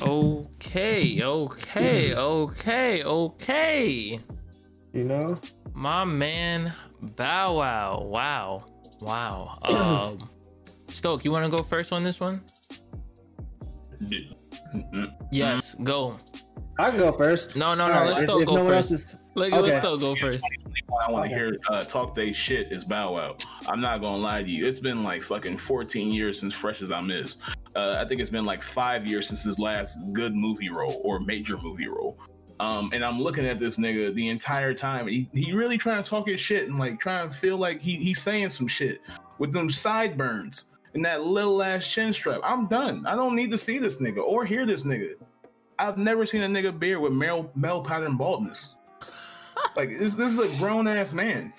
[0.00, 4.18] Okay, okay, okay, okay.
[4.92, 5.38] You know?
[5.74, 8.02] My man, Bow Wow.
[8.04, 8.66] Wow,
[9.00, 9.58] wow.
[10.18, 10.28] Um,
[10.92, 12.42] Stoke, you want to go first on this one?
[15.30, 16.18] Yes, go.
[16.78, 17.54] I can go first.
[17.56, 17.92] No, no, no.
[17.92, 18.90] All right, Let's if- Stoke if go no one first.
[18.92, 19.62] else is- Let, Okay.
[19.62, 20.40] Let's Stoke go first.
[21.06, 23.36] I want to hear uh, talk they shit is Bow Wow.
[23.66, 24.66] I'm not gonna lie to you.
[24.66, 27.36] It's been like fucking 14 years since Fresh Azimiz.
[27.74, 31.18] Uh, I think it's been like five years since his last good movie role or
[31.20, 32.18] major movie role.
[32.60, 35.06] Um, and I'm looking at this nigga the entire time.
[35.08, 37.96] He, he really trying to talk his shit and like trying to feel like he,
[37.96, 39.00] he's saying some shit
[39.38, 42.40] with them sideburns and that little ass chin strap.
[42.44, 43.06] I'm done.
[43.06, 45.14] I don't need to see this nigga or hear this nigga.
[45.78, 48.76] I've never seen a nigga beard with male male pattern baldness.
[49.76, 51.52] like this, this is a grown ass man.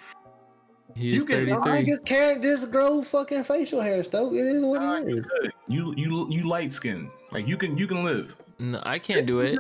[0.95, 1.85] He is You can- I 33.
[1.85, 4.33] just can't just grow fucking facial hair, Stoke.
[4.33, 5.25] It is what Nah, it you
[5.67, 7.09] You you you light skin.
[7.31, 8.35] Like you can you can live.
[8.59, 9.57] No, I can't do it.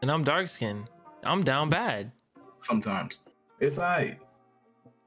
[0.00, 0.88] And I'm dark skinned.
[1.24, 2.10] I'm down bad.
[2.58, 3.18] sometimes.
[3.60, 4.18] It's alright.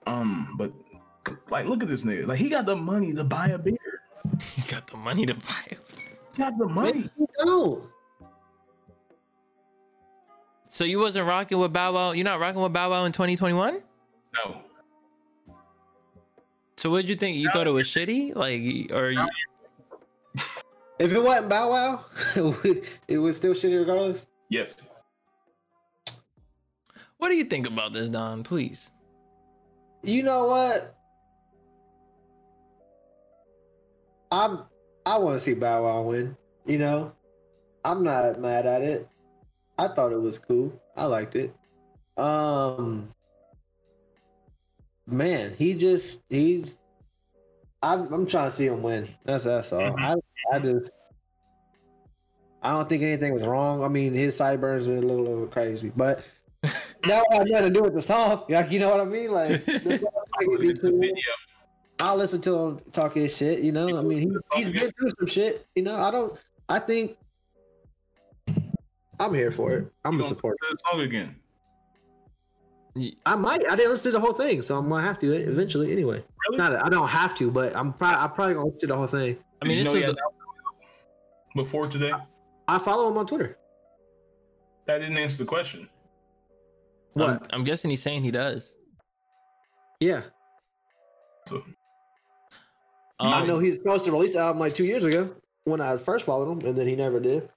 [0.05, 0.71] Um, but
[1.49, 2.27] like, look at this nigga.
[2.27, 3.77] Like, he got the money to buy a beer.
[4.55, 5.79] He got the money to buy it.
[6.33, 7.09] He got the money.
[7.43, 7.87] No.
[10.69, 12.11] So you wasn't rocking with Bow Wow.
[12.11, 13.81] You're not rocking with Bow Wow in 2021.
[14.33, 14.61] No.
[16.77, 17.37] So what did you think?
[17.37, 19.27] You thought it was shitty, like, or you,
[20.99, 22.05] If it wasn't Bow Wow,
[23.07, 24.27] it was still shitty regardless.
[24.49, 24.75] Yes.
[27.17, 28.43] what do you think about this, Don?
[28.43, 28.91] Please.
[30.03, 30.95] You know what?
[34.31, 34.59] I'm
[35.05, 36.35] I want to see Bow Wow win.
[36.65, 37.11] You know,
[37.83, 39.07] I'm not mad at it.
[39.77, 40.79] I thought it was cool.
[40.95, 41.55] I liked it.
[42.17, 43.09] Um,
[45.07, 46.77] man, he just he's.
[47.81, 49.09] I'm I'm trying to see him win.
[49.25, 49.99] That's that's all.
[49.99, 50.15] I
[50.53, 50.91] I just.
[52.63, 53.83] I don't think anything was wrong.
[53.83, 56.23] I mean, his sideburns are a little, little crazy, but
[56.61, 58.43] that had nothing to do with the song.
[58.49, 59.31] Like, you know what I mean?
[59.31, 59.97] Like, the
[60.39, 60.99] song be cool.
[60.99, 61.15] Video.
[62.01, 63.59] I'll listen to him talk his shit.
[63.61, 65.65] You know, I mean, he, he's been through some shit.
[65.75, 66.37] You know, I don't.
[66.67, 67.17] I think
[69.19, 69.91] I'm here for it.
[70.03, 70.57] I'm a gonna support.
[70.61, 71.35] say the song again.
[73.25, 73.65] I might.
[73.67, 75.91] I didn't listen to the whole thing, so I'm gonna have to eventually.
[75.91, 76.57] Anyway, Really?
[76.57, 76.75] not.
[76.75, 78.17] I don't have to, but I'm probably.
[78.19, 79.37] I'm probably gonna listen to the whole thing.
[79.61, 80.29] I mean, this is the, he had that
[81.55, 82.11] before today.
[82.67, 83.57] I follow him on Twitter.
[84.87, 85.87] That didn't answer the question.
[87.13, 87.29] What?
[87.29, 88.73] I'm, I'm guessing he's saying he does.
[89.99, 90.21] yeah,
[91.47, 91.63] So
[93.21, 95.35] I Um, know he's supposed to release the album like two years ago
[95.65, 97.49] when I first followed him, and then he never did.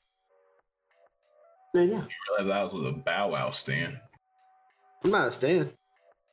[1.72, 3.98] Then yeah, I realized I was with a Bow Wow stand.
[5.02, 5.70] I'm not a stan,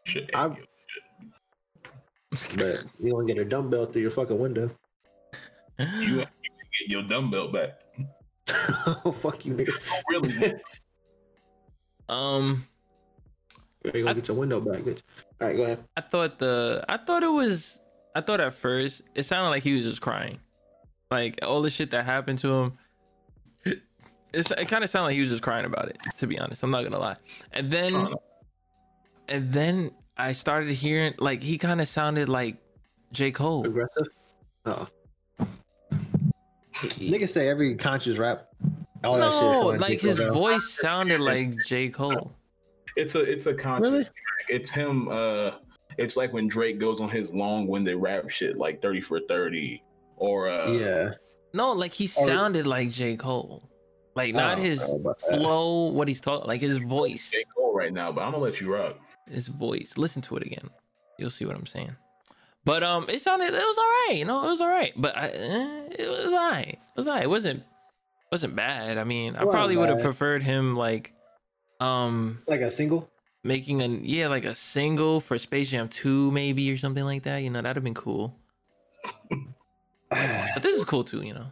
[0.06, 0.30] Shit.
[0.34, 0.56] I-
[2.56, 4.72] but you don't get a dumbbell through your fucking window.
[5.80, 6.28] you, you can
[6.80, 7.82] get your dumbbell back.
[9.06, 9.74] oh fuck you, nigga.
[9.74, 10.53] Oh, really?
[12.10, 12.66] um,
[13.84, 15.02] You gonna get your window back, bitch.
[15.41, 15.84] All right, go ahead.
[15.98, 17.81] I thought the I thought it was
[18.16, 20.40] I thought at first it sounded like he was just crying,
[21.10, 22.78] like all the shit that happened to him.
[24.34, 25.98] It's, it kind of sounded like he was just crying about it.
[26.20, 27.18] To be honest, I'm not gonna lie.
[27.52, 28.14] And then,
[29.28, 32.56] and then I started hearing like he kind of sounded like
[33.12, 33.66] J Cole.
[33.66, 34.08] Aggressive.
[34.66, 34.88] Oh.
[36.74, 38.48] Niggas say every conscious rap.
[39.04, 39.42] All that shit.
[39.42, 40.34] No, like his Cole now.
[40.34, 42.32] voice sounded like J Cole.
[42.96, 44.04] It's a it's a conscious Really?
[44.06, 44.14] track.
[44.48, 45.10] It's him.
[45.10, 45.52] Uh,
[45.97, 49.84] it's like when Drake goes on his long-winded rap shit, like thirty for thirty,
[50.18, 51.11] or uh, Yeah.
[51.53, 53.61] No, like he Or- sounded like J Cole,
[54.15, 55.38] like not Oh, his I don't know about that.
[55.39, 57.31] flow, what he's talking, like his voice.
[57.31, 58.11] J Cole right now.
[58.11, 58.97] But I'm gonna let you rock.
[59.30, 59.93] his voice.
[59.97, 60.69] Listen to it again.
[61.19, 61.95] You'll see what I'm saying.
[62.63, 64.15] But um, it sounded it was all right.
[64.18, 64.93] You know, it was all right.
[64.95, 66.68] But I, eh, it was all right.
[66.80, 67.23] It was all right.
[67.23, 67.63] It wasn't
[68.31, 68.97] wasn't bad.
[68.97, 71.13] I mean, I probably would have preferred him like
[71.81, 73.11] um Like a single.
[73.43, 77.38] Making a yeah like a single for Space Jam 2 maybe or something like that.
[77.38, 78.35] You know, that'd have been cool.
[80.09, 81.22] But this is cool too.
[81.22, 81.45] You know.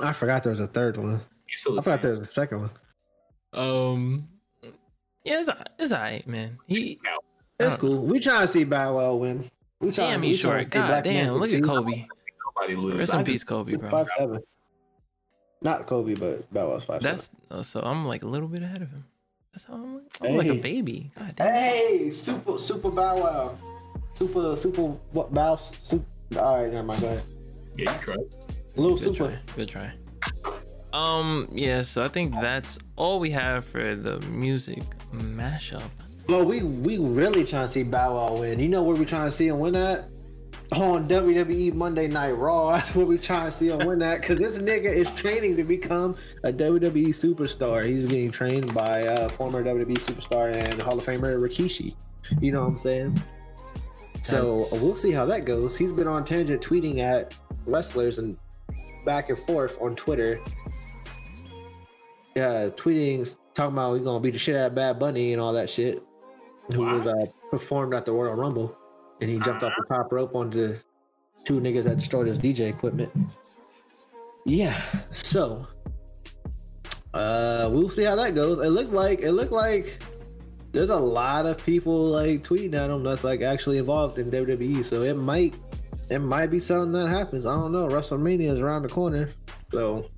[0.00, 1.12] I forgot there was a third one.
[1.48, 2.70] You still I the forgot there was a second one.
[3.54, 4.28] Um.
[5.24, 5.48] Yeah, it's
[5.78, 6.58] it's alright, man.
[6.66, 6.98] He
[7.58, 8.02] It's cool.
[8.02, 9.50] We trying to see Bow Wow win.
[9.80, 10.70] We trying, damn we short.
[10.70, 11.62] to God damn, man look at.
[11.62, 12.06] Kobe.
[12.56, 12.98] Nobody lose.
[12.98, 13.90] Rest in just- peace, Kobe, bro.
[13.90, 14.42] Five seven.
[15.62, 18.82] Not Kobe, but Bow Wow's five That's uh, so I'm like a little bit ahead
[18.82, 19.04] of him.
[19.52, 21.10] That's how I'm, I'm like a baby.
[21.16, 21.52] God seven.
[21.52, 21.54] damn.
[21.54, 23.58] Hey, super super Bow Wow.
[24.14, 26.04] Super super what Bow super.
[26.38, 27.00] All right, never mind.
[27.00, 27.22] Go ahead.
[27.76, 28.18] Yeah, you tried.
[28.18, 29.28] A little Good super.
[29.28, 29.38] try.
[29.56, 29.92] Good try.
[30.94, 35.82] Um, yeah, so I think that's all we have for the music mashup.
[36.28, 38.58] Well, we we really trying to see Bow Wow win.
[38.58, 40.04] You know where we trying to see him win at?
[40.76, 42.72] On WWE Monday Night Raw.
[42.76, 45.64] That's what we're trying to see on win that Because this nigga is training to
[45.64, 47.84] become a WWE superstar.
[47.84, 51.94] He's getting trained by uh, former WWE superstar and Hall of Famer Rikishi.
[52.40, 53.22] You know what I'm saying?
[54.22, 55.76] So we'll see how that goes.
[55.76, 57.34] He's been on tangent tweeting at
[57.66, 58.36] wrestlers and
[59.04, 60.40] back and forth on Twitter.
[62.36, 65.52] Yeah, tweeting, talking about we gonna beat the shit out of Bad Bunny and all
[65.52, 66.02] that shit.
[66.72, 68.76] Who was uh, performed at the Royal Rumble,
[69.22, 70.76] and he jumped off the top rope onto
[71.44, 73.10] two niggas that destroyed his DJ equipment.
[74.44, 74.80] Yeah,
[75.12, 75.66] so
[77.14, 78.58] uh, we'll see how that goes.
[78.58, 80.02] It looks like it looked like
[80.72, 84.84] there's a lot of people like tweeting at him that's like actually involved in WWE.
[84.84, 85.54] So it might
[86.10, 87.46] it might be something that happens.
[87.46, 87.86] I don't know.
[87.86, 89.30] WrestleMania is around the corner,
[89.70, 90.10] so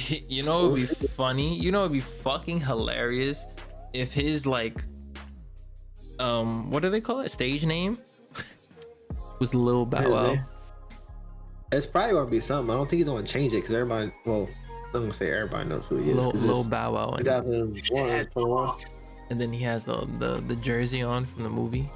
[0.28, 1.58] You know, it'd be funny.
[1.58, 3.46] You know, it'd be fucking hilarious
[3.92, 4.82] if his like,
[6.18, 7.30] um, what do they call it?
[7.30, 7.98] Stage name
[9.38, 10.32] was Lil Bow Wow.
[10.32, 10.42] Yeah,
[11.72, 12.70] it's probably gonna be something.
[12.74, 14.10] I don't think he's gonna change it because everybody.
[14.24, 14.48] Well,
[14.94, 16.16] I'm gonna say everybody knows who he is.
[16.16, 17.10] Lil, 'cause Lil Bow Wow.
[17.12, 18.74] And 2001,
[19.30, 21.88] and then he has the the, the jersey on from the movie.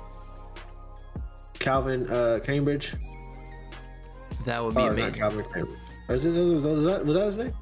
[1.58, 2.94] Calvin uh, Cambridge.
[4.44, 5.14] That would be Oh, not amazing.
[5.20, 5.78] Calvin Cambridge.
[6.08, 7.52] Or is it, was, that, was that his name?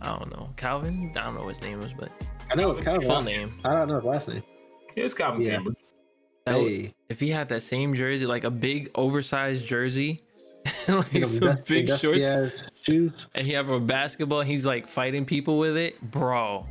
[0.00, 0.48] I don't know.
[0.56, 1.12] Calvin?
[1.14, 2.10] I don't know what his name was, but
[2.50, 3.06] I know it's Calvin.
[3.06, 3.54] full name.
[3.64, 4.42] I don't know his last name.
[4.96, 5.56] It's Calvin Yeah.
[5.56, 5.76] Cambridge.
[6.46, 10.22] Hey, if he had that same jersey, like a big oversized jersey,
[10.88, 13.26] like some dusty- big dusty shorts, shoes.
[13.34, 16.66] and he have a basketball, and he's like fighting people with it, bro.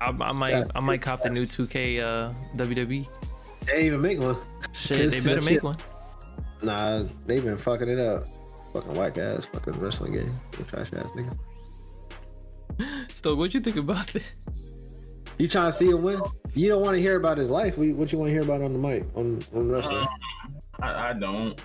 [0.00, 0.64] I, I might, Yeah.
[0.74, 3.06] I might cop the new 2K uh, WWE.
[3.66, 4.36] They even make one.
[4.72, 5.76] Shit, they better make shit- one.
[6.62, 8.26] Nah, they've been fucking it up.
[8.72, 10.32] Fucking whack ass fucking wrestling game.
[10.68, 11.36] Trash ass niggas.
[13.12, 14.34] Stoke, what you think about this?
[15.38, 16.20] You trying to see him win?
[16.54, 17.78] You don't want to hear about his life.
[17.78, 20.06] We- What you want to hear about on the mic on on wrestling?
[20.80, 21.58] I, I don't.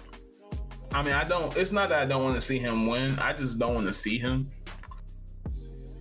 [0.94, 1.56] I mean, I don't.
[1.58, 3.18] It's not that I don't want to see him win.
[3.20, 4.48] I just don't want to see him.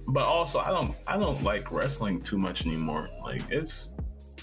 [0.09, 0.95] But also, I don't.
[1.07, 3.09] I don't like wrestling too much anymore.
[3.23, 3.95] Like it's.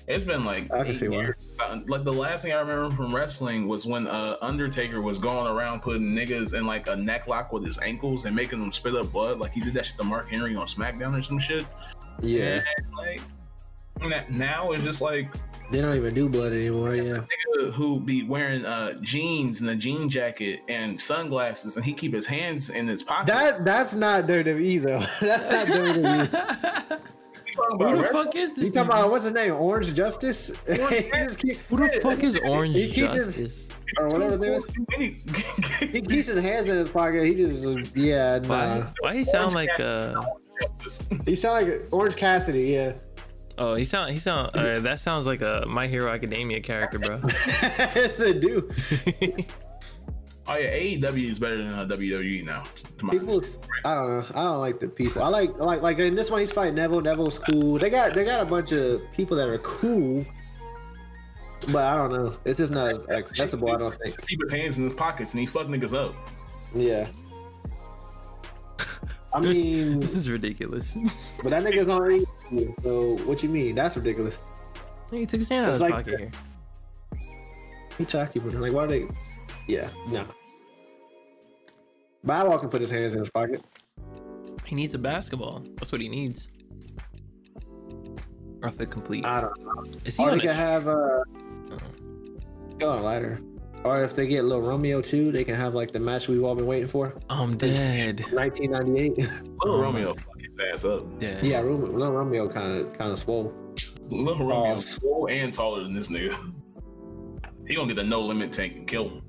[0.07, 1.49] It's been like I can see years.
[1.55, 5.45] So, Like the last thing I remember from wrestling was when uh, Undertaker was going
[5.45, 8.95] around putting niggas in like a neck lock with his ankles and making them spit
[8.95, 9.37] up blood.
[9.37, 11.63] Like he did that shit to Mark Henry on SmackDown or some shit.
[12.21, 13.21] Yeah, And, like
[14.01, 15.27] na- now it's just like
[15.71, 16.95] they don't even do blood anymore.
[16.95, 17.21] Yeah,
[17.73, 22.25] who be wearing uh jeans and a jean jacket and sunglasses and he keep his
[22.25, 23.27] hands in his pocket.
[23.27, 25.05] that that's not WWE though.
[25.27, 26.99] that's not WWE.
[27.49, 28.23] You talking Who about the wrestling?
[28.25, 28.65] fuck is this?
[28.65, 29.53] You talking about what's his name?
[29.53, 30.51] Orange Justice?
[30.67, 30.77] He
[31.11, 33.67] just keep- Who the fuck is Orange He keeps his- Justice?
[33.97, 34.63] or whatever it
[34.97, 35.21] is.
[35.91, 37.25] He keeps his hands in his pocket.
[37.25, 38.79] He just yeah, Why?
[38.79, 38.87] nah.
[38.99, 40.21] Why he sound like uh?
[41.25, 42.63] He sound like Orange Cassidy.
[42.63, 42.93] Yeah,
[43.59, 44.55] Oh, he sound he sound.
[44.55, 47.19] Uh, that sounds like a My Hero Academia character, bro.
[47.27, 48.69] yes, it do.
[50.47, 52.63] Oh yeah, AEW is better than uh, WWE now.
[52.97, 53.41] to my People,
[53.85, 54.25] I don't know.
[54.33, 55.21] I don't like the people.
[55.21, 57.01] I like like like in this one he's fighting Neville.
[57.01, 57.77] Neville's cool.
[57.77, 60.25] They got they got a bunch of people that are cool,
[61.67, 62.37] but I don't know.
[62.45, 63.71] It's just not accessible.
[63.71, 64.25] I don't think.
[64.25, 66.15] Keep his hands in his pockets and he fuck niggas up.
[66.73, 67.07] Yeah.
[69.33, 70.95] I mean, This is ridiculous.
[71.43, 73.75] but that nigga's on AEW, So what you mean?
[73.75, 74.37] That's ridiculous.
[75.11, 76.31] he took his hand out of his like- pocket here.
[77.97, 79.05] He keeping like why are they?
[79.67, 80.23] Yeah, no.
[82.59, 83.61] Can put his hands in his pocket.
[84.65, 85.63] He needs a basketball.
[85.75, 86.47] That's what he needs.
[88.61, 89.25] Rough it complete.
[89.25, 89.83] I don't know.
[90.05, 91.23] Is he Or on they a sh- have uh,
[92.77, 93.41] go on a ladder.
[93.85, 96.53] Or if they get Little Romeo too, they can have like the match we've all
[96.55, 97.13] been waiting for.
[97.29, 98.19] I'm dead.
[98.31, 99.17] 1998.
[99.17, 101.03] Little Oh, Romeo fuck his ass up.
[101.21, 101.39] Yeah.
[101.41, 103.53] yeah, Ro- Lil Romeo kind of kind of swole.
[104.09, 104.79] Little Romeo Oh.
[104.79, 106.35] swole and taller than this nigga.
[107.67, 109.21] He gonna get the no limit tank and kill him.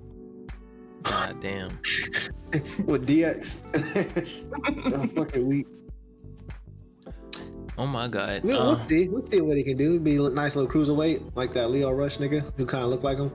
[1.02, 1.78] God damn.
[2.86, 3.60] with DX.
[4.94, 5.66] I'm fucking weak.
[7.76, 8.42] Oh my god.
[8.42, 9.08] We'll, Uh, we'll see.
[9.08, 10.00] We'll see what he can do.
[10.00, 13.18] Be a nice little cruiserweight, like that Lio Rush nigga who kind of look like
[13.18, 13.30] him.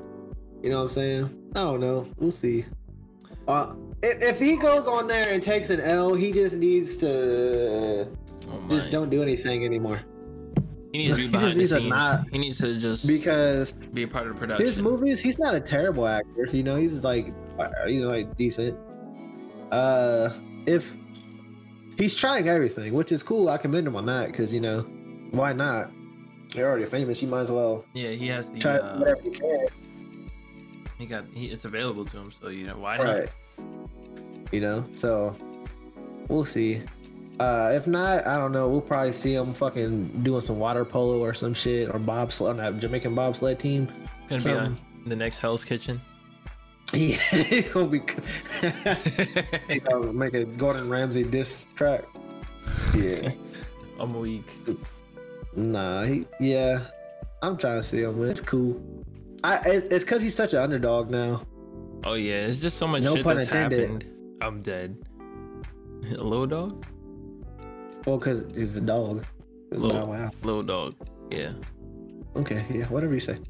[0.65, 1.51] You know what I'm saying?
[1.55, 2.07] I don't know.
[2.17, 2.65] We'll see.
[3.47, 8.07] Uh, if, if he goes on there and takes an L, he just needs to
[8.49, 10.01] oh just don't do anything anymore
[10.91, 11.89] He needs to be he just behind the scenes.
[11.89, 14.65] not- He needs to just because be a part of the production.
[14.65, 16.47] his movies, he's not a terrible actor.
[16.51, 17.31] You know, he's like
[17.85, 18.75] he's like decent.
[19.71, 20.31] Uh,
[20.65, 20.95] if
[21.99, 24.79] he's trying everything, which is cool, I commend him on that because you know
[25.29, 25.91] why not?
[26.55, 27.21] You're already famous.
[27.21, 28.57] You might as well yeah, he has the.
[28.57, 29.67] try Uh, whatever you can.
[30.97, 31.25] He got.
[31.33, 33.29] He, it's available to him, so you know why right.
[34.51, 35.35] You know so
[36.27, 36.81] we'll see.
[37.39, 38.69] Uh if not i don't know.
[38.69, 42.57] We'll probably see him fucking doing some water polo or some shit or bobsled on
[42.57, 43.91] that jamaican bobsled team?
[44.27, 46.01] Gonna be on the next Hell's Kitchen.
[46.93, 48.01] yeah he gonna be
[49.67, 52.05] he gonna make a gordon ramsay diss track.
[52.95, 53.31] Yeah.
[53.99, 54.45] I'm weak.
[55.55, 56.81] nah he yeah.
[57.41, 58.23] I'm trying to see him.
[58.23, 58.81] It's cool
[59.53, 59.61] i
[59.93, 61.41] it's because he's such an underdog now
[62.07, 63.79] Oh yeah, it's just so much No shit that's intended.
[63.81, 64.05] happened.
[64.39, 64.95] I'm dead.
[66.19, 66.85] A little dog.
[68.05, 69.25] well because he's a dog
[69.71, 70.93] Little, wow wow little dog.
[71.31, 71.53] Yeah.
[72.35, 73.39] okay yeah whatever you say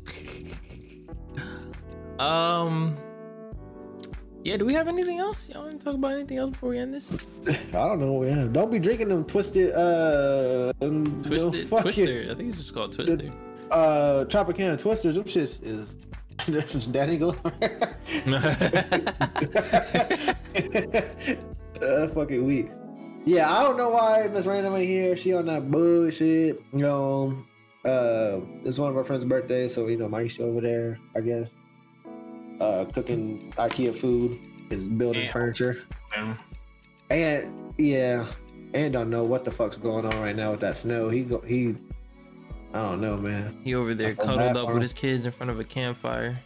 [2.20, 2.96] Um.
[4.46, 4.56] Yeah.
[4.58, 5.50] Do we have anything else?
[5.50, 7.10] Y'all want to talk about anything else before we end this?
[7.48, 8.24] I don't know.
[8.24, 9.74] Yeah, don't be drinking them twisted.
[9.74, 11.68] Uh, um, Twisted.
[11.68, 12.28] fucking, Twister.
[12.32, 13.32] I think it's just called Twister.
[13.72, 15.16] Uh, Tropicana twisters.
[15.16, 15.96] Them shits is.
[16.48, 17.40] This is Danny Glover.
[21.82, 22.70] uh, fucking weak.
[23.26, 25.18] Yeah, I don't know why Miss Random ain't here.
[25.18, 26.62] She on that bullshit.
[26.74, 27.46] You know,
[27.84, 31.00] uh, it's one of our friends' birthday, so you know, Mike's over there.
[31.16, 31.56] I guess.
[32.62, 34.40] Uh, cooking IKEA food,
[34.70, 35.32] is building Damn.
[35.32, 35.84] furniture.
[36.16, 36.38] Man.
[37.10, 38.26] And yeah,
[38.74, 41.10] and don't know what the fuck's going on right now with that snow.
[41.10, 41.76] He go he,
[42.76, 43.58] I don't know, man.
[43.64, 46.38] He over there cuddled up with his kids in front of a campfire.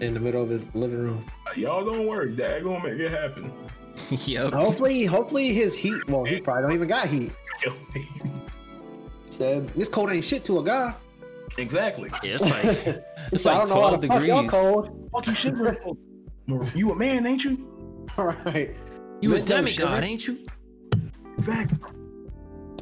[0.00, 1.30] In the middle of his living room.
[1.56, 3.50] Y'all don't worry, Dad gonna make it happen.
[4.26, 4.52] yep.
[4.52, 6.06] Hopefully, hopefully his heat.
[6.08, 7.32] Well, he probably don't even got heat.
[9.30, 10.94] Said this cold ain't shit to a guy.
[11.56, 12.10] exactly.
[12.22, 12.64] Yeah, it's like
[13.32, 14.50] it's So I like don't know how 12 the fuck y'all degrees.
[14.50, 15.10] cold.
[15.14, 15.96] Fuck you, shivering.
[16.74, 18.06] you a man, ain't you?
[18.18, 18.76] All right.
[19.22, 20.02] You a Mental demigod, shiver.
[20.04, 20.46] ain't you?
[21.38, 21.78] Exactly.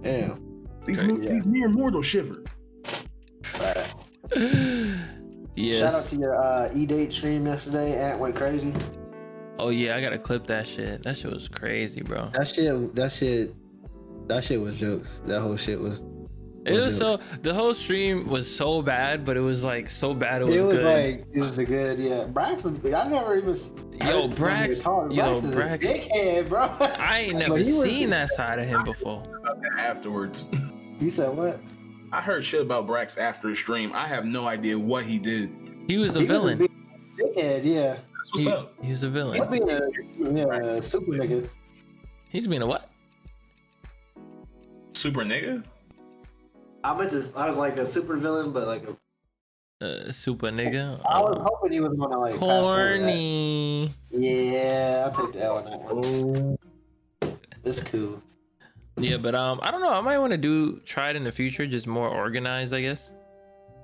[0.03, 0.50] Damn.
[0.87, 1.13] These Okay.
[1.13, 2.43] mo- these mere mortals shiver.
[5.57, 5.79] yes.
[5.79, 7.99] Shout out to your uh, E date stream yesterday.
[7.99, 8.73] Ant went crazy.
[9.59, 11.03] oh yeah, I gotta clip that shit.
[11.03, 12.31] That shit was crazy, bro.
[12.35, 12.95] That shit.
[12.95, 13.55] That shit.
[14.29, 15.21] That shit was jokes.
[15.27, 16.03] That whole shit was.
[16.67, 20.43] It was so the whole stream was so bad, but it was like so bad
[20.43, 20.85] it was, It was good.
[20.85, 21.99] like it was the good.
[21.99, 22.79] Yeah, Braxton.
[22.95, 23.55] I never even.
[23.55, 24.85] Yo, heard him Brax-
[25.15, 26.71] yo, Brax Brax- dickhead, bro.
[26.99, 29.23] I ain't never But seen that side of him before.
[29.79, 30.49] Afterwards,
[31.01, 31.61] You said what?
[32.13, 33.93] I heard shit about Brax after the stream.
[33.95, 35.51] I have no idea what he did.
[35.87, 36.69] He was a He was villain.
[37.19, 37.65] Dickhead.
[37.65, 37.97] Yeah.
[38.17, 38.75] That's what's He, up.
[38.83, 39.81] he's a He's being a
[40.19, 41.49] yeah, a super nigga.
[42.29, 42.89] He's being a what?
[44.93, 45.65] Super nigga.
[46.85, 47.33] I meant this.
[47.35, 48.85] I was like a super villain, but like
[49.81, 51.01] a, Uh, super nigga.
[51.09, 53.95] I was hoping he was gonna like pass over corny.
[54.11, 56.59] Yeah, I'll take the L on that one.
[57.23, 58.21] Oh, It's cool.
[58.99, 59.93] Yeah, but um, I don't know.
[59.93, 63.13] I might want to do try it in the future, just more organized, I guess.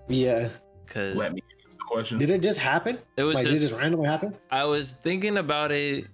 [0.09, 0.49] Yeah.
[0.87, 2.19] Cause let me answer the question.
[2.19, 2.99] Did it just happen?
[3.17, 4.35] it was like, did it just just randomly happen?
[4.51, 6.07] I was thinking about it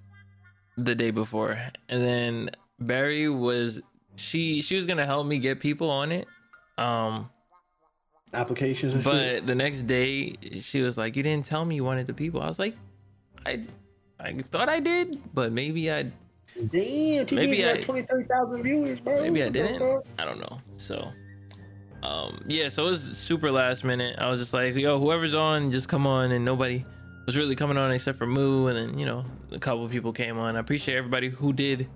[0.78, 1.58] the day before,
[1.88, 3.80] and then Barry was
[4.16, 6.28] she she was gonna help me get people on it.
[6.78, 7.28] Um,
[8.34, 9.12] Applications and shit.
[9.40, 12.40] but the next day she was like, "You didn't tell me you wanted the people."
[12.40, 12.74] I was like,
[13.44, 13.62] "I
[14.18, 16.10] I thought I did, but maybe I
[16.56, 16.70] Damn,
[17.26, 19.20] TV's Maybe got I- 23,000 viewers, bro.
[19.22, 19.82] maybe I didn't.
[20.18, 21.08] I don't know." So.
[22.02, 24.16] Um, yeah, so it was super last minute.
[24.18, 26.84] I was just like, yo, whoever's on, just come on, and nobody
[27.26, 30.36] was really coming on except for Moo, and then you know a couple people came
[30.36, 30.56] on.
[30.56, 31.88] I appreciate everybody who did,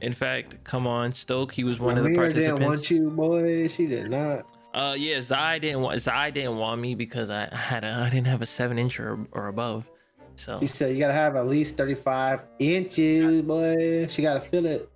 [0.00, 1.12] in fact, come on.
[1.12, 2.66] Stoke, he was one of the Amira didn't participants.
[2.66, 3.68] want you, boy.
[3.68, 4.44] She did not.
[4.74, 8.26] Uh, yeah, Zai didn't want Zai didn't want me because I had a I didn't
[8.26, 9.88] have a seven inch or, or above,
[10.36, 14.06] so She said you gotta have at least 35 inches, boy.
[14.08, 14.88] She gotta feel it.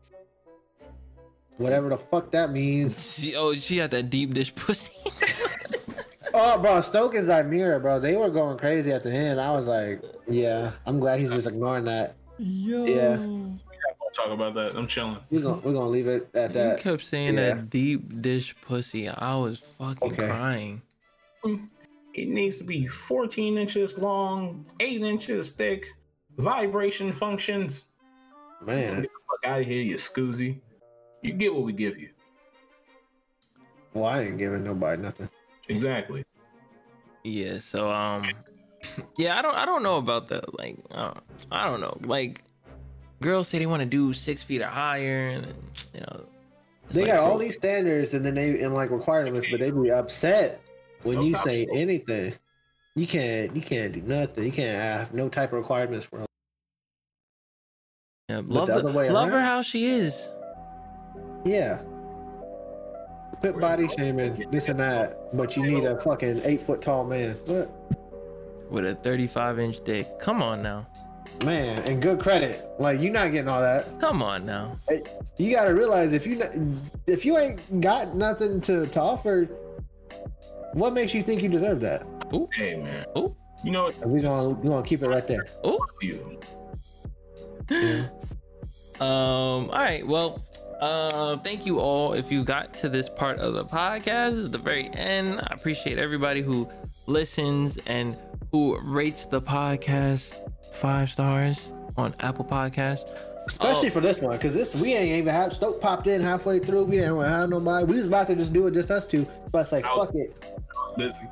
[1.56, 3.18] Whatever the fuck that means.
[3.20, 4.92] she, oh she had that deep dish pussy.
[6.34, 9.40] Oh, bro, Stoke and Zymira, bro, they were going crazy at the end.
[9.40, 12.16] I was like, yeah, I'm glad he's just ignoring that.
[12.38, 13.16] Yo, Yeah.
[14.14, 14.74] Talk about that.
[14.74, 15.18] I'm chilling.
[15.30, 16.78] We're gonna, we're gonna leave it at that.
[16.78, 17.54] You kept saying yeah.
[17.54, 19.08] that deep dish pussy.
[19.08, 20.26] I was fucking Okay.
[20.26, 20.82] crying.
[21.42, 21.56] Hmm.
[22.18, 25.86] It needs to be 14 inches long, 8 inches thick,
[26.36, 27.84] vibration functions.
[28.64, 30.58] Man, Get the fuck out of here, you scoozy.
[31.22, 32.08] You get what we give you.
[33.94, 35.28] well, I ain't giving nobody nothing.
[35.68, 36.24] Exactly.
[37.24, 38.30] Yeah, so um,
[39.18, 40.56] yeah, I don't I don't know about that.
[40.58, 41.14] Like, uh,
[41.52, 41.98] I don't know.
[42.04, 42.42] Like,
[43.20, 45.46] girls say they want to do six feet or higher, and
[45.94, 46.24] you know,
[46.90, 49.70] They like got for- all these standards and then they and like requirements, but they
[49.70, 50.60] be upset
[51.08, 51.76] when No you say shelf.
[51.76, 52.34] anything.
[52.94, 54.44] You can't you can't do nothing.
[54.44, 56.24] You can't have no type of requirements for
[58.28, 60.28] Yeah, love the the, other way love her how she is.
[61.44, 61.80] Yeah.
[63.40, 67.34] Quit body shaming, this and that, but you need a fucking eight foot tall man.
[67.46, 67.70] What?
[68.70, 70.18] With a 35 inch dick.
[70.18, 70.86] Come on now.
[71.44, 72.68] Man, and good credit.
[72.80, 74.00] Like you're not getting all that.
[74.00, 74.76] Come on now.
[75.36, 76.42] You gotta realize if you
[77.06, 79.48] if you ain't got nothing to, to offer,
[80.74, 82.04] what makes you think you deserve that?
[82.32, 82.48] Ooh.
[82.54, 83.04] Hey, man.
[83.16, 83.34] Ooh,
[83.64, 84.06] You know what?
[84.08, 85.46] We gonna we gonna keep it right there.
[85.66, 85.78] ooh.
[86.02, 86.38] You.
[89.00, 90.44] Um, all right, well,
[90.80, 92.14] uh, thank you all.
[92.14, 95.98] If you got to this part of the podcast at the very end, I appreciate
[95.98, 96.68] everybody who
[97.06, 98.16] listens and
[98.50, 100.34] who rates the podcast
[100.72, 103.08] five stars on Apple Podcasts.
[103.48, 103.92] Especially Oh.
[103.92, 106.84] for this one, because this we ain't even have Stoke popped in halfway through.
[106.84, 107.84] We didn't have nobody.
[107.86, 110.06] We was about to just do it just us two, but it's like I was-
[110.06, 110.36] fuck it.
[110.96, 111.26] Busy.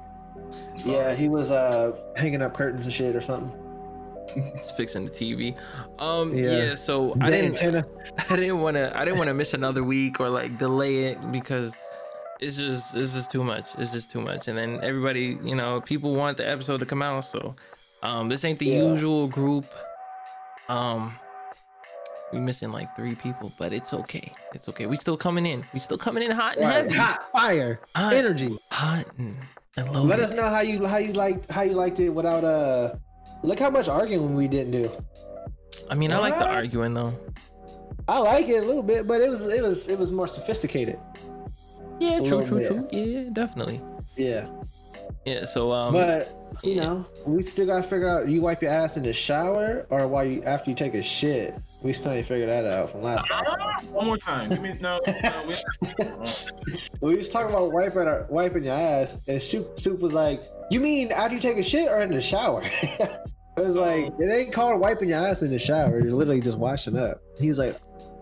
[0.91, 3.53] Yeah, he was uh hanging up curtains and shit or something.
[4.35, 5.55] It's fixing the TV.
[5.99, 6.51] Um, Yeah.
[6.71, 6.75] yeah.
[6.75, 7.87] so I didn't, antenna.
[8.31, 11.33] I didn't want to, I didn't want to miss another week or like delay it
[11.33, 11.75] because
[12.41, 13.67] it's just, it's just too much.
[13.79, 14.49] It's just too much.
[14.49, 17.55] And then everybody, you know, people want the episode to come out, so
[18.03, 18.83] um, this ain't the Yeah.
[18.83, 19.67] usual group.
[20.69, 21.15] Um,
[22.33, 24.33] we missing like three people, but it's okay.
[24.55, 24.87] It's okay.
[24.87, 25.65] We still coming in.
[25.73, 26.75] We still coming in hot and Right.
[26.85, 28.13] heavy, Hot fire, Hot.
[28.13, 28.59] energy.
[28.73, 29.37] hot and,
[29.77, 30.09] and loaded.
[30.09, 32.95] Let us know how you how you liked how you liked it without uh.
[33.43, 34.91] Look how much arguing we didn't do.
[35.91, 37.15] I mean, I like the arguing though.
[38.09, 40.99] I like it a little bit, but it was it was it was more sophisticated.
[42.01, 42.67] Yeah, true, true, bit.
[42.69, 42.89] true.
[42.93, 43.81] Yeah, definitely.
[44.17, 44.47] Yeah.
[45.25, 45.45] Yeah.
[45.45, 46.31] So um, but
[46.63, 46.83] you yeah.
[46.85, 50.25] know, we still gotta figure out you wipe your ass in the shower or while
[50.25, 51.55] you after you take a shit.
[51.83, 53.45] We still ain't figured that out from last time.
[53.93, 54.49] One more time.
[54.49, 55.01] Give me no.
[55.07, 55.55] no we,
[57.01, 60.81] We was talking about wiping our, wiping your ass, and Soup, Soup was like, "You
[60.81, 63.21] mean after you take a shit or in the shower?" it
[63.57, 64.23] was like oh.
[64.23, 66.01] it ain't called wiping your ass in the shower.
[66.01, 67.21] You're literally just washing up.
[67.39, 67.77] He was like,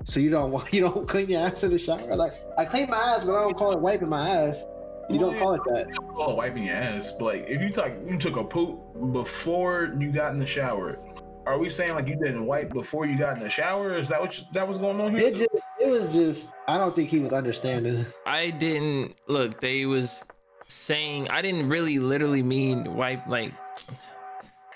[0.05, 2.65] "So you don't you don't clean your ass in the shower?" I was like, "I
[2.65, 4.67] clean my ass, but I don't call it wiping my ass.
[5.09, 5.87] You don't call it that."
[6.17, 7.13] oh, wiping your ass.
[7.13, 8.81] But like, if you talk, you took a poop
[9.13, 10.99] before you got in the shower.
[11.47, 13.99] Are we saying like you didn't wipe before you got in the shower?
[13.99, 15.29] Is that what you, that was going on here?
[15.29, 15.51] It just
[15.81, 18.07] it was just I don't think he was understanding.
[18.27, 19.61] I didn't look.
[19.61, 20.25] They was
[20.69, 23.27] saying I didn't really literally mean wipe.
[23.27, 23.53] Like,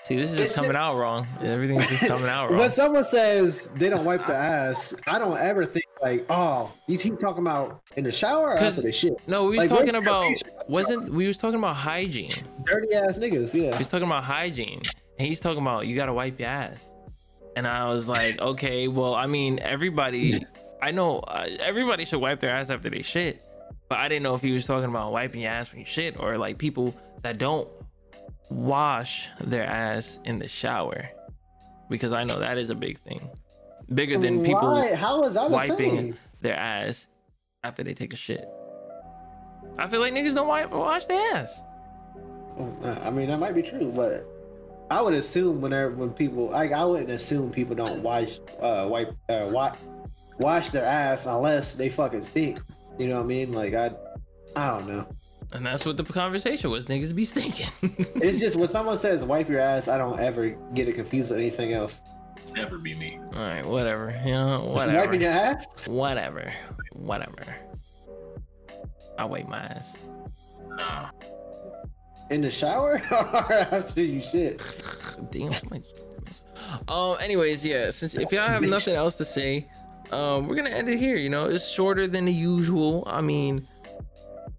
[0.03, 1.25] see, this is just coming out wrong.
[1.41, 2.59] Everything's just coming out wrong.
[2.59, 6.99] When someone says they don't wipe the ass, I don't ever think like, oh, you
[6.99, 9.13] keep talking about in the shower or 'Cause- after the shit.
[9.27, 10.31] No, we was Like, talking about
[10.67, 12.31] wasn't we was talking about hygiene.
[12.65, 13.77] Dirty ass niggas, We yeah.
[13.77, 14.83] was talking about hygiene.
[15.19, 16.83] And he's talking about you gotta wipe your ass.
[17.55, 20.45] And I was like, okay, well, I mean, everybody,
[20.81, 23.43] I know uh, everybody should wipe their ass after they shit,
[23.89, 26.19] but I didn't know if he was talking about wiping your ass when you shit
[26.19, 27.67] or like people that don't
[28.49, 31.09] wash their ass in the shower,
[31.89, 33.29] because I know that is a big thing,
[33.93, 34.95] bigger than people Why?
[34.95, 37.07] How is that wiping their ass
[37.63, 38.47] after they take a shit.
[39.77, 41.61] I feel like niggas don't wipe wash their ass.
[43.03, 44.27] I mean, that might be true, but
[44.91, 49.15] I would assume whenever when people, like, I wouldn't assume people don't wash, uh, wipe,
[49.29, 49.77] uh, wash,
[50.39, 52.59] wash their ass unless they fucking stink.
[52.97, 53.53] You know what I mean?
[53.53, 53.91] Like, I,
[54.55, 55.07] I don't know.
[55.51, 56.85] And that's what the conversation was.
[56.85, 57.67] Niggas be stinking.
[58.21, 61.39] It's just when someone says wipe your ass, I don't ever get it confused with
[61.39, 61.99] anything else.
[62.55, 63.19] Never be me.
[63.33, 64.19] All right, whatever.
[64.25, 64.97] You know, whatever.
[64.97, 65.15] Wiping whatever.
[65.15, 65.67] your ass?
[65.85, 66.53] Whatever.
[66.93, 67.55] Whatever.
[69.17, 69.97] I wipe my ass.
[70.69, 71.09] Nah.
[72.29, 74.59] In the shower or after you shit?
[75.31, 75.51] Damn.
[75.69, 75.81] my-
[76.87, 77.17] Um.
[77.19, 77.89] Anyways, yeah.
[77.91, 79.67] Since if y'all have nothing else to say,
[80.11, 81.17] um, we're gonna end it here.
[81.17, 83.03] You know, it's shorter than the usual.
[83.07, 83.67] I mean,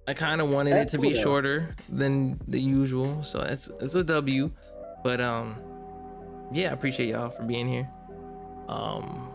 [0.09, 1.23] I kind of wanted it That's to be though.
[1.23, 4.51] shorter than the usual, so it's it's a W.
[5.05, 5.57] But um,
[6.53, 7.89] yeah, I appreciate y'all for being here.
[8.69, 9.31] Um,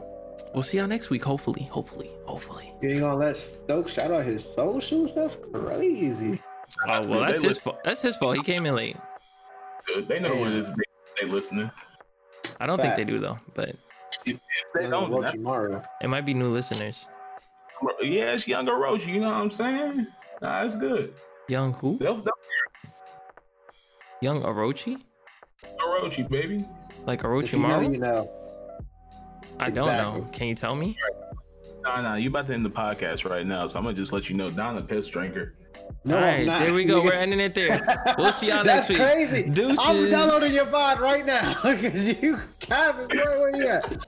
[0.53, 1.23] we'll see y'all next week.
[1.23, 2.73] Hopefully, hopefully, hopefully.
[2.81, 5.15] You ain't gonna let Stokes shout out his socials?
[5.15, 6.41] That's crazy.
[6.87, 7.79] Oh well, They that's his listen- fault.
[7.83, 8.35] That's his fault.
[8.37, 8.97] He came in late.
[9.87, 10.07] Good.
[10.07, 10.73] They know what it is.
[10.75, 10.83] They,
[11.21, 11.69] they listening.
[12.59, 13.75] I don't think they do though, but
[14.25, 14.39] If
[14.73, 15.11] they don't.
[15.11, 15.81] Roach that- tomorrow.
[16.01, 17.07] it might be new listeners.
[18.01, 19.05] yeah, it's younger Roach.
[19.05, 20.07] You know what I'm saying?
[20.41, 21.13] Nah, it's good.
[21.47, 21.97] Young who?
[21.99, 22.33] They'll, they'll
[24.21, 24.97] Young Orochi?
[25.79, 26.65] Orochi, baby.
[27.05, 27.91] Like If Orochi you know, Maru?
[27.91, 28.31] you know.
[29.59, 30.27] I don't know.
[30.31, 30.97] Can you tell me?
[31.83, 34.29] Nah, nah, you about to end the podcast right now, so I'm gonna just let
[34.29, 35.53] you know Don a piss drinker.
[36.03, 37.01] No, All right, there we go.
[37.03, 37.81] We're ending it there.
[38.17, 38.99] We'll see y'all next week.
[38.99, 39.45] crazy.
[39.79, 44.05] I'm downloading your pod right now because you Calvin, where, where you at?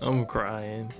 [0.00, 0.90] I'm crying.